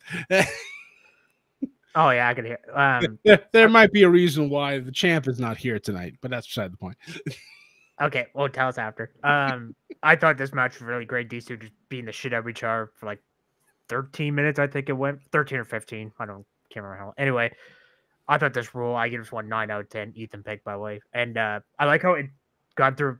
oh 1.95 2.11
yeah, 2.11 2.29
I 2.29 2.35
could 2.35 2.47
hear. 2.47 2.59
Um, 2.73 3.19
there, 3.25 3.45
there 3.53 3.69
might 3.69 3.93
be 3.93 4.03
a 4.05 4.09
reason 4.09 4.49
why 4.49 4.79
the 4.79 4.93
champ 4.93 5.29
is 5.29 5.39
not 5.39 5.57
here 5.57 5.79
tonight, 5.79 6.15
but 6.21 6.31
that's 6.31 6.47
beside 6.47 6.73
the 6.73 6.79
point. 6.79 6.97
Okay, 8.01 8.27
well, 8.35 8.49
tell 8.49 8.69
us 8.69 8.79
after. 8.79 9.13
Um, 9.23 9.75
I 10.03 10.17
thought 10.17 10.39
this 10.39 10.53
match 10.53 10.75
was 10.75 10.83
really 10.83 11.05
great. 11.05 11.29
These 11.29 11.47
two 11.47 11.57
just 11.57 11.73
beating 11.89 12.07
the 12.07 12.13
shit 12.13 12.33
out 12.33 12.41
of 12.41 12.49
each 12.49 12.63
other 12.63 12.91
for 12.97 13.07
like 13.07 13.23
13 13.89 14.35
minutes. 14.35 14.59
I 14.59 14.67
think 14.67 14.89
it 14.89 14.95
went 14.95 15.21
13 15.33 15.59
or 15.59 15.65
15. 15.65 16.13
I 16.19 16.27
don't 16.27 16.47
can't 16.71 16.85
remember 16.85 17.05
how. 17.05 17.15
Anyway, 17.19 17.53
I 18.29 18.39
thought 18.39 18.55
this 18.55 18.75
rule. 18.75 18.95
I 18.95 19.09
give 19.09 19.21
this 19.21 19.33
one 19.33 19.49
nine 19.49 19.71
out 19.71 19.81
of 19.81 19.89
10. 19.91 20.15
Ethan 20.17 20.43
pick 20.43 20.65
by 20.65 20.75
the 20.75 20.79
way, 20.79 21.01
and 21.13 21.37
uh, 21.37 21.61
I 21.79 21.85
like 21.85 22.03
how 22.03 22.15
it 22.15 22.27
got 22.77 22.97
through. 22.97 23.19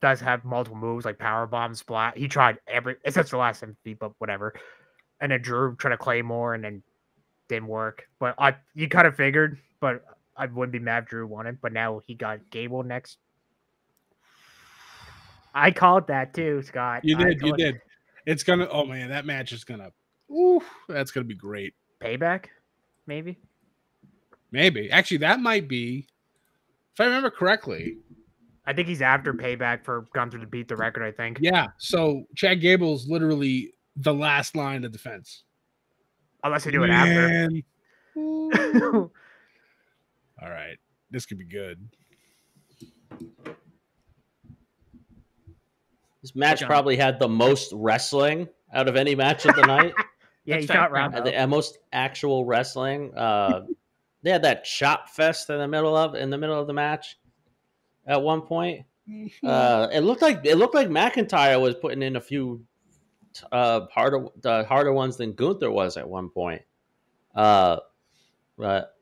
Does 0.00 0.20
have 0.20 0.44
multiple 0.44 0.78
moves 0.78 1.04
like 1.04 1.18
power 1.18 1.46
bomb, 1.46 1.74
splat. 1.74 2.16
He 2.16 2.28
tried 2.28 2.58
every. 2.68 2.96
It's 3.04 3.16
just 3.16 3.30
the 3.30 3.38
last 3.38 3.62
MVP, 3.62 3.98
but 3.98 4.12
whatever. 4.18 4.54
And 5.20 5.32
then 5.32 5.40
Drew 5.40 5.76
tried 5.76 5.92
to 5.92 5.96
claymore 5.96 6.54
and 6.54 6.62
then 6.62 6.82
didn't 7.48 7.68
work. 7.68 8.04
But 8.18 8.34
I 8.38 8.54
you 8.74 8.88
kind 8.88 9.06
of 9.06 9.16
figured, 9.16 9.58
but 9.80 10.04
I 10.36 10.46
wouldn't 10.46 10.72
be 10.72 10.78
mad 10.78 11.04
if 11.04 11.08
Drew 11.08 11.26
won 11.26 11.46
it. 11.46 11.56
But 11.62 11.72
now 11.72 12.00
he 12.06 12.14
got 12.14 12.50
Gable 12.50 12.82
next. 12.82 13.18
I 15.54 15.70
called 15.70 16.08
that 16.08 16.34
too, 16.34 16.62
Scott. 16.62 17.04
You 17.04 17.16
did, 17.16 17.40
you 17.40 17.56
did. 17.56 17.80
It's 18.26 18.42
gonna. 18.42 18.68
Oh 18.70 18.84
man, 18.84 19.08
that 19.10 19.24
match 19.24 19.52
is 19.52 19.64
gonna. 19.64 19.90
Ooh, 20.30 20.60
that's 20.88 21.10
gonna 21.12 21.24
be 21.24 21.34
great. 21.34 21.74
Payback, 22.02 22.46
maybe. 23.06 23.38
Maybe 24.50 24.90
actually, 24.90 25.18
that 25.18 25.40
might 25.40 25.68
be. 25.68 26.06
If 26.94 27.00
I 27.00 27.04
remember 27.04 27.30
correctly, 27.30 27.98
I 28.66 28.72
think 28.72 28.88
he's 28.88 29.02
after 29.02 29.34
payback 29.34 29.84
for 29.84 30.06
Gunther 30.14 30.38
to 30.38 30.46
beat 30.46 30.68
the 30.68 30.76
record. 30.76 31.02
I 31.02 31.12
think. 31.12 31.38
yeah. 31.40 31.68
So 31.78 32.24
Chad 32.34 32.60
Gable's 32.60 33.08
literally 33.08 33.74
the 33.96 34.14
last 34.14 34.56
line 34.56 34.84
of 34.84 34.92
defense. 34.92 35.44
Unless 36.42 36.64
they 36.64 36.70
do 36.70 36.82
it 36.84 36.90
after. 36.90 37.28
Man. 37.28 37.62
Ooh. 38.16 38.50
All 40.42 40.50
right, 40.50 40.76
this 41.10 41.26
could 41.26 41.38
be 41.38 41.44
good. 41.44 41.88
This 46.24 46.34
match 46.34 46.60
John. 46.60 46.70
probably 46.70 46.96
had 46.96 47.18
the 47.18 47.28
most 47.28 47.70
wrestling 47.76 48.48
out 48.72 48.88
of 48.88 48.96
any 48.96 49.14
match 49.14 49.44
of 49.44 49.54
the 49.56 49.60
night. 49.66 49.92
yeah, 50.46 50.54
That's 50.54 50.62
he's 50.62 50.70
fair. 50.70 50.88
not. 50.88 51.14
Uh, 51.14 51.20
the 51.20 51.42
uh, 51.42 51.46
most 51.46 51.76
actual 51.92 52.46
wrestling. 52.46 53.12
Uh, 53.14 53.66
they 54.22 54.30
had 54.30 54.40
that 54.44 54.64
chop 54.64 55.10
fest 55.10 55.50
in 55.50 55.58
the 55.58 55.68
middle 55.68 55.94
of 55.94 56.14
in 56.14 56.30
the 56.30 56.38
middle 56.38 56.58
of 56.58 56.66
the 56.66 56.72
match. 56.72 57.18
At 58.06 58.22
one 58.22 58.40
point, 58.40 58.86
uh, 59.44 59.88
it 59.92 60.00
looked 60.00 60.22
like 60.22 60.40
it 60.46 60.56
looked 60.56 60.74
like 60.74 60.88
McIntyre 60.88 61.60
was 61.60 61.74
putting 61.74 62.00
in 62.00 62.16
a 62.16 62.22
few 62.22 62.64
uh, 63.52 63.82
harder 63.92 64.24
the 64.40 64.64
harder 64.64 64.94
ones 64.94 65.18
than 65.18 65.34
Gunther 65.34 65.70
was 65.70 65.98
at 65.98 66.08
one 66.08 66.30
point. 66.30 66.62
Uh, 67.34 67.80
but 68.56 68.96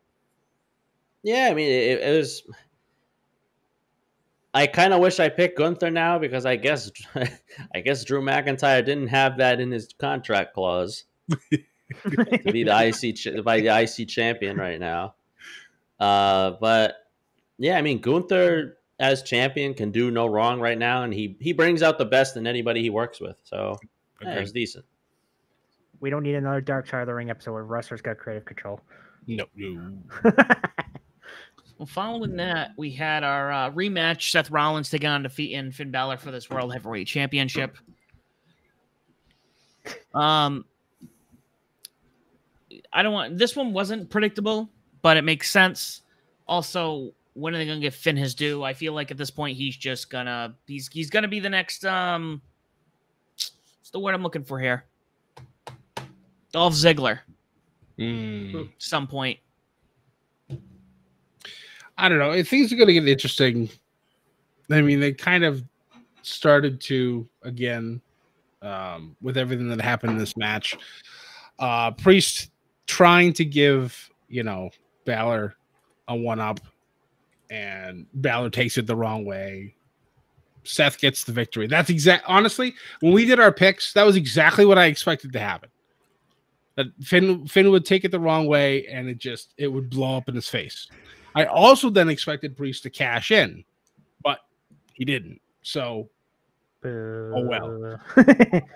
yeah, 1.22 1.46
I 1.48 1.54
mean, 1.54 1.70
it, 1.70 2.00
it 2.00 2.18
was. 2.18 2.42
I 4.54 4.66
kind 4.66 4.92
of 4.92 5.00
wish 5.00 5.18
I 5.18 5.28
picked 5.28 5.56
Gunther 5.58 5.90
now 5.90 6.18
because 6.18 6.44
I 6.44 6.56
guess 6.56 6.90
I 7.74 7.80
guess 7.80 8.04
Drew 8.04 8.20
McIntyre 8.20 8.84
didn't 8.84 9.08
have 9.08 9.38
that 9.38 9.60
in 9.60 9.70
his 9.70 9.88
contract 9.98 10.54
clause 10.54 11.04
to 11.30 11.38
be 12.44 12.64
the 12.64 12.88
IC 12.88 13.16
ch- 13.16 13.44
by 13.44 13.60
the 13.60 13.68
IC 13.68 14.08
champion 14.08 14.56
right 14.58 14.78
now. 14.78 15.14
Uh, 15.98 16.52
but 16.60 16.96
yeah, 17.58 17.76
I 17.78 17.82
mean 17.82 18.00
Gunther 18.00 18.76
as 18.98 19.22
champion 19.22 19.74
can 19.74 19.90
do 19.90 20.10
no 20.10 20.26
wrong 20.26 20.60
right 20.60 20.78
now, 20.78 21.02
and 21.02 21.14
he 21.14 21.36
he 21.40 21.52
brings 21.52 21.82
out 21.82 21.98
the 21.98 22.04
best 22.04 22.36
in 22.36 22.46
anybody 22.46 22.82
he 22.82 22.90
works 22.90 23.20
with. 23.20 23.36
So 23.44 23.78
yeah, 24.22 24.34
it 24.34 24.52
decent. 24.52 24.84
we 26.00 26.10
don't 26.10 26.22
need 26.22 26.34
another 26.34 26.60
Dark 26.60 26.86
Side 26.86 27.00
of 27.00 27.06
the 27.06 27.14
Ring 27.14 27.30
episode 27.30 27.52
where 27.52 27.64
wrestlers 27.64 28.02
got 28.02 28.18
creative 28.18 28.44
control. 28.44 28.80
No, 29.26 29.46
no. 29.56 29.92
Well, 31.82 31.88
following 31.88 32.36
that, 32.36 32.74
we 32.76 32.92
had 32.92 33.24
our 33.24 33.50
uh, 33.50 33.70
rematch: 33.72 34.30
Seth 34.30 34.52
Rollins 34.52 34.88
taking 34.88 35.08
on 35.08 35.24
defeat 35.24 35.50
in 35.50 35.72
Finn 35.72 35.90
Balor 35.90 36.18
for 36.18 36.30
this 36.30 36.48
World 36.48 36.72
Heavyweight 36.72 37.08
Championship. 37.08 37.76
Um, 40.14 40.64
I 42.92 43.02
don't 43.02 43.12
want 43.12 43.36
this 43.36 43.56
one 43.56 43.72
wasn't 43.72 44.10
predictable, 44.10 44.70
but 45.02 45.16
it 45.16 45.22
makes 45.22 45.50
sense. 45.50 46.02
Also, 46.46 47.10
when 47.32 47.52
are 47.52 47.58
they 47.58 47.66
gonna 47.66 47.80
give 47.80 47.96
Finn 47.96 48.16
his 48.16 48.36
due? 48.36 48.62
I 48.62 48.74
feel 48.74 48.92
like 48.92 49.10
at 49.10 49.16
this 49.16 49.32
point 49.32 49.56
he's 49.56 49.76
just 49.76 50.08
gonna 50.08 50.54
he's 50.68 50.86
he's 50.86 51.10
gonna 51.10 51.26
be 51.26 51.40
the 51.40 51.50
next 51.50 51.84
um. 51.84 52.40
What's 53.34 53.90
the 53.90 53.98
word 53.98 54.14
I'm 54.14 54.22
looking 54.22 54.44
for 54.44 54.60
here? 54.60 54.84
Dolph 56.52 56.74
Ziggler. 56.74 57.18
Mm. 57.98 58.66
At 58.66 58.68
some 58.78 59.08
point. 59.08 59.40
I 61.98 62.08
don't 62.08 62.18
know. 62.18 62.42
Things 62.42 62.72
are 62.72 62.76
going 62.76 62.88
to 62.88 62.94
get 62.94 63.08
interesting. 63.08 63.68
I 64.70 64.80
mean, 64.80 65.00
they 65.00 65.12
kind 65.12 65.44
of 65.44 65.62
started 66.22 66.80
to 66.80 67.28
again 67.42 68.00
um, 68.62 69.16
with 69.20 69.36
everything 69.36 69.68
that 69.68 69.80
happened 69.80 70.12
in 70.12 70.18
this 70.18 70.36
match. 70.36 70.76
Uh, 71.58 71.90
Priest 71.90 72.50
trying 72.86 73.32
to 73.34 73.44
give 73.44 74.10
you 74.28 74.42
know 74.42 74.70
Balor 75.04 75.56
a 76.08 76.16
one 76.16 76.40
up, 76.40 76.60
and 77.50 78.06
Balor 78.14 78.50
takes 78.50 78.78
it 78.78 78.86
the 78.86 78.96
wrong 78.96 79.24
way. 79.24 79.74
Seth 80.64 81.00
gets 81.00 81.24
the 81.24 81.32
victory. 81.32 81.66
That's 81.66 81.90
exact. 81.90 82.24
Honestly, 82.28 82.74
when 83.00 83.12
we 83.12 83.24
did 83.24 83.40
our 83.40 83.52
picks, 83.52 83.92
that 83.94 84.06
was 84.06 84.16
exactly 84.16 84.64
what 84.64 84.78
I 84.78 84.86
expected 84.86 85.32
to 85.32 85.40
happen. 85.40 85.68
That 86.76 86.86
Finn 87.02 87.46
Finn 87.46 87.70
would 87.70 87.84
take 87.84 88.04
it 88.04 88.10
the 88.10 88.20
wrong 88.20 88.46
way, 88.46 88.86
and 88.86 89.08
it 89.08 89.18
just 89.18 89.54
it 89.58 89.68
would 89.68 89.90
blow 89.90 90.16
up 90.16 90.28
in 90.28 90.34
his 90.34 90.48
face. 90.48 90.88
I 91.34 91.46
also 91.46 91.90
then 91.90 92.08
expected 92.08 92.56
Priest 92.56 92.82
to 92.84 92.90
cash 92.90 93.30
in, 93.30 93.64
but 94.22 94.40
he 94.94 95.04
didn't. 95.04 95.40
So, 95.62 96.08
Oh 96.84 97.46
well. 97.46 98.00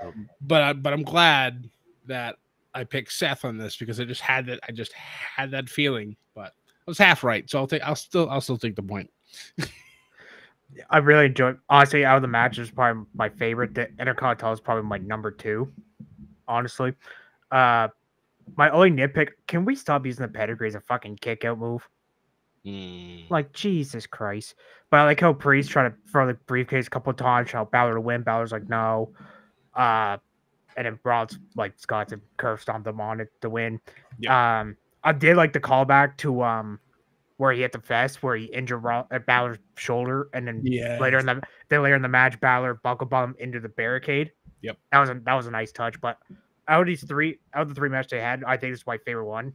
but 0.40 0.62
I, 0.62 0.72
but 0.72 0.92
I'm 0.92 1.02
glad 1.02 1.68
that 2.06 2.36
I 2.74 2.84
picked 2.84 3.12
Seth 3.12 3.44
on 3.44 3.58
this 3.58 3.76
because 3.76 3.98
I 3.98 4.04
just 4.04 4.20
had 4.20 4.46
that 4.46 4.60
I 4.68 4.72
just 4.72 4.92
had 4.92 5.50
that 5.50 5.68
feeling. 5.68 6.16
But 6.34 6.48
I 6.48 6.84
was 6.86 6.98
half 6.98 7.24
right, 7.24 7.48
so 7.50 7.58
I'll 7.58 7.66
take 7.66 7.82
I'll 7.82 7.96
still 7.96 8.28
I'll 8.30 8.40
still 8.40 8.58
take 8.58 8.76
the 8.76 8.82
point. 8.82 9.10
I 10.90 10.98
really 10.98 11.26
enjoyed. 11.26 11.58
Honestly, 11.68 12.04
out 12.04 12.16
of 12.16 12.22
the 12.22 12.28
matches, 12.28 12.70
probably 12.70 13.04
my 13.14 13.28
favorite. 13.28 13.74
The 13.74 13.88
Intercontinental 13.98 14.52
is 14.52 14.60
probably 14.60 14.84
my 14.84 14.98
number 14.98 15.30
two. 15.30 15.72
Honestly, 16.48 16.92
uh, 17.50 17.88
my 18.56 18.70
only 18.70 18.90
nitpick: 18.90 19.30
can 19.46 19.64
we 19.64 19.74
stop 19.74 20.06
using 20.06 20.22
the 20.22 20.28
pedigree 20.28 20.68
as 20.68 20.74
a 20.74 20.80
fucking 20.80 21.16
kick 21.16 21.44
out 21.44 21.58
move? 21.58 21.88
Like 23.30 23.52
Jesus 23.52 24.06
Christ! 24.06 24.54
But 24.90 25.00
I 25.00 25.04
like 25.04 25.20
how 25.20 25.32
Priest 25.32 25.70
tried 25.70 25.88
to 25.90 25.94
throw 26.10 26.26
the 26.26 26.34
briefcase 26.34 26.86
a 26.86 26.90
couple 26.90 27.10
of 27.10 27.16
times, 27.16 27.50
how 27.50 27.64
Balor 27.64 27.94
to 27.94 28.00
win. 28.00 28.22
Balor's 28.22 28.52
like 28.52 28.68
no, 28.68 29.12
uh, 29.74 30.16
and 30.76 30.86
then 30.86 30.98
Braun's 31.02 31.38
like 31.56 31.74
Scott's 31.78 32.12
to 32.12 32.20
curve 32.36 32.60
stomp 32.60 32.84
them 32.84 33.00
on 33.00 33.20
it 33.20 33.28
to 33.40 33.50
win. 33.50 33.80
Um, 34.60 34.76
I 35.04 35.12
did 35.12 35.36
like 35.36 35.52
the 35.52 35.60
callback 35.60 36.16
to 36.18 36.42
um 36.42 36.80
where 37.38 37.52
he 37.52 37.60
hit 37.60 37.72
the 37.72 37.78
vest, 37.78 38.22
where 38.22 38.34
he 38.36 38.46
injured 38.46 38.82
Ra- 38.82 39.06
uh, 39.10 39.18
Balor's 39.18 39.58
shoulder, 39.76 40.28
and 40.32 40.48
then 40.48 40.62
Yeah. 40.64 40.98
later 40.98 41.18
in 41.18 41.26
the 41.26 41.42
then 41.68 41.82
later 41.82 41.96
in 41.96 42.02
the 42.02 42.08
match, 42.08 42.40
Balor 42.40 42.74
buckle 42.82 43.06
bomb 43.06 43.34
into 43.38 43.60
the 43.60 43.68
barricade. 43.68 44.32
Yep. 44.62 44.78
that 44.90 44.98
was 44.98 45.10
a 45.10 45.14
that 45.24 45.34
was 45.34 45.46
a 45.46 45.50
nice 45.50 45.70
touch. 45.72 46.00
But 46.00 46.18
out 46.68 46.80
of 46.80 46.86
these 46.86 47.04
three, 47.04 47.38
out 47.54 47.62
of 47.62 47.68
the 47.68 47.74
three 47.74 47.88
matches 47.90 48.10
they 48.12 48.20
had, 48.20 48.42
I 48.44 48.56
think 48.56 48.72
this 48.72 48.80
is 48.80 48.86
my 48.86 48.98
favorite 48.98 49.26
one. 49.26 49.52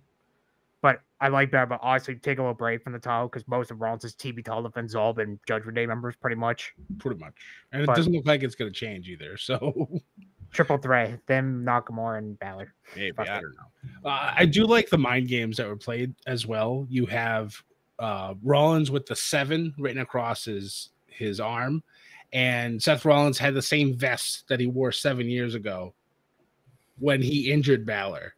But 0.82 1.02
I 1.20 1.28
like 1.28 1.52
that. 1.52 1.70
But 1.70 1.80
honestly, 1.84 2.15
take 2.15 2.39
a 2.39 2.41
little 2.41 2.56
break 2.56 2.84
from 2.84 2.94
the 2.94 3.00
title 3.00 3.28
because 3.28 3.48
most 3.48 3.70
of 3.72 3.80
Rollins' 3.82 4.15
TV 4.15 4.44
title 4.44 4.63
defense 4.63 4.96
all 4.96 5.13
been 5.13 5.39
Judgment 5.48 5.76
Day 5.76 5.86
members 5.86 6.15
pretty 6.15 6.36
much. 6.36 6.74
pretty 6.98 7.20
much. 7.20 7.34
And 7.72 7.84
it 7.84 7.86
doesn't 7.88 8.12
look 8.13 8.26
like 8.26 8.41
it's 8.44 8.56
going 8.56 8.72
to 8.72 8.78
change 8.78 9.08
either. 9.08 9.38
So 9.38 9.88
Triple 10.52 10.78
threat, 10.78 11.26
them 11.28 11.63
Nakamura 11.65 12.17
and 12.17 12.38
Balor. 12.39 12.74
maybe 12.96 13.15
Fuck 13.15 13.30
I 13.30 13.38
it. 13.38 13.41
don't 13.41 13.56
know. 13.56 14.10
Uh, 14.10 14.34
I 14.36 14.46
do 14.46 14.65
like 14.65 14.89
the 14.89 14.98
mind 14.98 15.30
games 15.30 15.58
that 15.58 15.67
were 15.67 15.78
played 15.78 16.13
as 16.28 16.46
well. 16.46 16.86
You 16.89 17.06
have 17.06 17.56
uh, 18.00 18.34
Rollins 18.44 18.91
with 18.91 19.06
the 19.06 19.15
seven 19.15 19.74
written 19.78 20.02
across 20.02 20.44
his 20.44 20.89
his 21.08 21.39
arm, 21.39 21.84
and 22.34 22.82
Seth 22.82 23.06
Rollins 23.06 23.38
had 23.38 23.54
the 23.54 23.62
same 23.62 23.96
vest 23.96 24.46
that 24.50 24.60
he 24.60 24.67
wore 24.67 24.91
seven 24.91 25.30
years 25.30 25.56
ago 25.56 25.94
when 27.00 27.22
he 27.22 27.50
injured 27.52 27.86
Balor. 27.86 28.34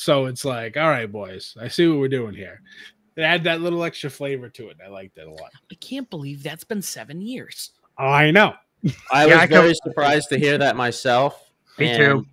So 0.00 0.24
it's 0.24 0.46
like, 0.46 0.78
all 0.78 0.88
right, 0.88 1.10
boys, 1.12 1.54
I 1.60 1.68
see 1.68 1.86
what 1.86 1.98
we're 1.98 2.08
doing 2.08 2.34
here. 2.34 2.62
It 3.16 3.22
had 3.22 3.44
that 3.44 3.60
little 3.60 3.84
extra 3.84 4.08
flavor 4.08 4.48
to 4.48 4.70
it. 4.70 4.78
I 4.82 4.88
liked 4.88 5.18
it 5.18 5.26
a 5.28 5.30
lot. 5.30 5.50
I 5.70 5.74
can't 5.74 6.08
believe 6.08 6.42
that's 6.42 6.64
been 6.64 6.80
seven 6.80 7.20
years. 7.20 7.72
Oh, 7.98 8.06
I 8.08 8.30
know. 8.30 8.54
I 9.12 9.26
Yeah, 9.26 9.34
was 9.34 9.42
I 9.42 9.46
can- 9.46 9.60
very 9.62 9.74
surprised 9.74 10.30
to 10.30 10.38
hear 10.38 10.56
that 10.56 10.74
myself. 10.74 11.50
Me 11.78 11.88
and 11.88 11.98
too. 11.98 12.26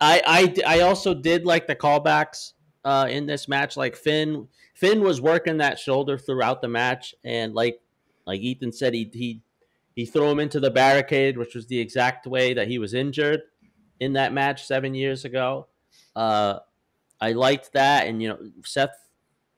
I, 0.00 0.22
I 0.24 0.46
d- 0.46 0.62
I 0.62 0.80
also 0.80 1.14
did 1.14 1.44
like 1.44 1.66
the 1.66 1.74
callbacks 1.74 2.52
uh, 2.84 3.08
in 3.10 3.26
this 3.26 3.48
match. 3.48 3.76
Like 3.76 3.96
Finn 3.96 4.46
Finn 4.74 5.00
was 5.00 5.20
working 5.20 5.56
that 5.58 5.80
shoulder 5.80 6.16
throughout 6.16 6.62
the 6.62 6.68
match, 6.68 7.12
and 7.24 7.54
like 7.54 7.80
like 8.26 8.40
Ethan 8.40 8.70
said, 8.70 8.94
he 8.94 9.10
he 9.12 9.40
he 9.96 10.06
threw 10.06 10.28
him 10.30 10.38
into 10.38 10.60
the 10.60 10.70
barricade, 10.70 11.36
which 11.36 11.56
was 11.56 11.66
the 11.66 11.78
exact 11.78 12.26
way 12.28 12.54
that 12.54 12.68
he 12.68 12.78
was 12.78 12.94
injured 12.94 13.42
in 13.98 14.12
that 14.12 14.32
match 14.32 14.64
seven 14.66 14.94
years 14.94 15.24
ago. 15.24 15.66
Uh, 16.14 16.60
I 17.24 17.32
liked 17.32 17.72
that, 17.72 18.06
and 18.06 18.22
you 18.22 18.28
know 18.28 18.38
Seth 18.64 19.08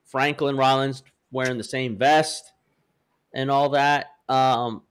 Franklin 0.04 0.56
Rollins 0.56 1.02
wearing 1.32 1.58
the 1.58 1.64
same 1.64 1.96
vest 1.96 2.52
and 3.34 3.50
all 3.50 3.70
that. 3.70 4.06
Um, 4.28 4.82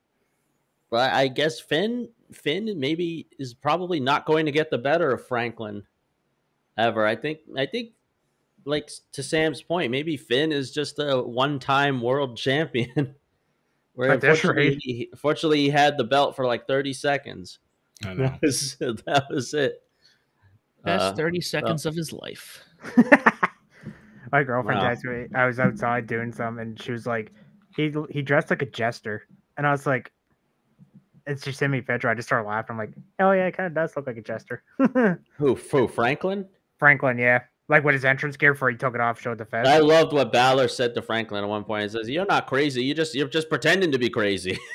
but 0.90 1.14
I 1.14 1.30
guess 1.30 1.60
Finn 1.60 2.10
Finn 2.34 2.74
maybe 2.78 3.28
is 3.40 3.54
probably 3.54 4.02
not 4.02 4.26
going 4.26 4.46
to 4.46 4.52
get 4.52 4.70
the 4.72 4.78
better 4.78 5.12
of 5.12 5.26
Franklin 5.26 5.84
ever. 6.78 7.06
I 7.06 7.16
think 7.16 7.40
I 7.58 7.66
think 7.66 7.92
like 8.66 8.90
to 9.14 9.24
Sam's 9.24 9.62
point, 9.62 9.90
maybe 9.90 10.18
Finn 10.18 10.52
is 10.52 10.72
just 10.72 11.00
a 11.00 11.22
one-time 11.22 12.02
world 12.02 12.36
champion. 12.38 13.16
Where 13.94 14.12
unfortunately, 14.12 14.70
rate. 14.72 14.80
he, 14.82 15.10
fortunately 15.16 15.62
he 15.62 15.70
had 15.70 15.98
the 15.98 16.04
belt 16.04 16.36
for 16.36 16.46
like 16.46 16.68
30 16.68 16.92
seconds. 16.92 17.60
I 18.06 18.14
know. 18.14 18.24
That 18.34 18.42
was, 18.42 18.78
that 19.06 19.26
was 19.30 19.54
it. 19.54 19.82
Best 20.86 21.14
Uh, 21.14 21.16
30 21.16 21.42
seconds 21.42 21.86
of 21.86 21.96
his 21.96 22.14
life. 22.14 22.64
My 24.32 24.44
girlfriend 24.44 24.82
Wow. 24.82 24.92
texted 24.92 25.06
me. 25.06 25.28
I 25.34 25.46
was 25.46 25.60
outside 25.60 26.08
doing 26.08 26.32
something, 26.32 26.62
and 26.62 26.82
she 26.82 26.92
was 26.92 27.06
like, 27.06 27.32
"He 27.76 27.94
he 28.10 28.22
dressed 28.22 28.50
like 28.50 28.62
a 28.62 28.66
jester," 28.66 29.28
and 29.58 29.66
I 29.66 29.72
was 29.72 29.86
like, 29.86 30.12
"And 31.26 31.42
she 31.42 31.52
sent 31.52 31.72
me 31.72 31.80
a 31.80 31.84
picture." 31.84 32.10
I 32.10 32.16
just 32.16 32.28
started 32.28 32.48
laughing. 32.48 32.74
I'm 32.74 32.78
like, 32.78 32.94
"Oh 33.20 33.32
yeah, 33.32 33.48
it 33.48 33.56
kind 33.58 33.68
of 33.68 33.74
does 33.74 33.96
look 33.96 34.08
like 34.08 34.18
a 34.18 34.22
jester." 34.22 34.64
who, 35.38 35.56
who 35.56 35.88
Franklin? 35.88 36.48
Franklin, 36.80 37.18
yeah, 37.18 37.44
like 37.70 37.84
with 37.84 37.94
his 37.94 38.06
entrance 38.06 38.36
gear 38.38 38.54
before 38.54 38.70
he 38.70 38.78
took 38.78 38.96
it 38.96 39.02
off, 39.02 39.20
showed 39.22 39.38
the 39.38 39.46
fez. 39.46 39.68
I 39.68 39.80
loved 39.80 40.14
what 40.14 40.32
Balor 40.32 40.68
said 40.68 40.94
to 40.96 41.02
Franklin 41.02 41.44
at 41.44 41.50
one 41.50 41.64
point. 41.64 41.84
He 41.84 41.90
says, 41.90 42.10
"You're 42.10 42.26
not 42.26 42.48
crazy. 42.48 42.84
You 42.84 42.94
just 42.94 43.16
you're 43.16 43.28
just 43.28 43.50
pretending 43.50 43.92
to 43.92 44.00
be 44.00 44.10
crazy." 44.10 44.58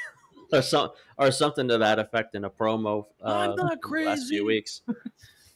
Or, 0.52 0.62
some, 0.62 0.90
or 1.16 1.30
something 1.30 1.68
to 1.68 1.78
that 1.78 2.00
effect 2.00 2.34
in 2.34 2.44
a 2.44 2.50
promo. 2.50 3.04
I'm 3.22 3.50
uh, 3.50 3.54
not 3.54 3.78
the 3.80 4.04
Last 4.04 4.26
few 4.28 4.44
weeks. 4.44 4.82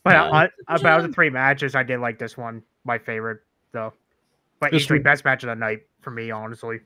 But 0.05 0.17
uh, 0.17 0.49
about 0.69 1.03
the 1.03 1.09
three 1.12 1.31
matches, 1.31 1.75
I 1.75 1.83
did 1.83 1.99
like 1.99 2.19
this 2.19 2.37
one, 2.37 2.62
my 2.85 2.99
favorite 2.99 3.40
though. 3.73 3.93
But 4.61 4.71
This 4.73 4.83
easily 4.83 4.99
one- 5.01 5.05
best 5.05 5.25
match 5.25 5.43
of 5.43 5.49
the 5.49 5.55
night 5.57 5.81
for 6.03 6.11
me, 6.11 6.31
honestly. 6.31 6.81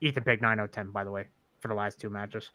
Ethan 0.00 0.24
picked 0.24 0.42
9 0.42 0.58
out 0.58 0.64
of 0.64 0.72
10, 0.72 0.90
by 0.90 1.04
the 1.04 1.10
way, 1.10 1.26
for 1.60 1.68
the 1.68 1.74
last 1.74 2.00
two 2.00 2.08
matches. 2.08 2.50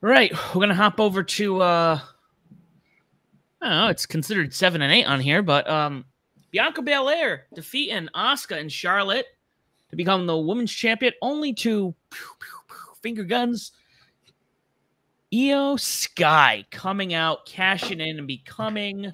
Right. 0.00 0.32
We're 0.54 0.60
gonna 0.60 0.74
hop 0.74 1.00
over 1.00 1.22
to 1.22 1.62
uh 1.62 2.00
I 3.62 3.68
don't 3.68 3.78
know, 3.78 3.88
it's 3.88 4.04
considered 4.06 4.52
seven 4.52 4.82
and 4.82 4.92
eight 4.92 5.04
on 5.06 5.20
here, 5.20 5.42
but 5.42 5.68
um 5.68 6.04
Bianca 6.50 6.82
Belair 6.82 7.46
defeating 7.54 8.08
Asuka 8.14 8.58
and 8.60 8.70
Charlotte 8.70 9.26
to 9.90 9.96
become 9.96 10.26
the 10.26 10.36
women's 10.36 10.72
champion, 10.72 11.12
only 11.22 11.52
to 11.54 11.94
pew, 12.10 12.26
pew, 12.38 12.58
pew, 12.68 12.94
finger 13.02 13.24
guns. 13.24 13.72
Io 15.34 15.76
Sky 15.76 16.64
coming 16.70 17.12
out, 17.14 17.46
cashing 17.46 18.00
in, 18.00 18.18
and 18.18 18.26
becoming 18.28 19.12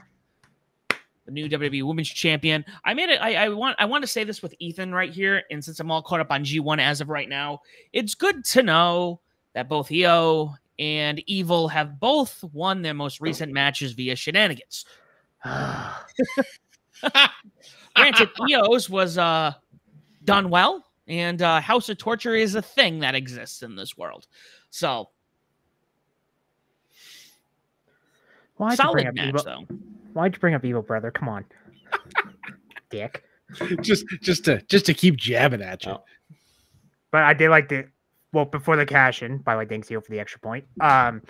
the 1.24 1.30
new 1.30 1.48
WWE 1.48 1.84
Women's 1.84 2.08
Champion. 2.08 2.64
I 2.84 2.94
made 2.94 3.08
it. 3.08 3.20
I, 3.20 3.46
I 3.46 3.48
want. 3.48 3.76
I 3.78 3.86
want 3.86 4.02
to 4.02 4.08
say 4.08 4.24
this 4.24 4.42
with 4.42 4.54
Ethan 4.58 4.92
right 4.92 5.12
here, 5.12 5.42
and 5.50 5.64
since 5.64 5.80
I'm 5.80 5.90
all 5.90 6.02
caught 6.02 6.20
up 6.20 6.30
on 6.30 6.44
G1 6.44 6.80
as 6.80 7.00
of 7.00 7.08
right 7.08 7.28
now, 7.28 7.60
it's 7.92 8.14
good 8.14 8.44
to 8.46 8.62
know 8.62 9.20
that 9.54 9.68
both 9.68 9.90
Io 9.92 10.54
and 10.78 11.22
Evil 11.26 11.68
have 11.68 12.00
both 12.00 12.42
won 12.52 12.82
their 12.82 12.94
most 12.94 13.20
recent 13.20 13.52
matches 13.52 13.92
via 13.92 14.16
shenanigans. 14.16 14.84
Granted, 15.44 15.98
Io's 18.50 18.90
was 18.90 19.16
uh, 19.16 19.52
done 20.24 20.50
well, 20.50 20.84
and 21.06 21.40
uh, 21.40 21.60
House 21.60 21.88
of 21.88 21.98
Torture 21.98 22.34
is 22.34 22.54
a 22.54 22.62
thing 22.62 23.00
that 23.00 23.14
exists 23.14 23.62
in 23.62 23.76
this 23.76 23.96
world. 23.96 24.26
So 24.70 25.10
Why'd 28.60 28.78
you 28.78 28.92
bring 28.92 29.04
solid 29.04 29.06
up 29.08 29.14
match, 29.14 29.28
Evil? 29.28 29.42
though. 29.44 29.74
Why'd 30.12 30.34
you 30.34 30.40
bring 30.40 30.54
up 30.54 30.64
Evil 30.64 30.82
Brother? 30.82 31.10
Come 31.10 31.28
on, 31.28 31.44
dick. 32.90 33.24
just 33.80 34.04
just 34.20 34.44
to 34.44 34.60
just 34.62 34.86
to 34.86 34.94
keep 34.94 35.16
jabbing 35.16 35.62
at 35.62 35.84
you. 35.84 35.92
Oh. 35.92 36.04
But 37.10 37.22
I 37.22 37.32
did 37.34 37.50
like 37.50 37.68
the 37.68 37.86
well 38.32 38.44
before 38.44 38.76
the 38.76 38.86
cash 38.86 39.22
in. 39.22 39.38
By 39.38 39.54
the 39.54 39.58
way, 39.60 39.66
thanks 39.66 39.90
Io 39.90 40.00
for 40.00 40.10
the 40.10 40.20
extra 40.20 40.40
point. 40.40 40.64
Um, 40.80 41.22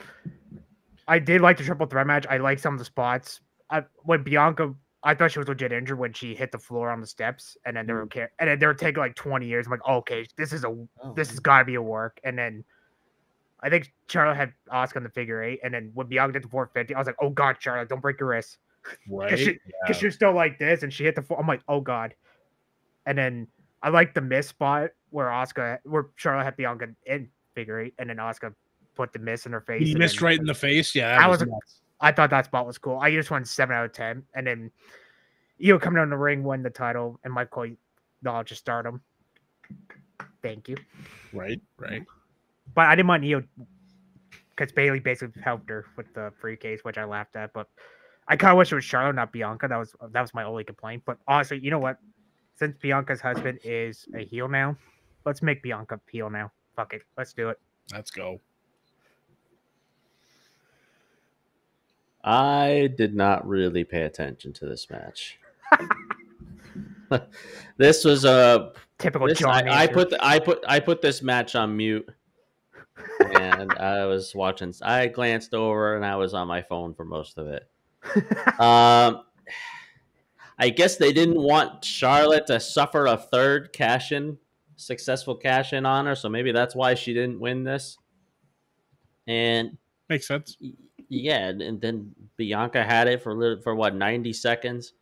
I 1.08 1.18
did 1.18 1.40
like 1.40 1.56
the 1.56 1.64
triple 1.64 1.86
threat 1.86 2.06
match. 2.06 2.26
I 2.28 2.36
like 2.38 2.58
some 2.58 2.74
of 2.74 2.78
the 2.78 2.84
spots. 2.84 3.40
I, 3.70 3.84
when 4.02 4.22
Bianca, 4.22 4.74
I 5.02 5.14
thought 5.14 5.30
she 5.32 5.38
was 5.38 5.48
legit 5.48 5.72
injured 5.72 5.98
when 5.98 6.12
she 6.12 6.34
hit 6.34 6.52
the 6.52 6.58
floor 6.58 6.90
on 6.90 7.00
the 7.00 7.06
steps, 7.06 7.56
and 7.64 7.76
then 7.76 7.86
they 7.86 7.92
were 7.92 8.06
ca- 8.06 8.28
and 8.38 8.48
then 8.50 8.58
they 8.58 8.66
were 8.66 8.74
taking 8.74 9.00
like 9.00 9.14
twenty 9.14 9.46
years. 9.46 9.66
I'm 9.66 9.70
like, 9.70 9.88
okay, 9.88 10.26
this 10.36 10.52
is 10.52 10.64
a 10.64 10.74
this 11.14 11.30
has 11.30 11.38
got 11.38 11.60
to 11.60 11.64
be 11.64 11.76
a 11.76 11.82
work. 11.82 12.18
And 12.24 12.36
then 12.38 12.64
I 13.62 13.68
think 13.70 13.92
Charlotte 14.08 14.36
had 14.36 14.52
Asuka 14.72 14.96
on 14.96 15.02
the 15.02 15.08
figure 15.10 15.42
eight, 15.42 15.60
and 15.62 15.72
then 15.74 15.90
when 15.94 16.06
Bianca 16.06 16.34
did 16.34 16.44
the 16.44 16.48
450, 16.48 16.94
I 16.94 16.98
was 16.98 17.06
like, 17.06 17.16
oh 17.20 17.30
god, 17.30 17.56
Charlotte, 17.58 17.88
don't 17.88 18.00
break 18.00 18.18
your 18.20 18.30
wrist 18.30 18.58
Right? 19.08 19.30
because 19.30 19.40
she, 19.44 19.58
Yeah. 19.88 19.92
she 19.94 20.06
was 20.06 20.14
still 20.14 20.32
like 20.32 20.58
this, 20.58 20.82
and 20.82 20.92
she 20.92 21.04
hit 21.04 21.14
the 21.14 21.22
floor. 21.22 21.38
I'm 21.40 21.46
like, 21.46 21.62
oh 21.68 21.80
god. 21.80 22.14
And 23.06 23.16
then 23.18 23.46
I 23.82 23.88
like 23.90 24.14
the 24.14 24.20
mist 24.20 24.50
spot 24.50 24.90
where 25.10 25.26
Asuka, 25.28 25.78
where 25.84 26.06
Charlotte 26.16 26.44
had 26.44 26.56
Bianca 26.56 26.88
in 27.06 27.28
figure 27.54 27.80
eight, 27.80 27.94
and 27.98 28.08
then 28.10 28.16
Asuka 28.16 28.54
put 28.94 29.12
the 29.12 29.18
mist 29.18 29.46
in 29.46 29.52
her 29.52 29.60
face. 29.60 29.86
He 29.86 29.94
missed 29.94 30.20
then- 30.20 30.24
right 30.26 30.38
in 30.38 30.46
the 30.46 30.54
face. 30.54 30.94
Yeah, 30.94 31.18
I 31.20 31.26
was 31.26 31.40
nuts. 31.40 31.80
I 32.00 32.12
thought 32.12 32.30
that 32.30 32.46
spot 32.46 32.66
was 32.66 32.78
cool. 32.78 32.98
I 32.98 33.10
just 33.10 33.30
went 33.30 33.46
seven 33.46 33.76
out 33.76 33.84
of 33.84 33.92
ten, 33.92 34.22
and 34.34 34.46
then 34.46 34.70
Io 35.62 35.78
coming 35.78 35.96
down 35.96 36.08
the 36.08 36.16
ring, 36.16 36.42
win 36.42 36.62
the 36.62 36.70
title, 36.70 37.20
and 37.24 37.34
no, 37.34 38.30
I'll 38.32 38.44
just 38.44 38.60
start 38.60 38.86
him. 38.86 39.00
Thank 40.42 40.68
you. 40.68 40.76
Right, 41.34 41.60
right. 41.76 42.02
But 42.74 42.87
I 42.87 42.94
didn't 42.94 43.06
mind 43.06 43.24
Io 43.24 43.42
because 44.50 44.72
Bayley 44.72 45.00
basically 45.00 45.40
helped 45.42 45.68
her 45.70 45.87
with 45.96 46.12
the 46.14 46.33
briefcase, 46.40 46.80
which 46.83 46.98
I 46.98 47.04
laughed 47.04 47.37
at. 47.37 47.52
But 47.52 47.68
I 48.28 48.37
kind 48.37 48.52
of 48.52 48.59
wish 48.59 48.70
it 48.72 48.74
was 48.74 48.85
Charlotte, 48.85 49.14
not 49.14 49.33
Bianca. 49.33 49.68
That 49.68 49.78
was 49.78 49.94
that 50.12 50.20
was 50.20 50.35
my 50.35 50.44
only 50.44 50.64
complaint. 50.64 51.02
But 51.06 51.18
honestly, 51.26 51.59
you 51.62 51.70
know 51.70 51.78
what? 51.78 51.98
Since 52.56 52.76
Bianca's 52.78 53.20
husband 53.20 53.59
is 53.64 54.06
a 54.14 54.24
heel 54.24 54.48
now, 54.48 54.76
let's 55.24 55.40
make 55.40 55.62
Bianca 55.62 55.94
a 55.94 56.11
heel 56.11 56.28
now. 56.28 56.52
Fuck 56.76 56.92
it, 56.92 57.02
let's 57.16 57.33
do 57.33 57.48
it. 57.48 57.59
Let's 57.92 58.11
go. 58.11 58.40
I 62.22 62.90
did 62.98 63.14
not 63.14 63.48
really 63.48 63.83
pay 63.83 64.02
attention 64.02 64.52
to 64.52 64.66
this 64.66 64.90
match. 64.90 65.38
this 67.76 68.04
was 68.04 68.24
a 68.24 68.72
Typical 68.98 69.28
this, 69.28 69.38
John. 69.38 69.68
I, 69.68 69.83
I 69.83 69.87
put 69.87 70.11
the, 70.11 70.24
I 70.24 70.38
put 70.38 70.62
I 70.68 70.78
put 70.78 71.00
this 71.00 71.22
match 71.22 71.54
on 71.54 71.76
mute, 71.76 72.09
and 73.34 73.72
I 73.74 74.04
was 74.06 74.34
watching. 74.34 74.74
I 74.82 75.06
glanced 75.08 75.54
over, 75.54 75.96
and 75.96 76.04
I 76.04 76.16
was 76.16 76.34
on 76.34 76.48
my 76.48 76.62
phone 76.62 76.94
for 76.94 77.04
most 77.04 77.38
of 77.38 77.46
it. 77.48 77.68
Um, 78.60 79.22
I 80.58 80.68
guess 80.68 80.96
they 80.96 81.12
didn't 81.14 81.40
want 81.40 81.82
Charlotte 81.84 82.46
to 82.48 82.60
suffer 82.60 83.06
a 83.06 83.16
third 83.16 83.72
cash 83.72 84.12
in, 84.12 84.36
successful 84.76 85.34
cash 85.34 85.72
in 85.72 85.86
on 85.86 86.04
her, 86.06 86.14
so 86.14 86.28
maybe 86.28 86.52
that's 86.52 86.74
why 86.74 86.94
she 86.94 87.14
didn't 87.14 87.40
win 87.40 87.64
this. 87.64 87.96
And 89.26 89.78
Makes 90.08 90.28
sense. 90.28 90.56
yeah, 91.08 91.48
and 91.48 91.80
then 91.80 92.14
Bianca 92.36 92.82
had 92.84 93.08
it 93.08 93.22
for 93.22 93.34
little, 93.34 93.62
for 93.62 93.74
what 93.74 93.94
ninety 93.94 94.32
seconds 94.32 94.92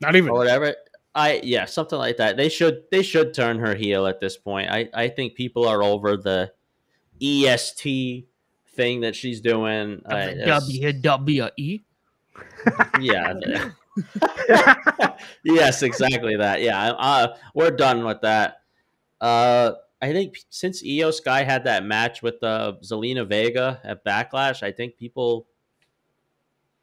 Not 0.00 0.14
even. 0.14 0.30
or 0.30 0.34
whatever. 0.34 0.74
I 1.14 1.40
yeah, 1.42 1.64
something 1.64 1.98
like 1.98 2.18
that. 2.18 2.36
They 2.36 2.48
should 2.48 2.82
they 2.92 3.02
should 3.02 3.34
turn 3.34 3.58
her 3.58 3.74
heel 3.74 4.06
at 4.06 4.20
this 4.20 4.36
point. 4.36 4.70
I 4.70 4.88
I 4.94 5.08
think 5.08 5.34
people 5.34 5.66
are 5.66 5.82
over 5.82 6.16
the 6.16 6.52
EST 7.22 8.26
thing 8.74 9.00
that 9.00 9.16
she's 9.16 9.40
doing. 9.40 10.02
I- 10.06 10.34
WWE. 10.46 11.82
yeah. 13.00 13.34
yes, 15.44 15.82
exactly 15.82 16.36
that. 16.36 16.62
Yeah, 16.62 16.90
uh, 16.92 17.36
we're 17.54 17.70
done 17.70 18.04
with 18.04 18.20
that. 18.22 18.62
Uh, 19.20 19.72
I 20.00 20.12
think 20.12 20.38
since 20.48 20.82
Io 20.86 21.10
Sky 21.10 21.42
had 21.42 21.64
that 21.64 21.84
match 21.84 22.22
with 22.22 22.42
uh, 22.42 22.74
Zelina 22.82 23.26
Vega 23.26 23.80
at 23.82 24.04
Backlash, 24.04 24.62
I 24.62 24.70
think 24.70 24.96
people 24.96 25.46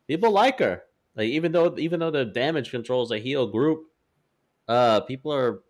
people 0.07 0.31
like 0.31 0.59
her. 0.59 0.83
Like 1.15 1.29
even 1.29 1.51
though 1.51 1.77
even 1.77 1.99
though 1.99 2.11
the 2.11 2.25
Damage 2.25 2.71
Control 2.71 3.03
is 3.03 3.11
a 3.11 3.19
heel 3.19 3.47
group, 3.47 3.85
uh, 4.67 4.99
people 5.01 5.31
are 5.31 5.61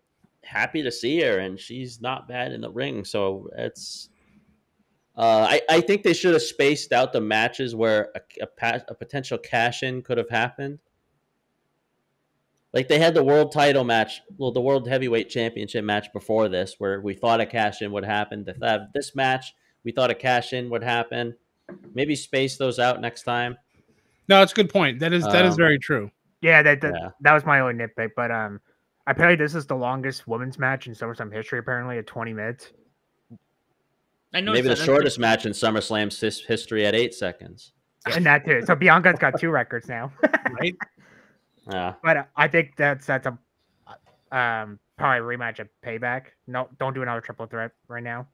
happy 0.42 0.82
to 0.82 0.90
see 0.90 1.20
her, 1.20 1.38
and 1.38 1.58
she's 1.58 2.00
not 2.00 2.26
bad 2.26 2.52
in 2.52 2.60
the 2.60 2.70
ring. 2.70 3.04
So 3.04 3.48
it's. 3.56 4.08
Uh, 5.16 5.46
I, 5.48 5.60
I 5.70 5.80
think 5.80 6.02
they 6.02 6.12
should 6.12 6.34
have 6.34 6.42
spaced 6.42 6.92
out 6.92 7.12
the 7.12 7.20
matches 7.22 7.74
where 7.74 8.10
a, 8.14 8.20
a, 8.42 8.46
pa- 8.46 8.80
a 8.88 8.94
potential 8.94 9.38
cash 9.38 9.82
in 9.82 10.02
could 10.02 10.18
have 10.18 10.28
happened. 10.28 10.78
Like 12.72 12.88
they 12.88 12.98
had 12.98 13.14
the 13.14 13.24
world 13.24 13.52
title 13.52 13.84
match, 13.84 14.20
well, 14.36 14.52
the 14.52 14.60
world 14.60 14.86
heavyweight 14.86 15.30
championship 15.30 15.84
match 15.84 16.12
before 16.12 16.48
this, 16.48 16.74
where 16.78 17.00
we 17.00 17.14
thought 17.14 17.40
a 17.40 17.46
cash 17.46 17.80
in 17.80 17.90
would 17.92 18.04
happen. 18.04 18.44
To 18.44 18.54
have 18.62 18.92
this 18.92 19.14
match, 19.14 19.54
we 19.84 19.92
thought 19.92 20.10
a 20.10 20.14
cash 20.14 20.52
in 20.52 20.68
would 20.68 20.82
happen. 20.82 21.34
Maybe 21.94 22.14
space 22.14 22.58
those 22.58 22.78
out 22.78 23.00
next 23.00 23.22
time. 23.22 23.56
No, 24.28 24.42
it's 24.42 24.52
a 24.52 24.54
good 24.54 24.68
point. 24.68 24.98
That 25.00 25.12
is 25.14 25.24
that 25.24 25.46
is 25.46 25.52
Um, 25.52 25.56
very 25.56 25.78
true. 25.78 26.10
yeah, 26.42 26.62
that 26.62 26.82
that, 26.82 26.92
Yeah. 26.94 27.08
that 27.22 27.32
was 27.32 27.46
my 27.46 27.60
only 27.60 27.74
nitpick. 27.86 28.10
But 28.14 28.30
um, 28.30 28.60
apparently 29.06 29.42
this 29.42 29.54
is 29.54 29.64
the 29.66 29.76
longest 29.76 30.28
women's 30.28 30.58
match 30.58 30.86
in 30.86 30.92
SummerSlam 30.92 31.32
history. 31.32 31.58
Apparently 31.60 31.96
at 31.96 32.06
20 32.06 32.34
minutes. 32.34 32.72
I 34.34 34.40
know 34.40 34.52
Maybe 34.52 34.68
the 34.68 34.76
shortest 34.76 35.18
match 35.18 35.46
in 35.46 35.52
SummerSlam's 35.52 36.18
his- 36.20 36.40
history 36.40 36.84
at 36.86 36.94
eight 36.94 37.14
seconds. 37.14 37.72
and 38.14 38.24
that 38.26 38.44
too. 38.44 38.62
So 38.66 38.74
Bianca's 38.74 39.18
got 39.18 39.38
two 39.40 39.50
records 39.50 39.88
now. 39.88 40.12
Right? 40.60 40.76
Yeah. 41.70 41.94
but 42.02 42.16
uh, 42.16 42.24
I 42.36 42.46
think 42.48 42.76
that's 42.76 43.04
that's 43.06 43.26
a 43.26 43.36
um 44.36 44.78
probably 44.96 45.18
a 45.34 45.38
rematch 45.38 45.58
of 45.58 45.68
Payback. 45.84 46.26
No, 46.46 46.68
don't 46.78 46.94
do 46.94 47.02
another 47.02 47.20
triple 47.20 47.46
threat 47.46 47.72
right 47.88 48.02
now. 48.02 48.26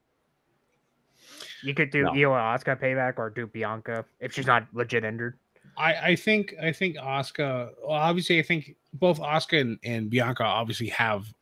You 1.63 1.75
could 1.75 1.91
do 1.91 2.03
No. 2.05 2.11
Io 2.11 2.33
and 2.35 2.61
Asuka 2.61 2.79
Payback 2.81 3.15
or 3.19 3.31
do 3.31 3.47
Bianca 3.47 4.05
if 4.21 4.33
she's 4.33 4.47
not 4.47 4.67
legit 4.73 5.05
injured. 5.05 5.39
I, 5.77 5.95
I 6.11 6.17
think 6.17 6.55
I 6.63 6.71
think 6.73 6.97
Asuka. 6.97 7.71
Well, 7.83 7.93
obviously, 7.93 8.39
I 8.39 8.43
think 8.43 8.77
both 8.93 9.19
Asuka 9.21 9.61
and, 9.61 9.79
and 9.85 10.11
Bianca 10.11 10.45
obviously 10.45 10.89
have, 10.89 11.33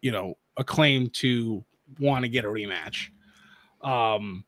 you 0.00 0.10
know, 0.12 0.36
a 0.56 0.64
claim 0.64 1.10
to 1.10 1.62
want 1.98 2.24
to 2.24 2.28
get 2.28 2.44
a 2.44 2.48
rematch. 2.48 3.08
Um, 3.82 4.44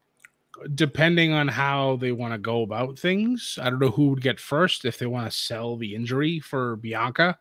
depending 0.74 1.32
on 1.32 1.48
how 1.48 1.96
they 1.96 2.12
want 2.12 2.34
to 2.34 2.38
go 2.38 2.62
about 2.62 2.98
things, 2.98 3.58
I 3.60 3.70
don't 3.70 3.78
know 3.78 3.90
who 3.90 4.08
would 4.08 4.20
get 4.22 4.38
first 4.38 4.84
if 4.84 4.98
they 4.98 5.06
want 5.06 5.30
to 5.30 5.36
sell 5.36 5.76
the 5.76 5.94
injury 5.94 6.40
for 6.40 6.76
Bianca, 6.76 7.38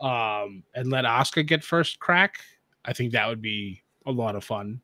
um, 0.00 0.62
and 0.74 0.90
let 0.90 1.04
Asuka 1.04 1.46
get 1.46 1.64
first 1.64 1.98
crack. 1.98 2.40
I 2.84 2.92
think 2.92 3.12
that 3.12 3.26
would 3.26 3.40
be 3.40 3.82
a 4.06 4.12
lot 4.12 4.36
of 4.36 4.44
fun 4.44 4.80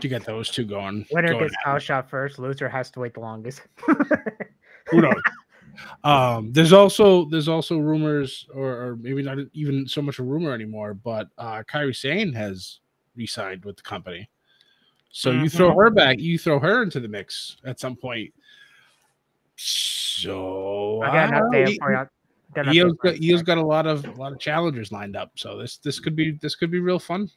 to 0.00 0.08
get 0.08 0.24
those 0.24 0.50
two 0.50 0.64
going. 0.64 1.06
Winner 1.12 1.38
gets 1.38 1.54
house 1.64 1.82
shot 1.82 2.10
first. 2.10 2.38
Loser 2.38 2.68
has 2.68 2.90
to 2.92 3.00
wait 3.00 3.14
the 3.14 3.20
longest. 3.20 3.62
who 4.90 5.00
knows 5.00 5.14
um 6.04 6.52
there's 6.52 6.72
also 6.72 7.24
there's 7.26 7.48
also 7.48 7.78
rumors 7.78 8.46
or, 8.54 8.70
or 8.70 8.96
maybe 8.96 9.22
not 9.22 9.38
even 9.52 9.86
so 9.88 10.02
much 10.02 10.18
a 10.18 10.22
rumor 10.22 10.52
anymore 10.52 10.94
but 10.94 11.28
uh 11.38 11.62
Kairi 11.62 11.96
Sane 11.96 12.32
has 12.32 12.80
re-signed 13.16 13.64
with 13.64 13.76
the 13.76 13.82
company 13.82 14.28
so 15.12 15.30
you 15.30 15.48
throw 15.48 15.74
her 15.76 15.90
back 15.90 16.18
you 16.18 16.38
throw 16.38 16.58
her 16.58 16.82
into 16.82 16.98
the 16.98 17.06
mix 17.08 17.56
at 17.64 17.78
some 17.78 17.94
point 17.94 18.32
so 19.56 21.02
I 21.02 21.06
got 21.12 21.34
an 21.34 21.42
update 21.42 21.76
for 21.78 21.92
you. 21.92 22.06
Got 22.54 22.66
an 22.68 22.76
Io's 22.76 22.92
update 22.92 22.96
for 23.00 23.12
got. 23.12 23.22
Io's 23.22 23.42
got 23.42 23.58
a 23.58 23.64
lot 23.64 23.86
of 23.86 24.04
a 24.06 24.12
lot 24.12 24.32
of 24.32 24.38
challengers 24.38 24.92
lined 24.92 25.16
up 25.16 25.32
so 25.36 25.56
this 25.56 25.76
this 25.78 26.00
could 26.00 26.16
be 26.16 26.32
this 26.42 26.54
could 26.54 26.70
be 26.70 26.80
real 26.80 26.98
fun 26.98 27.30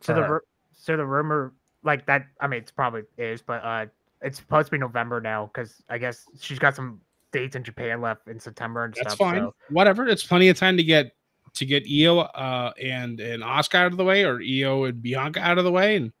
So 0.00 0.14
the 0.14 0.22
her. 0.22 0.42
so 0.72 0.96
the 0.96 1.04
rumor 1.06 1.52
like 1.84 2.06
that. 2.06 2.26
I 2.40 2.46
mean, 2.46 2.60
it's 2.60 2.70
probably 2.70 3.02
is, 3.18 3.40
but 3.42 3.62
uh, 3.64 3.86
it's 4.22 4.38
supposed 4.38 4.66
to 4.66 4.70
be 4.72 4.78
November 4.78 5.20
now 5.20 5.50
because 5.52 5.82
I 5.88 5.98
guess 5.98 6.24
she's 6.40 6.58
got 6.58 6.74
some 6.74 7.00
dates 7.32 7.56
in 7.56 7.62
Japan 7.64 8.00
left 8.00 8.26
in 8.28 8.40
September 8.40 8.84
and 8.84 8.94
That's 8.94 9.14
stuff. 9.14 9.18
fine. 9.18 9.42
so- 9.42 9.54
Whatever. 9.70 10.06
It's 10.08 10.24
plenty 10.26 10.48
of 10.48 10.56
time 10.56 10.76
to 10.76 10.82
get 10.82 11.12
to 11.54 11.64
get 11.66 11.84
Io 11.90 12.18
uh, 12.20 12.72
and 12.82 13.20
and 13.20 13.42
Asuka 13.42 13.74
out 13.76 13.86
of 13.92 13.96
the 13.96 14.04
way, 14.04 14.24
or 14.24 14.40
Io 14.42 14.84
and 14.84 15.00
Bianca 15.02 15.40
out 15.40 15.58
of 15.58 15.64
the 15.64 15.72
way, 15.72 15.96
and 15.96 16.12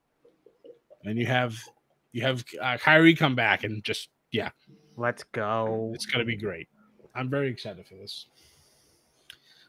and 1.04 1.18
you 1.18 1.26
have 1.26 1.56
you 2.12 2.22
have 2.22 2.44
uh, 2.60 2.76
Kairi 2.78 3.16
come 3.16 3.34
back 3.34 3.64
and 3.64 3.82
just 3.84 4.08
yeah, 4.30 4.50
Let's 4.96 5.24
go. 5.24 5.92
it's 5.94 6.06
gonna 6.06 6.24
be 6.24 6.36
great. 6.36 6.68
I'm 7.14 7.30
very 7.30 7.48
excited 7.48 7.86
for 7.86 7.94
this. 7.94 8.26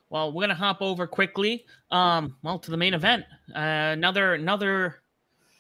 Well, 0.10 0.32
we're 0.32 0.44
gonna 0.44 0.56
hop 0.56 0.82
over 0.82 1.06
quickly. 1.06 1.66
Um, 1.92 2.36
well, 2.44 2.60
to 2.60 2.72
the 2.72 2.78
main 2.78 2.94
event. 2.94 3.26
Uh, 3.56 3.94
another 3.94 4.34
another 4.34 5.02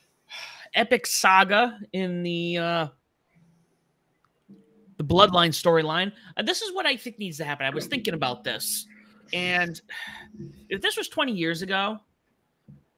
epic 0.74 1.06
saga 1.06 1.80
in 1.94 2.24
the 2.24 2.58
uh, 2.58 2.88
the 4.98 5.04
Bloodline 5.04 5.52
storyline. 5.52 6.12
Uh, 6.36 6.42
this 6.42 6.62
is 6.62 6.74
what 6.74 6.86
I 6.86 6.98
think 6.98 7.20
needs 7.20 7.38
to 7.38 7.46
happen. 7.46 7.66
I 7.66 7.70
was 7.70 7.88
thinking 7.88 8.14
about 8.14 8.44
this, 8.44 8.88
and 9.34 9.80
if 10.70 10.82
this 10.82 10.98
was 10.98 11.08
20 11.10 11.32
years 11.32 11.62
ago, 11.62 12.00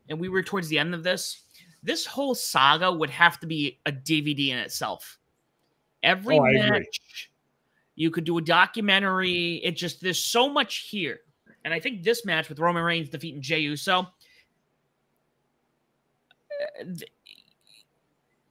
and 0.10 0.20
we 0.20 0.30
were 0.30 0.42
towards 0.42 0.68
the 0.70 0.80
end 0.80 0.96
of 0.96 1.04
this, 1.04 1.42
this 1.84 2.06
whole 2.06 2.36
saga 2.36 2.92
would 2.92 3.10
have 3.10 3.40
to 3.40 3.48
be 3.48 3.80
a 3.86 3.92
DVD 3.92 4.50
in 4.50 4.58
itself. 4.60 5.18
Every 6.04 6.38
Oh, 6.40 6.44
match, 6.44 7.30
you 7.96 8.12
could 8.12 8.24
do 8.24 8.38
a 8.38 8.42
documentary. 8.42 9.56
It 9.64 9.72
just 9.76 10.02
there's 10.02 10.24
so 10.24 10.50
much 10.50 10.88
here, 10.90 11.22
and 11.64 11.74
I 11.74 11.80
think 11.80 12.04
this 12.04 12.26
match 12.26 12.50
with 12.50 12.60
Roman 12.60 12.84
Reigns 12.84 13.10
defeating 13.10 13.42
Jey 13.42 13.60
Uso, 13.60 14.08
uh, 16.80 16.84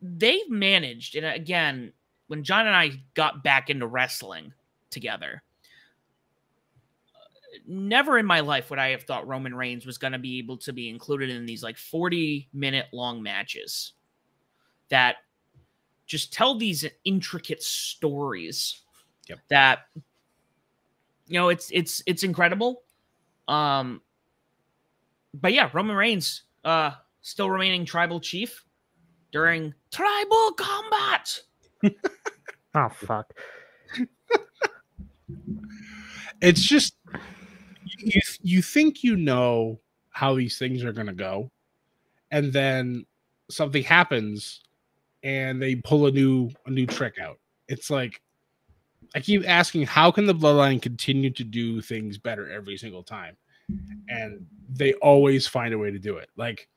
they've 0.00 0.50
managed. 0.50 1.16
And 1.16 1.26
again, 1.26 1.92
when 2.28 2.44
John 2.44 2.66
and 2.66 2.76
I 2.76 2.92
got 3.14 3.42
back 3.42 3.70
into 3.70 3.86
wrestling 3.86 4.52
together, 4.90 5.42
never 7.70 8.18
in 8.18 8.26
my 8.26 8.40
life 8.40 8.68
would 8.68 8.78
I 8.80 8.88
have 8.90 9.04
thought 9.04 9.26
Roman 9.28 9.54
Reigns 9.54 9.86
was 9.86 9.96
going 9.96 10.12
to 10.12 10.18
be 10.18 10.38
able 10.38 10.56
to 10.58 10.72
be 10.72 10.88
included 10.88 11.30
in 11.30 11.46
these 11.46 11.62
like 11.62 11.78
40 11.78 12.48
minute 12.52 12.86
long 12.92 13.22
matches 13.22 13.92
that 14.88 15.16
just 16.06 16.32
tell 16.32 16.56
these 16.58 16.84
intricate 17.04 17.62
stories 17.62 18.82
Yep. 19.28 19.38
that 19.48 19.78
you 21.28 21.38
know 21.38 21.50
it's 21.50 21.70
it's 21.72 22.02
it's 22.04 22.24
incredible 22.24 22.82
um 23.46 24.00
but 25.32 25.52
yeah 25.52 25.70
Roman 25.72 25.94
Reigns 25.94 26.42
uh 26.64 26.90
still 27.20 27.48
remaining 27.48 27.84
tribal 27.84 28.18
chief 28.18 28.64
during 29.30 29.72
tribal 29.92 30.52
combat 30.56 31.40
Oh 32.74 32.88
fuck. 32.88 33.32
It's 36.42 36.62
just 36.62 36.94
you 38.02 38.20
you 38.42 38.62
think 38.62 39.02
you 39.02 39.16
know 39.16 39.80
how 40.10 40.34
these 40.34 40.58
things 40.58 40.84
are 40.84 40.92
going 40.92 41.06
to 41.06 41.12
go, 41.12 41.50
and 42.30 42.52
then 42.52 43.06
something 43.50 43.82
happens, 43.82 44.60
and 45.22 45.60
they 45.60 45.76
pull 45.76 46.06
a 46.06 46.10
new 46.10 46.50
a 46.66 46.70
new 46.70 46.86
trick 46.86 47.18
out. 47.18 47.38
It's 47.68 47.90
like 47.90 48.20
I 49.14 49.20
keep 49.20 49.48
asking, 49.48 49.86
how 49.86 50.10
can 50.10 50.26
the 50.26 50.34
Bloodline 50.34 50.80
continue 50.80 51.30
to 51.30 51.44
do 51.44 51.80
things 51.80 52.18
better 52.18 52.48
every 52.50 52.76
single 52.76 53.02
time? 53.02 53.36
And 54.08 54.46
they 54.68 54.94
always 54.94 55.46
find 55.46 55.74
a 55.74 55.78
way 55.78 55.90
to 55.90 55.98
do 55.98 56.16
it. 56.16 56.28
Like 56.36 56.68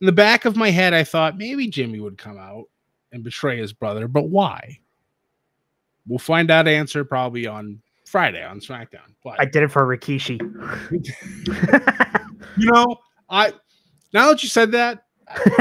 in 0.00 0.06
the 0.06 0.12
back 0.12 0.44
of 0.44 0.56
my 0.56 0.70
head, 0.70 0.94
I 0.94 1.04
thought 1.04 1.38
maybe 1.38 1.68
Jimmy 1.68 2.00
would 2.00 2.18
come 2.18 2.38
out 2.38 2.64
and 3.12 3.22
betray 3.22 3.58
his 3.58 3.72
brother, 3.72 4.08
but 4.08 4.28
why? 4.28 4.78
We'll 6.06 6.18
find 6.18 6.50
out 6.50 6.68
answer 6.68 7.04
probably 7.04 7.46
on 7.46 7.80
Friday 8.14 8.44
on 8.44 8.60
SmackDown. 8.60 9.12
But 9.24 9.40
I 9.40 9.44
did 9.44 9.64
it 9.64 9.72
for 9.72 9.82
Rikishi. 9.82 10.38
you 12.56 12.70
know, 12.70 12.96
I 13.28 13.52
now 14.12 14.28
that 14.28 14.40
you 14.40 14.48
said 14.48 14.70
that, 14.70 15.02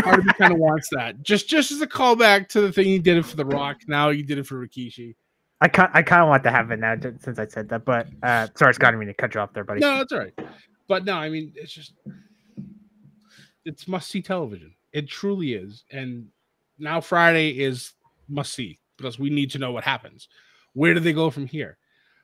part 0.04 0.20
of 0.20 0.26
me 0.26 0.34
kind 0.34 0.54
of 0.54 0.60
wants 0.60 0.88
that. 0.92 1.24
Just 1.24 1.50
just 1.50 1.72
as 1.72 1.82
a 1.82 1.88
callback 1.88 2.50
to 2.50 2.62
the 2.62 2.72
thing 2.72 2.90
you 2.90 3.00
did 3.00 3.18
it 3.18 3.26
for 3.26 3.38
The 3.38 3.46
Rock. 3.46 3.78
Now 3.88 4.10
you 4.10 4.22
did 4.22 4.38
it 4.38 4.46
for 4.46 4.64
Rikishi. 4.64 5.16
I 5.62 5.68
kind 5.68 5.90
I 5.96 6.04
kind 6.04 6.22
of 6.22 6.28
want 6.28 6.44
to 6.44 6.52
have 6.52 6.70
it 6.70 6.78
now 6.78 6.94
since 7.22 7.40
I 7.40 7.48
said 7.48 7.70
that, 7.70 7.86
but 7.86 8.06
uh, 8.22 8.46
sorry, 8.54 8.76
Scott, 8.76 8.94
I 8.94 8.98
mean 8.98 9.08
to 9.08 9.16
cut 9.16 9.34
you 9.34 9.42
off 9.42 9.52
there, 9.54 9.64
buddy. 9.64 9.80
No, 9.80 9.98
that's 9.98 10.14
all 10.14 10.20
right. 10.20 10.40
But 10.88 11.06
no, 11.06 11.16
I 11.16 11.30
mean, 11.30 11.54
it's 11.56 11.74
just 11.74 11.94
it's 13.66 13.88
must 13.88 14.12
see 14.12 14.22
television. 14.22 14.76
It 14.92 15.10
truly 15.10 15.56
is. 15.56 15.86
And 15.90 16.28
now 16.78 17.02
Friday 17.02 17.50
is 17.50 17.94
must 18.30 18.54
see 18.54 18.78
because 18.98 19.18
we 19.18 19.32
need 19.32 19.50
to 19.50 19.58
know 19.58 19.72
what 19.72 19.84
happens. 19.84 20.28
Where 20.74 20.94
do 20.94 21.00
they 21.00 21.14
go 21.14 21.32
from 21.32 21.48
here? 21.48 21.80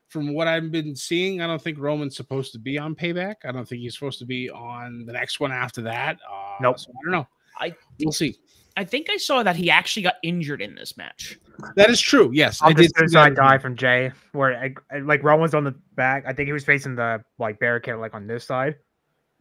From 0.09 0.33
what 0.33 0.47
I've 0.47 0.71
been 0.71 0.95
seeing, 0.95 1.39
I 1.41 1.47
don't 1.47 1.61
think 1.61 1.77
Roman's 1.79 2.15
supposed 2.15 2.51
to 2.53 2.59
be 2.59 2.77
on 2.79 2.95
payback. 2.95 3.35
I 3.45 3.51
don't 3.51 3.67
think 3.67 3.81
he's 3.81 3.93
supposed 3.93 4.17
to 4.19 4.25
be 4.25 4.49
on 4.49 5.05
the 5.05 5.13
next 5.13 5.39
one 5.39 5.51
after 5.51 5.81
that. 5.83 6.17
Uh, 6.29 6.55
Nope. 6.61 6.79
so 6.79 6.89
I 6.91 6.95
don't 7.03 7.11
know. 7.11 7.27
I 7.59 7.75
We'll 8.03 8.11
see. 8.11 8.35
I 8.77 8.85
think 8.85 9.09
I 9.09 9.17
saw 9.17 9.43
that 9.43 9.55
he 9.55 9.69
actually 9.69 10.03
got 10.03 10.15
injured 10.23 10.61
in 10.61 10.73
this 10.73 10.95
match. 10.97 11.37
That 11.75 11.89
is 11.89 11.99
true. 11.99 12.31
Yes, 12.33 12.61
I'll 12.61 12.69
I 12.69 12.73
did. 12.73 12.83
just 12.83 12.95
see 12.95 12.99
suicide 13.01 13.31
that. 13.31 13.35
die 13.35 13.57
from 13.57 13.75
Jey, 13.75 14.11
where 14.31 14.57
I, 14.57 14.73
I- 14.95 14.99
like 14.99 15.21
Roman's 15.23 15.53
on 15.53 15.63
the 15.63 15.75
back. 15.95 16.23
I 16.25 16.33
think 16.33 16.47
he 16.47 16.53
was 16.53 16.63
facing 16.63 16.95
the 16.95 17.21
like 17.37 17.59
barricade 17.59 17.95
like 17.97 18.13
on 18.15 18.25
this 18.25 18.45
side, 18.45 18.75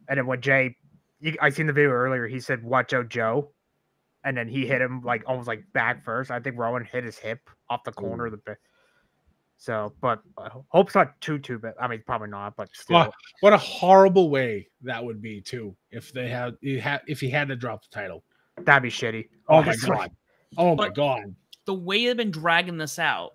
and 0.09 0.17
then 0.17 0.27
when 0.27 0.41
Jey, 0.41 0.75
you, 1.19 1.35
I 1.41 1.49
seen 1.49 1.67
the 1.67 1.73
video 1.73 1.91
earlier. 1.91 2.27
He 2.27 2.39
said, 2.41 2.61
"Watch 2.63 2.93
out, 2.93 3.07
Joe," 3.09 3.51
and 4.25 4.35
then 4.37 4.49
he 4.49 4.67
hit 4.67 4.81
him 4.81 5.01
like 5.01 5.23
almost 5.25 5.47
like 5.47 5.63
back 5.73 6.03
first. 6.03 6.29
I 6.31 6.39
think 6.41 6.57
Roman 6.57 6.83
hit 6.83 7.05
his 7.05 7.17
hip 7.17 7.49
off 7.69 7.83
the 7.85 7.91
corner 7.93 8.25
of 8.27 8.33
the. 8.45 8.57
Ba- 9.59 9.63
So, 9.63 9.93
but 10.01 10.21
I 10.37 10.49
ho- 10.49 10.65
hope 10.69 10.87
it's 10.87 10.95
not 10.95 11.19
too 11.21 11.39
too 11.39 11.59
bad. 11.59 11.73
I 11.79 11.87
mean, 11.87 12.01
probably 12.05 12.29
not, 12.29 12.55
but 12.55 12.69
still. 12.73 12.95
Well, 12.95 13.13
What 13.41 13.53
a 13.53 13.57
horrible 13.57 14.29
way 14.29 14.67
that 14.81 15.03
would 15.03 15.21
be 15.21 15.41
too 15.41 15.75
if 15.91 16.11
they 16.13 16.29
had 16.29 16.55
he 16.61 16.79
had 16.79 17.01
if 17.07 17.19
he 17.19 17.29
had 17.29 17.47
to 17.49 17.55
drop 17.55 17.83
the 17.83 17.89
title. 17.91 18.23
That'd 18.63 18.83
be 18.83 18.89
shitty. 18.89 19.29
Oh 19.47 19.61
my 19.63 19.75
god. 19.75 20.11
Oh 20.57 20.75
my 20.75 20.87
But- 20.87 20.95
god. 20.95 21.35
The 21.65 21.73
way 21.75 22.07
they've 22.07 22.17
been 22.17 22.31
dragging 22.31 22.77
this 22.77 22.97
out. 22.99 23.31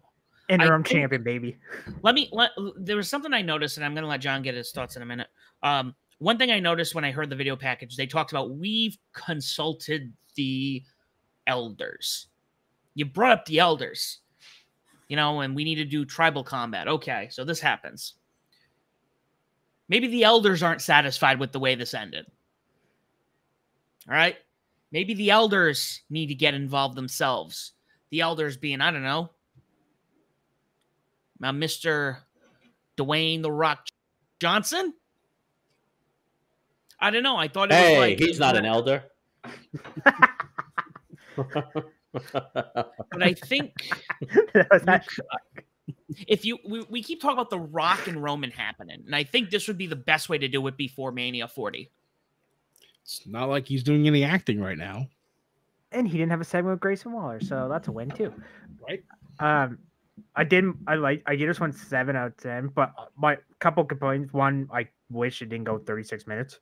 Interim 0.49 0.83
think- 0.83 0.93
champion, 0.97 1.23
baby. 1.23 1.57
Let 2.03 2.15
me 2.15 2.29
let 2.33 2.51
there 2.77 2.97
was 2.97 3.09
something 3.09 3.33
I 3.33 3.41
noticed, 3.43 3.77
and 3.79 3.85
I'm 3.87 3.95
gonna 3.95 4.07
let 4.09 4.21
John 4.21 4.43
get 4.43 4.55
his 4.55 4.73
thoughts 4.73 4.97
in 4.97 5.03
a 5.03 5.07
minute. 5.07 5.29
Um, 5.63 5.95
one 6.19 6.37
thing 6.39 6.51
I 6.51 6.61
noticed 6.61 6.95
when 6.95 7.05
I 7.05 7.11
heard 7.13 7.31
the 7.31 7.37
video 7.37 7.57
package, 7.57 7.97
they 7.97 8.07
talked 8.07 8.31
about 8.33 8.51
we've 8.51 8.97
consulted 9.13 10.13
the 10.37 10.83
elders. 11.47 12.29
You 12.95 13.05
brought 13.07 13.33
up 13.33 13.45
the 13.47 13.59
elders, 13.59 14.21
you 15.15 15.17
know, 15.17 15.43
and 15.43 15.55
we 15.55 15.63
need 15.63 15.77
to 15.77 15.85
do 15.85 16.05
tribal 16.05 16.43
combat. 16.43 16.89
Okay, 16.89 17.29
so 17.31 17.45
this 17.45 17.61
happens. 17.61 18.15
Maybe 19.89 20.09
the 20.09 20.25
elders 20.25 20.61
aren't 20.61 20.83
satisfied 20.83 21.39
with 21.39 21.53
the 21.53 21.61
way 21.61 21.77
this 21.77 21.95
ended. 21.95 22.27
All 24.09 24.15
right. 24.17 24.35
Maybe 24.91 25.15
the 25.15 25.31
elders 25.31 26.03
need 26.11 26.27
to 26.27 26.35
get 26.35 26.55
involved 26.55 26.97
themselves. 26.97 27.75
The 28.11 28.23
elders 28.23 28.57
being, 28.57 28.81
I 28.81 28.91
don't 28.91 29.05
know, 29.05 29.31
uh, 31.45 31.53
Mr. 31.53 32.17
Dwayne 32.97 33.41
the 33.41 33.53
Rock 33.53 33.87
Johnson. 34.41 34.95
I 36.99 37.13
don't 37.13 37.23
know. 37.23 37.37
I 37.37 37.47
thought 37.47 37.71
it 37.71 37.75
was 37.75 37.85
Hey, 37.85 37.99
like 38.01 38.19
he's 38.19 38.41
not 38.41 38.57
an 38.57 38.65
elder. 38.67 39.05
but 42.33 43.23
I 43.23 43.35
think 43.35 43.73
That 44.55 44.69
was 44.71 44.83
that- 44.83 45.07
if 46.29 46.45
you 46.45 46.59
we, 46.67 46.85
we 46.89 47.03
keep 47.03 47.21
talking 47.21 47.35
about 47.37 47.51
the 47.51 47.59
Rock 47.59 48.07
and 48.07 48.23
Roman 48.23 48.51
happening, 48.51 49.03
and 49.05 49.15
I 49.15 49.25
think 49.25 49.51
this 49.51 49.69
would 49.69 49.77
be 49.77 49.87
the 49.87 49.97
best 49.97 50.29
way 50.29 50.39
to 50.39 50.49
do 50.49 50.67
it 50.67 50.77
before 50.77 51.13
Mania 51.13 51.47
40. 51.49 51.91
It's 53.03 53.27
not 53.27 53.49
like 53.51 53.67
he's 53.67 53.83
doing 53.83 54.07
any 54.07 54.25
acting 54.25 54.61
right 54.61 54.79
now. 54.79 55.09
and 55.93 56.09
he 56.09 56.17
didn't 56.17 56.31
have 56.31 56.41
a 56.41 56.45
segment 56.45 56.75
with 56.75 56.81
Grayson 56.81 57.13
Waller, 57.13 57.41
so 57.41 57.69
that's 57.69 57.89
a 57.89 57.93
win 57.93 58.11
too. 58.11 58.33
Right. 58.89 59.05
Um, 59.41 59.79
I 60.37 60.45
didn't. 60.45 60.77
I 60.87 60.95
like. 60.95 61.23
I 61.27 61.35
gave 61.37 61.49
this 61.49 61.61
one 61.61 61.73
seven 61.73 62.17
out 62.17 62.29
of 62.29 62.37
ten, 62.39 62.69
but 62.69 62.93
my 63.17 63.37
couple 63.59 63.85
complaints. 63.85 64.33
One, 64.33 64.69
I 64.73 64.89
wish 65.11 65.43
it 65.43 65.49
didn't 65.51 65.65
go 65.65 65.79
thirty 65.79 66.05
six 66.05 66.27
minutes. 66.27 66.61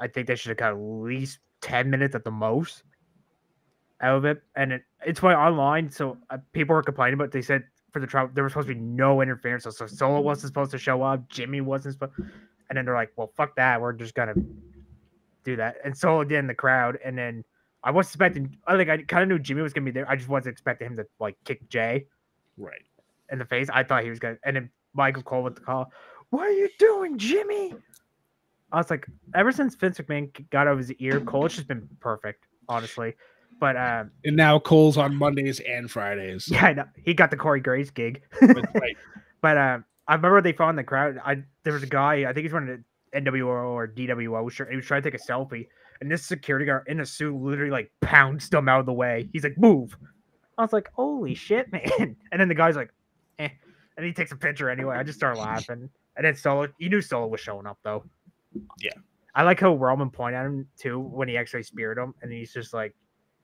I 0.00 0.08
think 0.08 0.26
they 0.26 0.34
should 0.36 0.50
have 0.50 0.58
got 0.58 0.72
at 0.72 0.78
least 0.78 1.38
ten 1.62 1.88
minutes 1.88 2.14
at 2.14 2.24
the 2.24 2.30
most 2.30 2.82
out 4.00 4.16
of 4.16 4.24
it. 4.24 4.42
And 4.54 4.72
it, 4.72 4.82
it's 5.04 5.22
why 5.22 5.34
online, 5.34 5.90
so 5.90 6.18
uh, 6.30 6.38
people 6.52 6.74
were 6.74 6.82
complaining, 6.82 7.18
but 7.18 7.32
they 7.32 7.42
said 7.42 7.64
for 7.92 8.00
the 8.00 8.06
trial 8.06 8.28
there 8.32 8.44
was 8.44 8.52
supposed 8.52 8.68
to 8.68 8.74
be 8.74 8.80
no 8.80 9.22
interference. 9.22 9.64
So, 9.64 9.70
so 9.70 9.86
Solo 9.86 10.20
wasn't 10.20 10.48
supposed 10.48 10.70
to 10.72 10.78
show 10.78 11.02
up. 11.02 11.28
Jimmy 11.28 11.60
wasn't 11.60 11.94
supposed. 11.94 12.12
And 12.68 12.76
then 12.76 12.84
they're 12.84 12.94
like, 12.94 13.12
"Well, 13.16 13.32
fuck 13.36 13.54
that. 13.56 13.80
We're 13.80 13.92
just 13.92 14.14
gonna 14.14 14.34
do 15.44 15.56
that." 15.56 15.76
And 15.84 15.96
Solo 15.96 16.24
did 16.24 16.38
in 16.38 16.46
the 16.46 16.54
crowd, 16.54 16.98
and 17.04 17.16
then 17.16 17.44
I 17.84 17.90
was 17.92 18.06
expecting. 18.06 18.56
I 18.66 18.76
think 18.76 18.90
I 18.90 18.98
kind 19.02 19.22
of 19.22 19.28
knew 19.28 19.38
Jimmy 19.38 19.62
was 19.62 19.72
gonna 19.72 19.84
be 19.84 19.92
there. 19.92 20.08
I 20.10 20.16
just 20.16 20.28
wasn't 20.28 20.52
expecting 20.52 20.88
him 20.88 20.96
to 20.96 21.06
like 21.20 21.36
kick 21.44 21.68
Jey 21.68 22.06
Right. 22.56 22.82
in 23.30 23.38
the 23.38 23.44
face. 23.44 23.68
I 23.72 23.84
thought 23.84 24.02
he 24.02 24.10
was 24.10 24.18
gonna. 24.18 24.36
And 24.44 24.56
then 24.56 24.70
Michael 24.94 25.22
Cole 25.22 25.44
with 25.44 25.54
the 25.54 25.60
call. 25.60 25.92
What 26.30 26.48
are 26.48 26.52
you 26.52 26.68
doing, 26.78 27.18
Jimmy? 27.18 27.74
I 28.72 28.78
was 28.78 28.90
like, 28.90 29.06
ever 29.34 29.52
since 29.52 29.76
Vince 29.76 29.98
McMahon 29.98 30.50
got 30.50 30.66
over 30.66 30.78
his 30.78 30.92
ear, 30.94 31.20
Cole's 31.20 31.54
just 31.54 31.68
been 31.68 31.88
perfect, 32.00 32.46
honestly. 32.68 33.14
But 33.58 33.76
um, 33.76 34.10
And 34.24 34.36
now 34.36 34.58
Cole's 34.58 34.96
on 34.96 35.14
Mondays 35.14 35.60
and 35.60 35.90
Fridays. 35.90 36.48
yeah, 36.50 36.66
I 36.66 36.72
know. 36.74 36.84
he 37.04 37.14
got 37.14 37.30
the 37.30 37.36
Corey 37.36 37.60
Graves 37.60 37.90
gig. 37.90 38.22
Right. 38.42 38.96
But 39.42 39.58
um, 39.58 39.84
I 40.08 40.14
remember 40.14 40.40
they 40.42 40.52
found 40.52 40.78
the 40.78 40.84
crowd. 40.84 41.18
I 41.24 41.42
there 41.62 41.72
was 41.72 41.82
a 41.82 41.86
guy. 41.86 42.24
I 42.28 42.32
think 42.32 42.44
he's 42.44 42.52
wearing 42.52 42.84
NWO 43.14 43.46
or 43.46 43.86
DWO 43.88 44.50
shirt. 44.50 44.70
He 44.70 44.76
was 44.76 44.86
trying 44.86 45.02
to 45.02 45.10
take 45.10 45.20
a 45.20 45.22
selfie, 45.22 45.68
and 46.00 46.10
this 46.10 46.24
security 46.24 46.66
guard 46.66 46.84
in 46.86 47.00
a 47.00 47.06
suit 47.06 47.34
literally 47.34 47.70
like 47.70 47.90
pounced 48.00 48.52
him 48.52 48.68
out 48.68 48.80
of 48.80 48.86
the 48.86 48.92
way. 48.92 49.28
He's 49.32 49.44
like, 49.44 49.56
"Move!" 49.58 49.96
I 50.58 50.62
was 50.62 50.72
like, 50.72 50.90
"Holy 50.94 51.34
shit, 51.34 51.70
man!" 51.72 52.16
And 52.32 52.40
then 52.40 52.48
the 52.48 52.54
guy's 52.54 52.76
like, 52.76 52.92
"Eh," 53.38 53.48
and 53.96 54.06
he 54.06 54.12
takes 54.12 54.32
a 54.32 54.36
picture 54.36 54.68
anyway. 54.70 54.96
I 54.96 55.02
just 55.02 55.18
started 55.18 55.38
laughing. 55.40 55.88
And 56.16 56.24
then 56.24 56.34
Solo, 56.34 56.68
you 56.78 56.88
knew 56.88 57.02
Solo 57.02 57.26
was 57.26 57.40
showing 57.40 57.66
up 57.66 57.78
though. 57.84 58.04
Yeah. 58.80 58.92
I 59.34 59.42
like 59.42 59.60
how 59.60 59.74
Roman 59.74 60.10
pointed 60.10 60.38
at 60.38 60.46
him 60.46 60.66
too 60.78 60.98
when 60.98 61.28
he 61.28 61.36
actually 61.36 61.62
speared 61.62 61.98
him, 61.98 62.14
and 62.22 62.32
he's 62.32 62.52
just 62.52 62.72
like, 62.72 62.94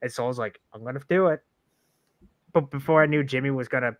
and 0.03 0.13
Solo's 0.13 0.39
like, 0.39 0.61
"I'm 0.75 0.85
gonna 0.85 1.01
do 1.09 1.29
it." 1.29 1.41
But 2.53 2.71
before 2.71 3.03
I 3.03 3.07
knew 3.07 3.25
Jimmy 3.25 3.51
was 3.51 3.69
gonna 3.69 3.97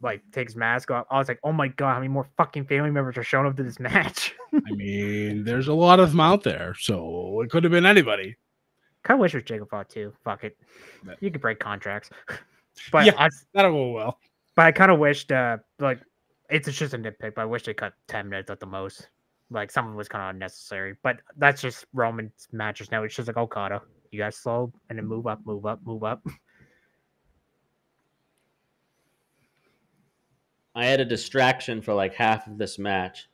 like 0.00 0.22
take 0.32 0.48
his 0.48 0.56
mask 0.56 0.90
off, 0.90 1.06
I 1.10 1.18
was 1.18 1.28
like, 1.28 1.38
"Oh 1.44 1.52
my 1.52 1.68
god, 1.68 1.92
how 1.94 1.98
many 1.98 2.08
more 2.08 2.26
fucking 2.36 2.64
family 2.66 2.90
members 2.90 3.16
are 3.16 3.22
showing 3.22 3.46
up 3.46 3.56
to 3.56 3.62
this 3.62 3.78
match?" 3.80 4.34
I 4.54 4.70
mean, 4.72 5.44
there's 5.44 5.68
a 5.68 5.74
lot 5.74 6.00
of 6.00 6.10
them 6.10 6.20
out 6.20 6.42
there, 6.42 6.74
so 6.74 7.40
it 7.42 7.50
could 7.50 7.62
have 7.64 7.70
been 7.72 7.86
anybody. 7.86 8.36
kind 9.04 9.18
of 9.18 9.20
wish 9.22 9.34
it 9.34 9.38
was 9.38 9.44
Jacob 9.44 9.70
Fatu 9.70 9.92
too. 9.94 10.12
Fuck 10.24 10.44
it, 10.44 10.56
Yeah. 11.06 11.14
you 11.20 11.30
could 11.30 11.40
break 11.40 11.58
contracts. 11.60 12.10
but 12.92 13.06
Yeah. 13.06 13.12
I, 13.18 13.28
That'll 13.54 13.72
go 13.72 13.90
well. 13.92 14.18
but 14.56 14.66
I 14.66 14.72
kind 14.72 14.90
of 14.90 14.98
wished, 14.98 15.30
uh, 15.32 15.58
like, 15.78 16.00
it's 16.50 16.70
just 16.72 16.94
a 16.94 16.98
nitpick. 16.98 17.34
But 17.34 17.42
I 17.42 17.44
wish 17.44 17.62
they 17.64 17.74
cut 17.74 17.92
ten 18.08 18.28
minutes 18.28 18.50
at 18.50 18.58
the 18.60 18.66
most. 18.66 19.08
Like, 19.50 19.70
something 19.70 19.94
was 19.94 20.08
kind 20.08 20.22
of 20.24 20.30
unnecessary. 20.34 20.96
But 21.02 21.20
that's 21.36 21.62
just 21.62 21.86
Roman's 21.94 22.48
matches 22.52 22.90
now. 22.90 23.02
It's 23.04 23.14
just 23.14 23.28
like 23.28 23.36
Okada. 23.36 23.82
You 24.10 24.18
guys 24.18 24.36
slow 24.36 24.72
and 24.88 24.98
then 24.98 25.06
move 25.06 25.26
up, 25.26 25.40
move 25.44 25.66
up, 25.66 25.80
move 25.84 26.04
up. 26.04 26.26
I 30.74 30.86
had 30.86 31.00
a 31.00 31.04
distraction 31.04 31.82
for 31.82 31.92
like 31.92 32.14
half 32.14 32.46
of 32.46 32.56
this 32.56 32.78
match. 32.78 33.28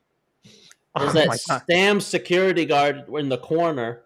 Oh 0.95 1.13
There's 1.13 1.31
Oh 1.37 1.47
that 1.49 1.65
damn 1.69 2.01
security 2.01 2.65
guard 2.65 3.05
in 3.09 3.29
the 3.29 3.39
corner, 3.39 4.05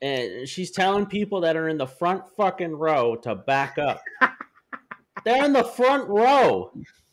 and 0.00 0.48
she's 0.48 0.70
telling 0.70 1.06
people 1.06 1.40
that 1.40 1.56
are 1.56 1.68
in 1.68 1.78
the 1.78 1.86
front 1.86 2.22
fucking 2.36 2.76
row 2.76 3.16
to 3.16 3.34
back 3.34 3.78
up. 3.78 4.02
They're 5.24 5.44
in 5.44 5.52
the 5.52 5.64
front 5.64 6.08
row, 6.08 6.72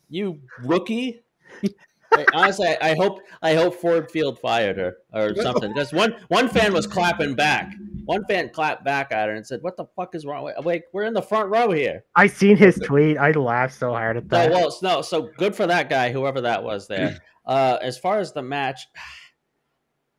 you 0.10 0.40
rookie. 0.64 1.24
Like, 2.16 2.28
Honestly, 2.34 2.68
I, 2.68 2.92
I 2.92 2.96
hope 2.96 3.22
I 3.42 3.54
hope 3.56 3.76
Ford 3.76 4.10
Field 4.12 4.40
fired 4.40 4.78
her 4.78 4.98
or 5.14 5.36
something. 5.36 5.74
Because 5.74 5.92
one 5.94 6.16
one 6.28 6.48
fan 6.50 6.74
was 6.74 6.88
clapping 6.88 7.36
back. 7.36 7.74
One 8.06 8.26
fan 8.26 8.50
clapped 8.50 8.84
back 8.84 9.12
at 9.12 9.30
her 9.30 9.36
and 9.36 9.46
said, 9.48 9.62
"What 9.62 9.78
the 9.78 9.86
fuck 9.96 10.14
is 10.16 10.26
wrong? 10.26 10.44
Wait, 10.44 10.56
Wait, 10.64 10.84
we're 10.94 11.06
in 11.06 11.14
the 11.14 11.22
front 11.22 11.50
row 11.50 11.72
here." 11.72 12.04
I 12.16 12.28
seen 12.28 12.58
his 12.58 12.78
tweet. 12.84 13.18
I 13.18 13.32
laughed 13.32 13.76
so 13.76 13.92
hard 13.92 14.18
at 14.18 14.24
So 14.24 14.28
that. 14.30 14.52
well, 14.52 14.78
no, 14.82 15.02
so 15.02 15.30
good 15.38 15.56
for 15.56 15.66
that 15.68 15.90
guy, 15.90 16.12
whoever 16.12 16.42
that 16.42 16.64
was 16.64 16.88
there. 16.88 17.20
Uh, 17.46 17.78
as 17.82 17.98
far 17.98 18.20
as 18.20 18.32
the 18.32 18.42
match, 18.42 18.88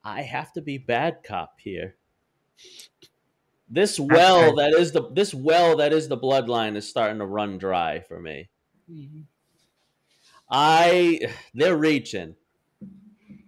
I 0.05 0.21
have 0.21 0.53
to 0.53 0.61
be 0.61 0.77
bad 0.77 1.23
cop 1.25 1.55
here. 1.59 1.97
This 3.67 3.99
well 3.99 4.55
that 4.57 4.75
is 4.75 4.93
the 4.93 5.09
this 5.11 5.33
well 5.33 5.79
that 5.79 5.95
is 5.95 6.09
the 6.09 6.19
bloodline 6.19 6.77
is 6.77 6.87
starting 6.87 7.19
to 7.21 7.25
run 7.27 7.57
dry 7.57 8.01
for 8.01 8.21
me. 8.21 8.51
I 10.51 11.21
they're 11.55 11.77
reaching. 11.77 12.37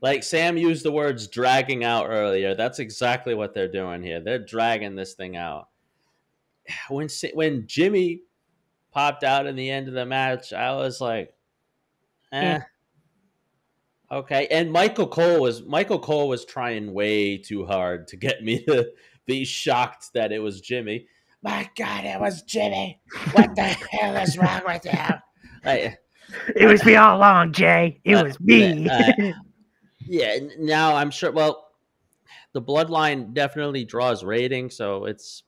Like 0.03 0.23
Sam 0.23 0.57
used 0.57 0.85
the 0.85 0.93
words 0.93 1.27
dragging 1.27 1.85
out 1.85 2.07
earlier. 2.09 2.55
That's 2.55 2.79
exactly 2.79 3.35
what 3.35 3.55
they're 3.55 3.71
doing 3.71 4.03
here. 4.03 4.21
They're 4.21 4.39
dragging 4.39 4.95
this 4.95 5.15
thing 5.15 5.37
out. 5.37 5.69
When 6.89 7.09
when 7.35 7.67
Jimmy 7.67 8.23
popped 8.93 9.25
out 9.25 9.47
in 9.47 9.57
the 9.57 9.71
end 9.71 9.89
of 9.89 9.95
the 9.95 10.07
match, 10.07 10.53
I 10.53 10.75
was 10.75 11.01
like, 11.01 11.35
eh. 12.33 12.61
Okay. 14.11 14.47
And 14.51 14.71
Michael 14.71 15.09
Cole 15.09 15.41
was 15.41 15.65
Michael 15.65 15.99
Cole 15.99 16.29
was 16.29 16.45
trying 16.45 16.93
way 16.93 17.39
too 17.39 17.67
hard 17.67 18.07
to 18.09 18.17
get 18.17 18.43
me 18.43 18.65
to 18.65 18.91
be 19.27 19.45
shocked 19.45 20.13
that 20.15 20.33
it 20.33 20.39
was 20.39 20.61
Jimmy. 20.61 21.07
My 21.43 21.69
God, 21.77 22.05
it 22.05 22.21
was 22.21 22.43
Jimmy. 22.43 23.01
What 23.33 23.55
the 23.55 23.63
hell 23.91 24.17
is 24.17 24.39
wrong 24.39 24.63
with 24.67 24.85
him? 24.85 25.15
Like, 25.65 25.99
It 26.55 26.67
was 26.67 26.85
me 26.85 26.97
all 26.97 27.19
along, 27.19 27.53
Jey. 27.53 28.01
It 28.05 28.17
Uh, 28.17 28.25
was 28.25 28.41
me. 28.41 28.89
uh, 28.89 29.13
yeah 30.09 30.37
now 30.59 30.95
i'm 30.95 31.11
sure 31.11 31.33
well 31.33 31.69
the 32.53 32.63
bloodline 32.63 33.35
definitely 33.35 33.85
draws 33.85 34.23
ratings 34.25 34.77
so 34.77 35.05
it's 35.05 35.43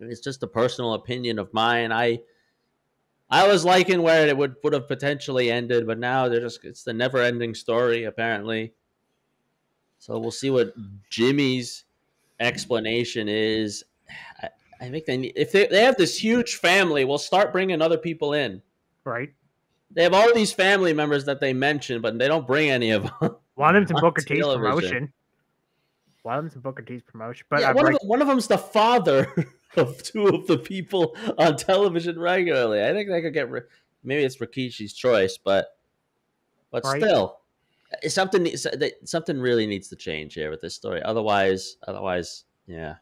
it's 0.00 0.20
just 0.20 0.42
a 0.42 0.46
personal 0.46 0.92
opinion 0.94 1.38
of 1.38 1.52
mine 1.54 1.90
i 1.90 2.18
i 3.30 3.46
was 3.48 3.64
liking 3.64 4.02
where 4.02 4.26
it 4.26 4.36
would 4.36 4.54
would 4.62 4.72
have 4.74 4.86
potentially 4.86 5.50
ended 5.50 5.86
but 5.86 5.98
now 5.98 6.28
they're 6.28 6.40
just 6.40 6.62
it's 6.64 6.82
the 6.82 6.92
never 6.92 7.22
ending 7.22 7.54
story 7.54 8.04
apparently 8.04 8.72
so 9.98 10.18
we'll 10.18 10.30
see 10.30 10.50
what 10.50 10.74
jimmy's 11.08 11.84
explanation 12.40 13.28
is 13.28 13.82
i, 14.42 14.48
I 14.80 14.90
think 14.90 15.06
they 15.06 15.16
need 15.16 15.32
if 15.36 15.52
they, 15.52 15.66
they 15.66 15.82
have 15.84 15.96
this 15.96 16.22
huge 16.22 16.56
family 16.56 17.04
we'll 17.06 17.18
start 17.18 17.50
bringing 17.52 17.80
other 17.80 17.98
people 17.98 18.34
in 18.34 18.60
right. 19.04 19.30
They 19.90 20.02
have 20.02 20.14
all 20.14 20.32
these 20.34 20.52
family 20.52 20.92
members 20.92 21.24
that 21.24 21.40
they 21.40 21.52
mention 21.52 22.00
but 22.02 22.18
they 22.18 22.28
don't 22.28 22.46
bring 22.46 22.70
any 22.70 22.90
of 22.90 23.04
them 23.20 23.36
One 23.54 23.74
of 23.74 23.80
them's 23.88 23.90
in 23.90 24.00
Booker 24.00 24.22
T's 24.22 24.38
television. 24.38 24.62
promotion. 24.62 25.12
One 26.22 26.38
of 26.38 26.44
them's 26.44 26.54
in 26.54 26.60
Booker 26.60 26.82
T's 26.82 27.02
promotion. 27.02 27.46
But 27.50 27.60
yeah, 27.60 27.72
one, 27.72 27.86
like, 27.86 27.94
of 27.94 28.00
them, 28.00 28.08
one 28.08 28.22
of 28.22 28.28
them's 28.28 28.46
the 28.46 28.56
father 28.58 29.32
of 29.76 30.00
two 30.02 30.26
of 30.28 30.46
the 30.46 30.58
people 30.58 31.16
on 31.38 31.56
television 31.56 32.18
regularly. 32.20 32.84
I 32.84 32.92
think 32.92 33.08
they 33.08 33.20
could 33.20 33.32
get 33.34 33.50
ri- 33.50 33.62
maybe 34.04 34.22
it's 34.22 34.36
Rikishi's 34.36 34.92
choice, 34.92 35.38
but 35.42 35.76
but 36.70 36.84
Right. 36.84 37.02
still, 37.02 37.40
eh, 38.02 38.08
something 38.08 38.44
needs- 38.44 38.64
something 39.04 39.40
really 39.40 39.66
needs 39.66 39.88
to 39.88 39.96
change 39.96 40.34
here 40.34 40.50
with 40.50 40.60
this 40.60 40.74
story. 40.76 41.02
Otherwise, 41.02 41.78
otherwise, 41.88 42.44
yeah, 42.68 42.96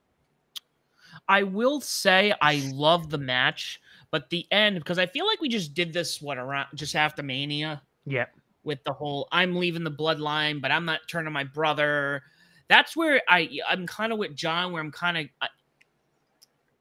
I 1.28 1.42
will 1.42 1.80
say 1.82 2.32
I 2.40 2.62
love 2.72 3.10
the 3.10 3.18
match, 3.18 3.80
but 4.16 4.30
the 4.30 4.46
end 4.50 4.78
because 4.78 4.98
I 4.98 5.04
feel 5.04 5.26
like 5.26 5.42
we 5.42 5.48
just 5.50 5.74
did 5.74 5.92
this 5.92 6.22
what 6.22 6.38
around 6.38 6.68
just 6.74 6.96
after 6.96 7.22
Mania 7.22 7.82
yeah, 8.06 8.24
with 8.64 8.82
the 8.84 8.92
whole 8.94 9.28
I'm 9.30 9.56
leaving 9.56 9.84
the 9.84 9.90
bloodline, 9.90 10.62
but 10.62 10.70
I'm 10.70 10.86
not 10.86 11.00
turning 11.06 11.34
my 11.34 11.44
brother. 11.44 12.22
That's 12.66 12.96
where 12.96 13.20
I 13.28 13.58
I'm 13.68 13.86
kind 13.86 14.14
of 14.14 14.18
with 14.18 14.34
John, 14.34 14.72
where 14.72 14.80
I'm 14.80 14.90
kind 14.90 15.18
of 15.18 15.26
I, 15.42 15.48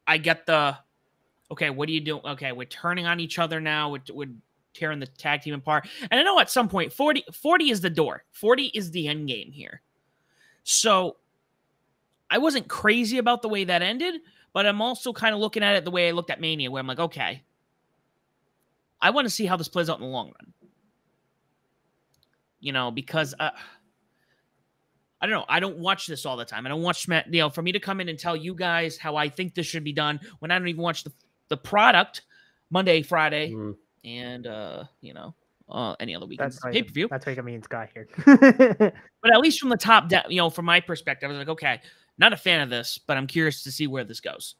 I 0.07 0.17
get 0.17 0.45
the 0.45 0.77
okay. 1.51 1.69
What 1.71 1.89
are 1.89 1.91
you 1.91 1.99
doing? 1.99 2.21
Okay, 2.25 2.53
we're 2.53 2.63
turning 2.63 3.05
on 3.05 3.19
each 3.19 3.37
other 3.37 3.59
now. 3.59 3.89
We're, 3.89 4.13
we're 4.13 4.31
tearing 4.73 5.01
the 5.01 5.07
tag 5.07 5.41
team 5.41 5.55
apart, 5.55 5.89
and 6.09 6.17
I 6.17 6.23
know 6.23 6.39
at 6.39 6.49
some 6.49 6.69
point 6.69 6.93
40 6.93 7.25
40 7.33 7.69
is 7.69 7.81
the 7.81 7.89
door. 7.89 8.23
Forty 8.31 8.67
is 8.67 8.91
the 8.91 9.09
end 9.09 9.27
game 9.27 9.51
here. 9.51 9.81
So 10.63 11.17
I 12.29 12.37
wasn't 12.37 12.69
crazy 12.69 13.17
about 13.17 13.41
the 13.41 13.49
way 13.49 13.65
that 13.65 13.81
ended, 13.81 14.21
but 14.55 14.65
I'm 14.65 14.81
also 14.81 15.11
kind 15.11 15.35
of 15.35 15.41
looking 15.41 15.63
at 15.63 15.75
it 15.75 15.83
the 15.83 15.91
way 15.91 16.07
I 16.07 16.11
looked 16.11 16.29
at 16.29 16.39
Mania, 16.39 16.71
where 16.71 16.79
I'm 16.79 16.87
like, 16.87 16.97
okay, 16.97 17.43
I 19.01 19.09
want 19.09 19.25
to 19.25 19.29
see 19.29 19.45
how 19.45 19.57
this 19.57 19.67
plays 19.67 19.89
out 19.89 19.99
in 19.99 20.05
the 20.05 20.09
long 20.09 20.27
run. 20.27 20.53
You 22.61 22.71
know, 22.71 22.89
because 22.89 23.35
uh, 23.37 23.49
I 25.19 25.27
don't 25.27 25.35
know. 25.35 25.45
I 25.49 25.59
don't 25.59 25.77
watch 25.79 26.07
this 26.07 26.25
all 26.25 26.37
the 26.37 26.45
time. 26.45 26.65
I 26.65 26.69
don't 26.69 26.81
watch 26.81 27.03
Smack. 27.03 27.25
You 27.29 27.41
know, 27.41 27.49
for 27.49 27.61
me 27.61 27.73
to 27.73 27.81
come 27.81 27.99
in 27.99 28.07
and 28.07 28.17
tell 28.17 28.33
you 28.33 28.55
guys 28.55 28.97
how 28.97 29.17
I 29.17 29.27
think 29.27 29.55
this 29.55 29.67
should 29.67 29.83
be 29.83 29.91
done 29.91 30.21
when 30.39 30.51
I 30.51 30.57
don't 30.57 30.69
even 30.69 30.81
watch 30.81 31.03
the 31.03 31.11
the 31.49 31.57
product 31.57 32.21
Monday, 32.69 33.01
Friday, 33.01 33.51
Mm. 33.51 33.75
and 34.05 34.47
uh, 34.47 34.85
you 35.01 35.13
know, 35.13 35.35
uh, 35.67 35.95
any 35.99 36.15
other 36.15 36.27
weekends 36.27 36.55
that's 36.55 36.63
why 36.63 36.71
pay 36.71 36.83
per 36.83 36.93
view. 36.93 37.07
That's 37.09 37.25
why 37.25 37.33
you 37.33 37.35
got 37.35 37.43
me 37.45 37.55
and 37.55 37.63
Scott 37.65 37.89
here. 37.93 38.07
But 39.21 39.33
at 39.33 39.39
least 39.41 39.59
from 39.59 39.69
the 39.69 39.77
top 39.77 40.07
down, 40.07 40.23
you 40.29 40.37
know, 40.37 40.49
from 40.49 40.63
my 40.63 40.79
perspective, 40.79 41.27
I 41.27 41.33
was 41.33 41.39
like, 41.39 41.49
okay, 41.49 41.81
not 42.17 42.33
a 42.33 42.37
fan 42.37 42.61
of 42.61 42.69
this, 42.69 42.97
but 42.97 43.17
I'm 43.17 43.27
curious 43.27 43.63
to 43.63 43.71
see 43.71 43.87
where 43.87 44.03
this 44.03 44.19
goes. 44.19 44.55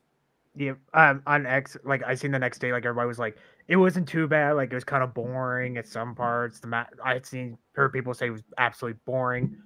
yeah, 0.55 0.73
um, 0.93 1.21
on 1.25 1.45
X, 1.45 1.77
like 1.83 2.03
I 2.03 2.15
seen 2.15 2.31
the 2.31 2.39
next 2.39 2.59
day, 2.59 2.71
like 2.71 2.85
everybody 2.85 3.07
was 3.07 3.19
like, 3.19 3.37
it 3.67 3.77
wasn't 3.77 4.07
too 4.07 4.27
bad. 4.27 4.53
Like 4.53 4.71
it 4.71 4.75
was 4.75 4.83
kind 4.83 5.03
of 5.03 5.13
boring 5.13 5.77
at 5.77 5.87
some 5.87 6.15
parts. 6.15 6.59
The 6.59 6.67
mat, 6.67 6.93
I 7.03 7.13
had 7.13 7.25
seen 7.25 7.57
heard 7.73 7.93
people 7.93 8.13
say 8.13 8.27
it 8.27 8.31
was 8.31 8.43
absolutely 8.57 8.99
boring. 9.05 9.57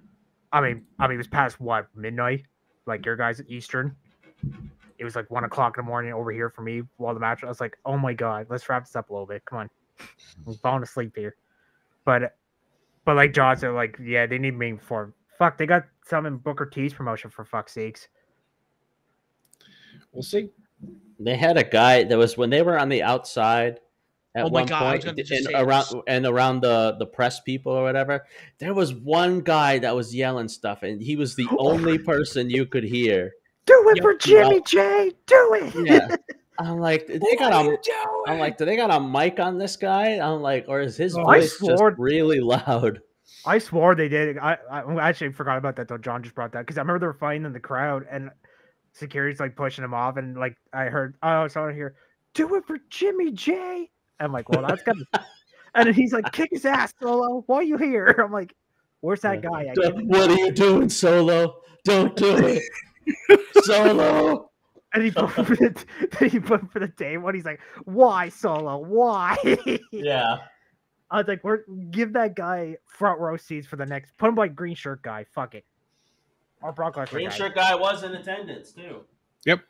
I 0.52 0.62
mean, 0.62 0.84
I 1.00 1.08
mean, 1.08 1.16
it 1.16 1.18
was 1.18 1.28
past 1.28 1.60
what 1.60 1.88
midnight, 1.96 2.46
like 2.86 3.06
your 3.06 3.16
guys 3.16 3.40
at 3.40 3.50
Eastern. 3.50 3.96
It 4.98 5.04
was 5.04 5.16
like 5.16 5.30
one 5.30 5.44
o'clock 5.44 5.78
in 5.78 5.86
the 5.86 5.90
morning 5.90 6.14
over 6.14 6.32
here 6.32 6.50
for 6.50 6.62
me 6.62 6.82
while 6.98 7.14
the 7.14 7.20
match. 7.20 7.44
I 7.44 7.48
was 7.48 7.62
like, 7.62 7.78
oh 7.86 7.98
my 7.98 8.14
god, 8.14 8.48
let's 8.50 8.68
wrap 8.68 8.86
this 8.86 8.96
up 8.96 9.10
a 9.10 9.14
little 9.14 9.28
bit. 9.28 9.44
Come 9.46 9.60
on, 9.60 9.70
I'm 10.48 10.54
falling 10.56 10.84
asleep 10.84 11.14
here. 11.16 11.36
But, 12.06 12.36
but 13.06 13.16
like 13.16 13.34
John 13.34 13.58
said, 13.58 13.70
like 13.70 13.98
yeah, 14.04 14.26
they 14.26 14.38
need 14.38 14.58
me 14.58 14.78
for 14.82 15.14
fuck. 15.38 15.58
They 15.58 15.66
got 15.66 15.86
some 16.10 16.26
in 16.26 16.38
Booker 16.38 16.66
T's 16.66 16.94
promotion 16.94 17.30
for 17.30 17.46
fuck's 17.46 17.74
sakes. 17.74 18.08
We'll 20.12 20.24
see. 20.24 20.50
they 21.20 21.36
had 21.38 21.58
a 21.58 21.64
guy 21.64 22.04
that 22.04 22.18
was 22.18 22.38
when 22.38 22.50
they 22.50 22.62
were 22.62 22.80
on 22.80 22.90
the 22.90 23.04
outside. 23.04 23.80
At 24.36 24.46
Oh 24.46 24.50
my 24.50 24.62
one 24.62 24.68
God, 24.68 24.84
I 24.84 24.96
was 24.96 25.06
point, 25.06 25.18
gonna 25.18 25.24
just 25.24 25.48
and 25.48 25.56
around 25.56 25.86
this. 25.92 26.02
and 26.08 26.26
around 26.26 26.62
the 26.62 26.96
the 27.00 27.06
press 27.08 27.40
people 27.40 27.72
or 27.72 27.82
whatever, 27.84 28.26
there 28.60 28.74
was 28.76 28.94
one 28.94 29.42
guy 29.42 29.80
that 29.80 29.96
was 29.96 30.14
yelling 30.16 30.48
stuff, 30.48 30.84
and 30.84 31.02
he 31.02 31.16
was 31.16 31.36
the 31.36 31.48
only 31.58 31.98
person 31.98 32.50
you 32.50 32.66
could 32.68 32.84
hear. 32.84 33.32
Do 33.66 33.90
it 33.90 33.98
Yep, 33.98 34.04
for 34.04 34.12
yep. 34.12 34.20
Jimmy 34.22 34.62
J. 34.66 35.12
Do 35.26 35.58
it. 35.62 35.86
Yeah. 35.88 36.16
I'm 36.60 36.78
like, 36.80 37.08
they 37.08 37.36
got 37.38 37.54
a. 37.54 37.78
I'm 38.28 38.38
like, 38.38 38.58
do 38.58 38.66
they 38.66 38.76
got 38.76 38.92
a 38.92 39.00
mic 39.00 39.40
on 39.40 39.58
this 39.58 39.78
guy? 39.78 40.20
I'm 40.20 40.42
like, 40.42 40.66
or 40.68 40.82
is 40.82 40.98
his 40.98 41.18
Oh, 41.18 41.24
voice 41.24 41.58
just 41.60 41.82
really 41.98 42.40
loud? 42.42 43.02
I 43.46 43.58
swore 43.60 43.96
they 43.96 44.10
did. 44.10 44.38
I, 44.38 44.58
I 44.70 45.08
actually 45.10 45.32
forgot 45.32 45.58
about 45.58 45.76
that 45.78 45.88
though. 45.88 45.98
John 45.98 46.22
just 46.24 46.36
brought 46.36 46.52
that 46.54 46.62
because 46.66 46.78
I 46.78 46.82
remember 46.82 47.00
they 47.00 47.08
were 47.08 47.14
fighting 47.14 47.46
in 47.46 47.54
the 47.54 47.60
crowd 47.60 48.06
and 48.10 48.30
security's 48.94 49.40
like 49.40 49.56
pushing 49.56 49.84
him 49.84 49.94
off 49.94 50.18
and 50.18 50.38
like 50.38 50.56
I 50.74 50.86
heard 50.86 51.16
oh 51.24 51.48
someone 51.48 51.74
here 51.74 51.96
do 52.34 52.56
it 52.56 52.66
for 52.66 52.78
Jimmy 52.90 53.32
J. 53.32 53.90
I'm 54.20 54.32
like 54.34 54.50
well 54.50 54.66
that's 54.68 54.84
gonna 54.84 55.06
and 55.76 55.88
then 55.88 55.94
he's 55.94 56.12
like 56.14 56.32
kick 56.32 56.50
his 56.52 56.66
ass 56.66 56.94
solo. 57.02 57.44
Why 57.48 57.58
are 57.58 57.64
you 57.64 57.78
here? 57.78 58.16
I'm 58.24 58.32
like 58.32 58.54
where's 59.02 59.22
that 59.22 59.42
guy? 59.42 59.62
I 59.70 59.74
Don't- 59.74 59.76
give 59.76 59.96
him- 59.96 60.08
What 60.10 60.30
are 60.32 60.36
you 60.36 60.52
doing, 60.52 60.90
Solo? 60.90 61.62
Don't 61.86 62.16
do 62.18 62.36
it, 62.38 62.64
Solo. 63.64 64.50
And 64.94 65.04
he 65.04 65.12
put 65.12 65.30
for 65.32 65.44
the 65.44 65.86
then 66.20 66.30
he 66.30 66.40
put 66.40 66.70
for 66.72 66.80
the 66.80 66.88
day 66.88 67.18
one. 67.18 67.36
He's 67.36 67.46
like 67.46 67.62
why 67.86 68.30
solo? 68.30 68.80
Why? 68.80 69.38
Yeah. 69.92 70.40
I 71.12 71.18
was 71.20 71.28
like 71.28 71.44
we're 71.44 71.64
give 71.92 72.14
that 72.14 72.36
guy 72.36 72.78
front 72.86 73.20
row 73.20 73.36
seats 73.38 73.66
for 73.68 73.76
the 73.78 73.86
next. 73.86 74.16
Put 74.18 74.30
him 74.30 74.36
like 74.36 74.56
green 74.56 74.76
shirt 74.76 75.02
guy. 75.02 75.26
Fuck 75.34 75.56
it. 75.56 75.66
Or 76.62 76.72
Brock 76.72 76.96
Lesnar 76.96 77.10
Green 77.10 77.30
guy. 77.30 77.36
shirt 77.36 77.56
guy 77.56 77.74
was 77.76 78.04
in 78.04 78.14
attendance 78.14 78.72
too, 78.72 79.02
Yep. 79.46 79.62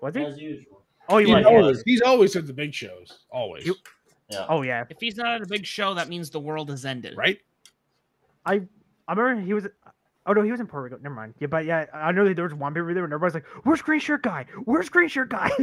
Was 0.00 0.14
he? 0.14 0.24
as 0.24 0.38
usual. 0.38 0.82
Oh, 1.08 1.18
he 1.18 1.26
He's 1.26 1.34
was. 1.34 1.42
yeah. 1.42 1.48
always, 1.48 1.82
he's 1.84 2.00
always 2.00 2.36
at 2.36 2.46
the 2.46 2.52
big 2.52 2.72
shows. 2.74 3.20
Always. 3.30 3.66
You- 3.66 3.76
Yeah. 4.30 4.46
Oh 4.48 4.62
yeah. 4.62 4.84
If 4.88 4.98
he's 4.98 5.16
not 5.16 5.34
at 5.34 5.42
a 5.42 5.46
big 5.46 5.66
show, 5.66 5.92
that 5.94 6.08
means 6.08 6.30
the 6.30 6.40
world 6.40 6.70
has 6.70 6.84
ended. 6.84 7.16
Right? 7.16 7.38
I 8.46 8.62
I 9.06 9.12
remember 9.14 9.42
he 9.42 9.52
was. 9.54 9.66
Oh 10.24 10.32
no, 10.32 10.42
he 10.42 10.52
was 10.52 10.60
in 10.60 10.66
Puerto 10.68 10.84
Rico. 10.84 10.98
Never 11.02 11.14
mind. 11.14 11.34
Yeah, 11.40 11.48
but 11.48 11.64
yeah, 11.64 11.86
I 11.92 12.12
know 12.12 12.24
that 12.24 12.36
there 12.36 12.44
was 12.44 12.54
one 12.54 12.72
paper 12.74 12.94
there, 12.94 13.02
and 13.04 13.12
everybody's 13.12 13.34
like, 13.34 13.46
"Where's 13.64 13.82
green 13.82 13.98
shirt 13.98 14.22
guy? 14.22 14.46
Where's 14.66 14.88
green 14.88 15.08
shirt 15.08 15.30
guy? 15.30 15.50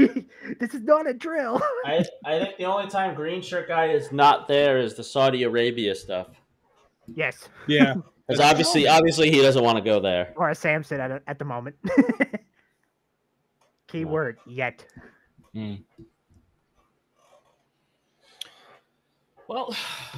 this 0.60 0.74
is 0.74 0.82
not 0.82 1.07
a 1.10 1.14
drill." 1.14 1.62
I, 1.86 2.03
I 2.26 2.39
think 2.39 2.57
the 2.57 2.66
only 2.66 2.89
time 2.89 3.16
green 3.16 3.41
shirt 3.41 3.70
guy 3.70 3.86
is 3.88 4.12
not 4.12 4.47
there 4.49 4.78
is 4.78 4.95
the 4.95 5.03
Saudi 5.03 5.43
Arabia 5.43 5.95
stuff. 5.95 6.28
yes, 7.16 7.47
Yeah. 7.68 7.95
Because 8.28 8.41
obviously, 8.41 8.88
obviously, 8.88 9.32
he 9.32 9.41
doesn't 9.41 9.64
want 9.64 9.78
to 9.80 9.84
go 9.84 9.99
there. 9.99 10.34
or 10.36 10.51
as 10.51 10.60
Sam 10.60 10.84
said 10.84 10.99
at 10.99 11.24
at 11.26 11.39
the 11.39 11.45
moment. 11.45 11.76
Keyword 13.88 14.38
yet. 14.45 14.86
Well, 19.47 19.76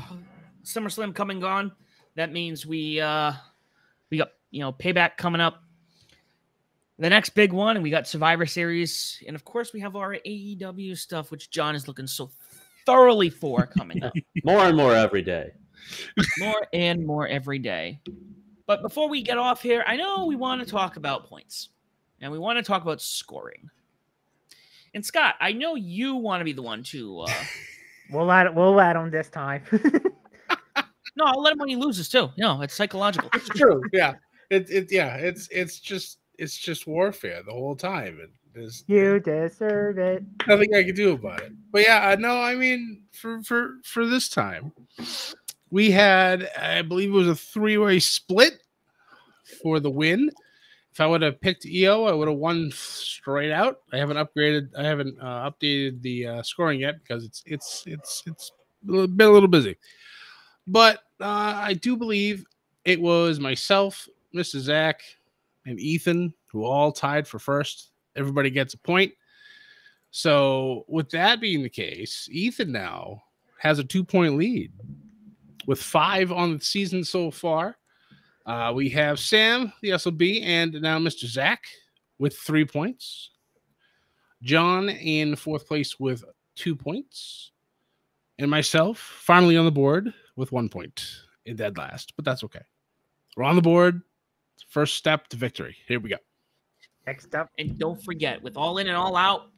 SummerSlam 0.66 1.16
coming 1.16 1.40
gone. 1.40 1.72
That 2.16 2.34
means 2.34 2.66
we 2.66 3.00
uh 3.00 3.32
we 3.32 3.32
got 3.32 3.51
you 4.52 4.60
know 4.60 4.72
payback 4.72 5.18
coming 5.18 5.42
up. 5.42 5.64
The 7.00 7.10
next 7.10 7.30
big 7.30 7.52
one, 7.52 7.78
and 7.78 7.84
we 7.84 7.90
got 7.90 8.08
Survivor 8.08 8.46
Series, 8.46 9.24
and 9.26 9.36
of 9.36 9.44
course 9.44 9.74
we 9.74 9.80
have 9.80 9.96
our 9.96 10.16
AEW 10.16 10.96
stuff, 10.96 11.32
which 11.32 11.50
John 11.50 11.74
is 11.74 11.88
looking 11.88 12.06
so 12.06 12.30
thoroughly 12.86 13.30
for 13.30 13.66
coming 13.66 14.04
up. 14.04 14.14
More 14.44 14.60
and 14.66 14.78
more 14.78 14.96
every 14.96 15.22
day. 15.22 15.52
more 16.40 16.68
and 16.74 17.06
more 17.06 17.28
every 17.28 17.60
day. 17.60 18.00
But 18.68 18.82
before 18.82 19.10
we 19.10 19.22
get 19.22 19.38
off 19.38 19.62
here, 19.62 19.84
I 19.86 19.96
know 19.96 20.26
we 20.26 20.36
want 20.36 20.62
to 20.62 20.68
talk 20.68 20.96
about 20.96 21.28
points 21.28 21.70
and 22.22 22.32
we 22.32 22.40
want 22.40 22.58
to 22.58 22.64
talk 22.64 22.84
about 22.84 23.02
scoring. 23.02 23.70
And 24.94 25.06
Scott, 25.06 25.36
I 25.40 25.54
know 25.54 25.76
you 25.76 26.16
want 26.16 26.42
to 26.42 26.46
be 26.46 26.54
the 26.54 26.62
one 26.62 26.84
to. 26.84 27.22
Uh, 27.22 27.34
we'll 28.12 28.26
let 28.26 28.54
we'll 28.54 28.74
let 28.74 28.96
him 28.96 29.10
this 29.10 29.30
time. 29.30 29.64
no, 29.72 31.26
I'll 31.26 31.42
let 31.42 31.54
him 31.54 31.60
when 31.60 31.70
he 31.70 31.76
loses 31.76 32.10
too. 32.10 32.30
No, 32.38 32.62
it's 32.62 32.74
psychological. 32.74 33.30
It's 33.34 33.50
true. 33.50 33.82
Yeah. 33.92 34.16
It, 34.52 34.70
it 34.70 34.92
yeah. 34.92 35.16
It's 35.16 35.48
it's 35.50 35.80
just 35.80 36.20
it's 36.38 36.58
just 36.58 36.86
warfare 36.86 37.42
the 37.42 37.54
whole 37.54 37.76
time. 37.76 38.20
And 38.20 38.30
there's 38.54 38.84
you 38.88 39.20
deserve 39.20 39.98
it. 39.98 40.24
Nothing 40.46 40.76
I 40.76 40.84
can 40.84 40.94
do 40.94 41.14
about 41.14 41.42
it. 41.42 41.54
But 41.72 41.84
yeah, 41.84 42.16
no, 42.20 42.40
I 42.42 42.56
mean 42.56 43.04
for 43.14 43.42
for 43.44 43.78
for 43.86 44.06
this 44.06 44.28
time, 44.28 44.74
we 45.70 45.90
had 45.90 46.50
I 46.60 46.82
believe 46.82 47.10
it 47.10 47.14
was 47.14 47.30
a 47.30 47.36
three 47.36 47.78
way 47.78 48.00
split 48.00 48.62
for 49.64 49.80
the 49.80 49.90
win. 49.90 50.30
If 50.92 51.00
I 51.00 51.08
would 51.08 51.22
have 51.22 51.40
picked 51.40 51.66
EO, 51.66 52.04
I 52.04 52.12
would 52.12 52.28
have 52.28 52.38
won 52.38 52.70
straight 52.74 53.54
out. 53.54 53.80
I 53.94 53.98
haven't 53.98 54.18
upgraded. 54.18 54.76
I 54.78 54.84
haven't 54.84 55.18
uh, 55.22 55.50
updated 55.50 56.02
the 56.02 56.28
uh, 56.28 56.44
scoring 56.44 56.82
yet 56.82 57.00
because 57.02 57.24
it's 57.24 57.42
it's 57.46 57.84
it's 57.88 58.24
it's 58.26 58.52
been 58.86 59.22
a 59.22 59.32
little 59.32 59.48
busy. 59.48 59.78
But 60.68 60.98
uh, 61.22 61.54
I 61.56 61.76
do 61.76 61.96
believe 61.96 62.46
it 62.84 63.00
was 63.00 63.40
myself, 63.40 64.10
Mr. 64.36 64.60
Zach, 64.60 65.02
and 65.66 65.80
Ethan 65.80 66.34
who 66.48 66.66
all 66.66 66.92
tied 66.92 67.28
for 67.28 67.40
first. 67.40 67.92
Everybody 68.16 68.50
gets 68.50 68.74
a 68.74 68.78
point. 68.78 69.14
So 70.12 70.86
with 70.88 71.10
that 71.12 71.40
being 71.40 71.64
the 71.64 71.70
case, 71.70 72.28
Ethan 72.32 72.72
now 72.72 73.24
has 73.60 73.80
a 73.80 73.84
two 73.84 74.04
point 74.04 74.36
lead 74.36 74.72
with 75.66 75.82
five 75.82 76.32
on 76.32 76.58
the 76.58 76.64
season 76.64 77.04
so 77.04 77.32
far. 77.32 77.78
Uh, 78.46 78.72
we 78.76 78.90
have 78.90 79.20
Sam, 79.20 79.72
the 79.82 79.98
SOB, 79.98 80.22
and 80.42 80.74
now 80.82 80.98
Mr. 80.98 81.26
Zach 81.26 81.64
with 82.18 82.36
three 82.38 82.66
points. 82.66 83.30
John 84.42 84.90
in 84.90 85.36
fourth 85.36 85.68
place 85.68 86.00
with 86.00 86.24
two 86.56 86.76
points. 86.76 87.52
And 88.40 88.50
myself 88.50 88.98
finally 88.98 89.56
on 89.56 89.66
the 89.66 89.72
board 89.72 90.12
with 90.36 90.52
one 90.52 90.68
point 90.68 91.06
in 91.46 91.56
dead 91.56 91.78
last, 91.78 92.14
but 92.16 92.26
that's 92.26 92.44
okay. 92.44 92.62
We're 93.38 93.44
on 93.44 93.56
the 93.56 93.62
board. 93.62 94.02
First 94.70 94.96
step 94.96 95.28
to 95.30 95.38
victory. 95.38 95.76
Here 95.88 96.00
we 96.00 96.10
go. 96.10 96.18
Next 97.08 97.34
up. 97.36 97.50
And 97.58 97.78
don't 97.78 98.02
forget, 98.04 98.42
with 98.42 98.58
all 98.58 98.78
in 98.78 98.88
and 98.88 98.96
all 98.96 99.16
out, 99.16 99.50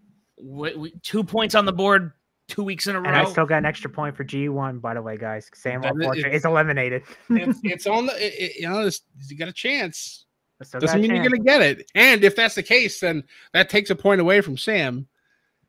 we, 0.42 0.76
we, 0.76 0.92
two 1.04 1.24
points 1.24 1.56
on 1.56 1.66
the 1.66 1.74
board 1.74 2.14
two 2.48 2.64
weeks 2.64 2.88
in 2.88 2.96
a 2.96 3.02
row. 3.02 3.08
And 3.08 3.16
I 3.16 3.26
still 3.26 3.46
got 3.46 3.60
an 3.60 3.66
extra 3.66 3.90
point 3.90 4.16
for 4.16 4.24
G1, 4.24 4.82
by 4.82 4.94
the 4.94 5.02
way, 5.02 5.18
guys. 5.18 5.50
Sam 5.54 5.82
Portrait 5.82 6.34
is 6.34 6.46
eliminated. 6.46 7.04
it's, 7.30 7.60
it's, 7.64 7.88
on 7.88 8.06
the, 8.06 8.14
it, 8.18 8.56
you 8.56 8.70
know, 8.70 8.90
you 9.28 9.38
got 9.38 9.48
a 9.48 9.54
chance. 9.54 10.26
Doesn't 10.60 11.02
mean 11.02 11.10
chance. 11.10 11.24
you're 11.24 11.30
going 11.30 11.44
to 11.44 11.46
get 11.46 11.62
it. 11.62 11.92
And 11.96 12.24
if 12.24 12.36
that's 12.36 12.56
the 12.56 12.64
case, 12.64 13.00
then 13.00 13.24
that 13.54 13.70
takes 13.70 13.90
a 13.90 13.96
point 13.96 14.22
away 14.22 14.42
from 14.42 14.58
Sam. 14.58 15.08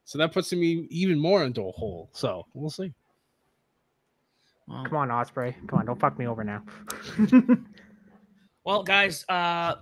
So 0.05 0.18
that 0.18 0.32
puts 0.32 0.53
him 0.53 0.62
even 0.62 1.18
more 1.18 1.45
into 1.45 1.62
a 1.62 1.72
hole. 1.72 2.11
So 2.12 2.47
we'll 2.53 2.70
see. 2.70 2.93
Come 4.68 4.97
on, 4.97 5.09
Ospreay. 5.09 5.55
Come 5.66 5.80
on, 5.80 5.87
don't 5.87 6.01
fuck 6.01 6.18
me 6.18 6.26
over 6.26 6.45
now. 6.45 6.62
well, 8.65 8.83
guys, 8.83 9.25
uh, 9.29 9.77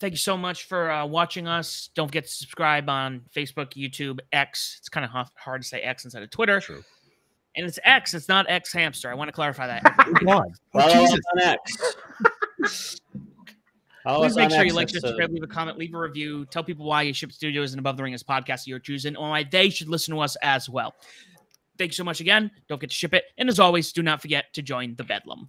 thank 0.00 0.12
you 0.12 0.18
so 0.18 0.36
much 0.36 0.64
for 0.64 0.90
uh, 0.90 1.06
watching 1.06 1.46
us. 1.46 1.90
Don't 1.94 2.08
forget 2.08 2.24
to 2.24 2.30
subscribe 2.30 2.88
on 2.88 3.22
Facebook, 3.34 3.74
YouTube, 3.74 4.20
X. 4.32 4.76
It's 4.78 4.88
kind 4.88 5.04
of 5.04 5.28
hard 5.34 5.62
to 5.62 5.68
say 5.68 5.80
X 5.80 6.04
instead 6.04 6.22
of 6.22 6.30
Twitter. 6.30 6.60
True. 6.60 6.82
And 7.56 7.66
it's 7.66 7.78
X. 7.84 8.14
It's 8.14 8.28
not 8.28 8.46
X 8.48 8.72
hamster. 8.72 9.10
I 9.10 9.14
want 9.14 9.28
to 9.28 9.32
clarify 9.32 9.66
that. 9.66 9.82
God. 10.24 10.52
Well, 10.72 10.90
Jesus. 10.92 11.20
on 11.34 11.42
X. 11.42 13.00
Please 14.04 14.36
make 14.36 14.50
sure 14.50 14.64
you 14.64 14.72
like, 14.72 14.88
subscribe, 14.88 15.30
leave 15.30 15.42
a 15.42 15.46
comment, 15.46 15.78
leave 15.78 15.94
a 15.94 15.98
review, 15.98 16.44
tell 16.46 16.64
people 16.64 16.84
why 16.84 17.02
you 17.02 17.12
Ship 17.12 17.30
Studios 17.30 17.72
and 17.72 17.78
Above 17.78 17.96
the 17.96 18.02
Ring 18.02 18.14
is 18.14 18.22
podcast 18.22 18.66
you're 18.66 18.80
choosing, 18.80 19.16
or 19.16 19.30
why 19.30 19.44
they 19.44 19.70
should 19.70 19.88
listen 19.88 20.14
to 20.14 20.20
us 20.20 20.36
as 20.42 20.68
well. 20.68 20.94
Thank 21.78 21.92
you 21.92 21.94
so 21.94 22.04
much 22.04 22.20
again. 22.20 22.50
Don't 22.68 22.78
forget 22.78 22.90
to 22.90 22.96
ship 22.96 23.14
it. 23.14 23.24
And 23.38 23.48
as 23.48 23.60
always, 23.60 23.92
do 23.92 24.02
not 24.02 24.20
forget 24.20 24.52
to 24.54 24.62
join 24.62 24.94
the 24.96 25.04
Bedlam. 25.04 25.48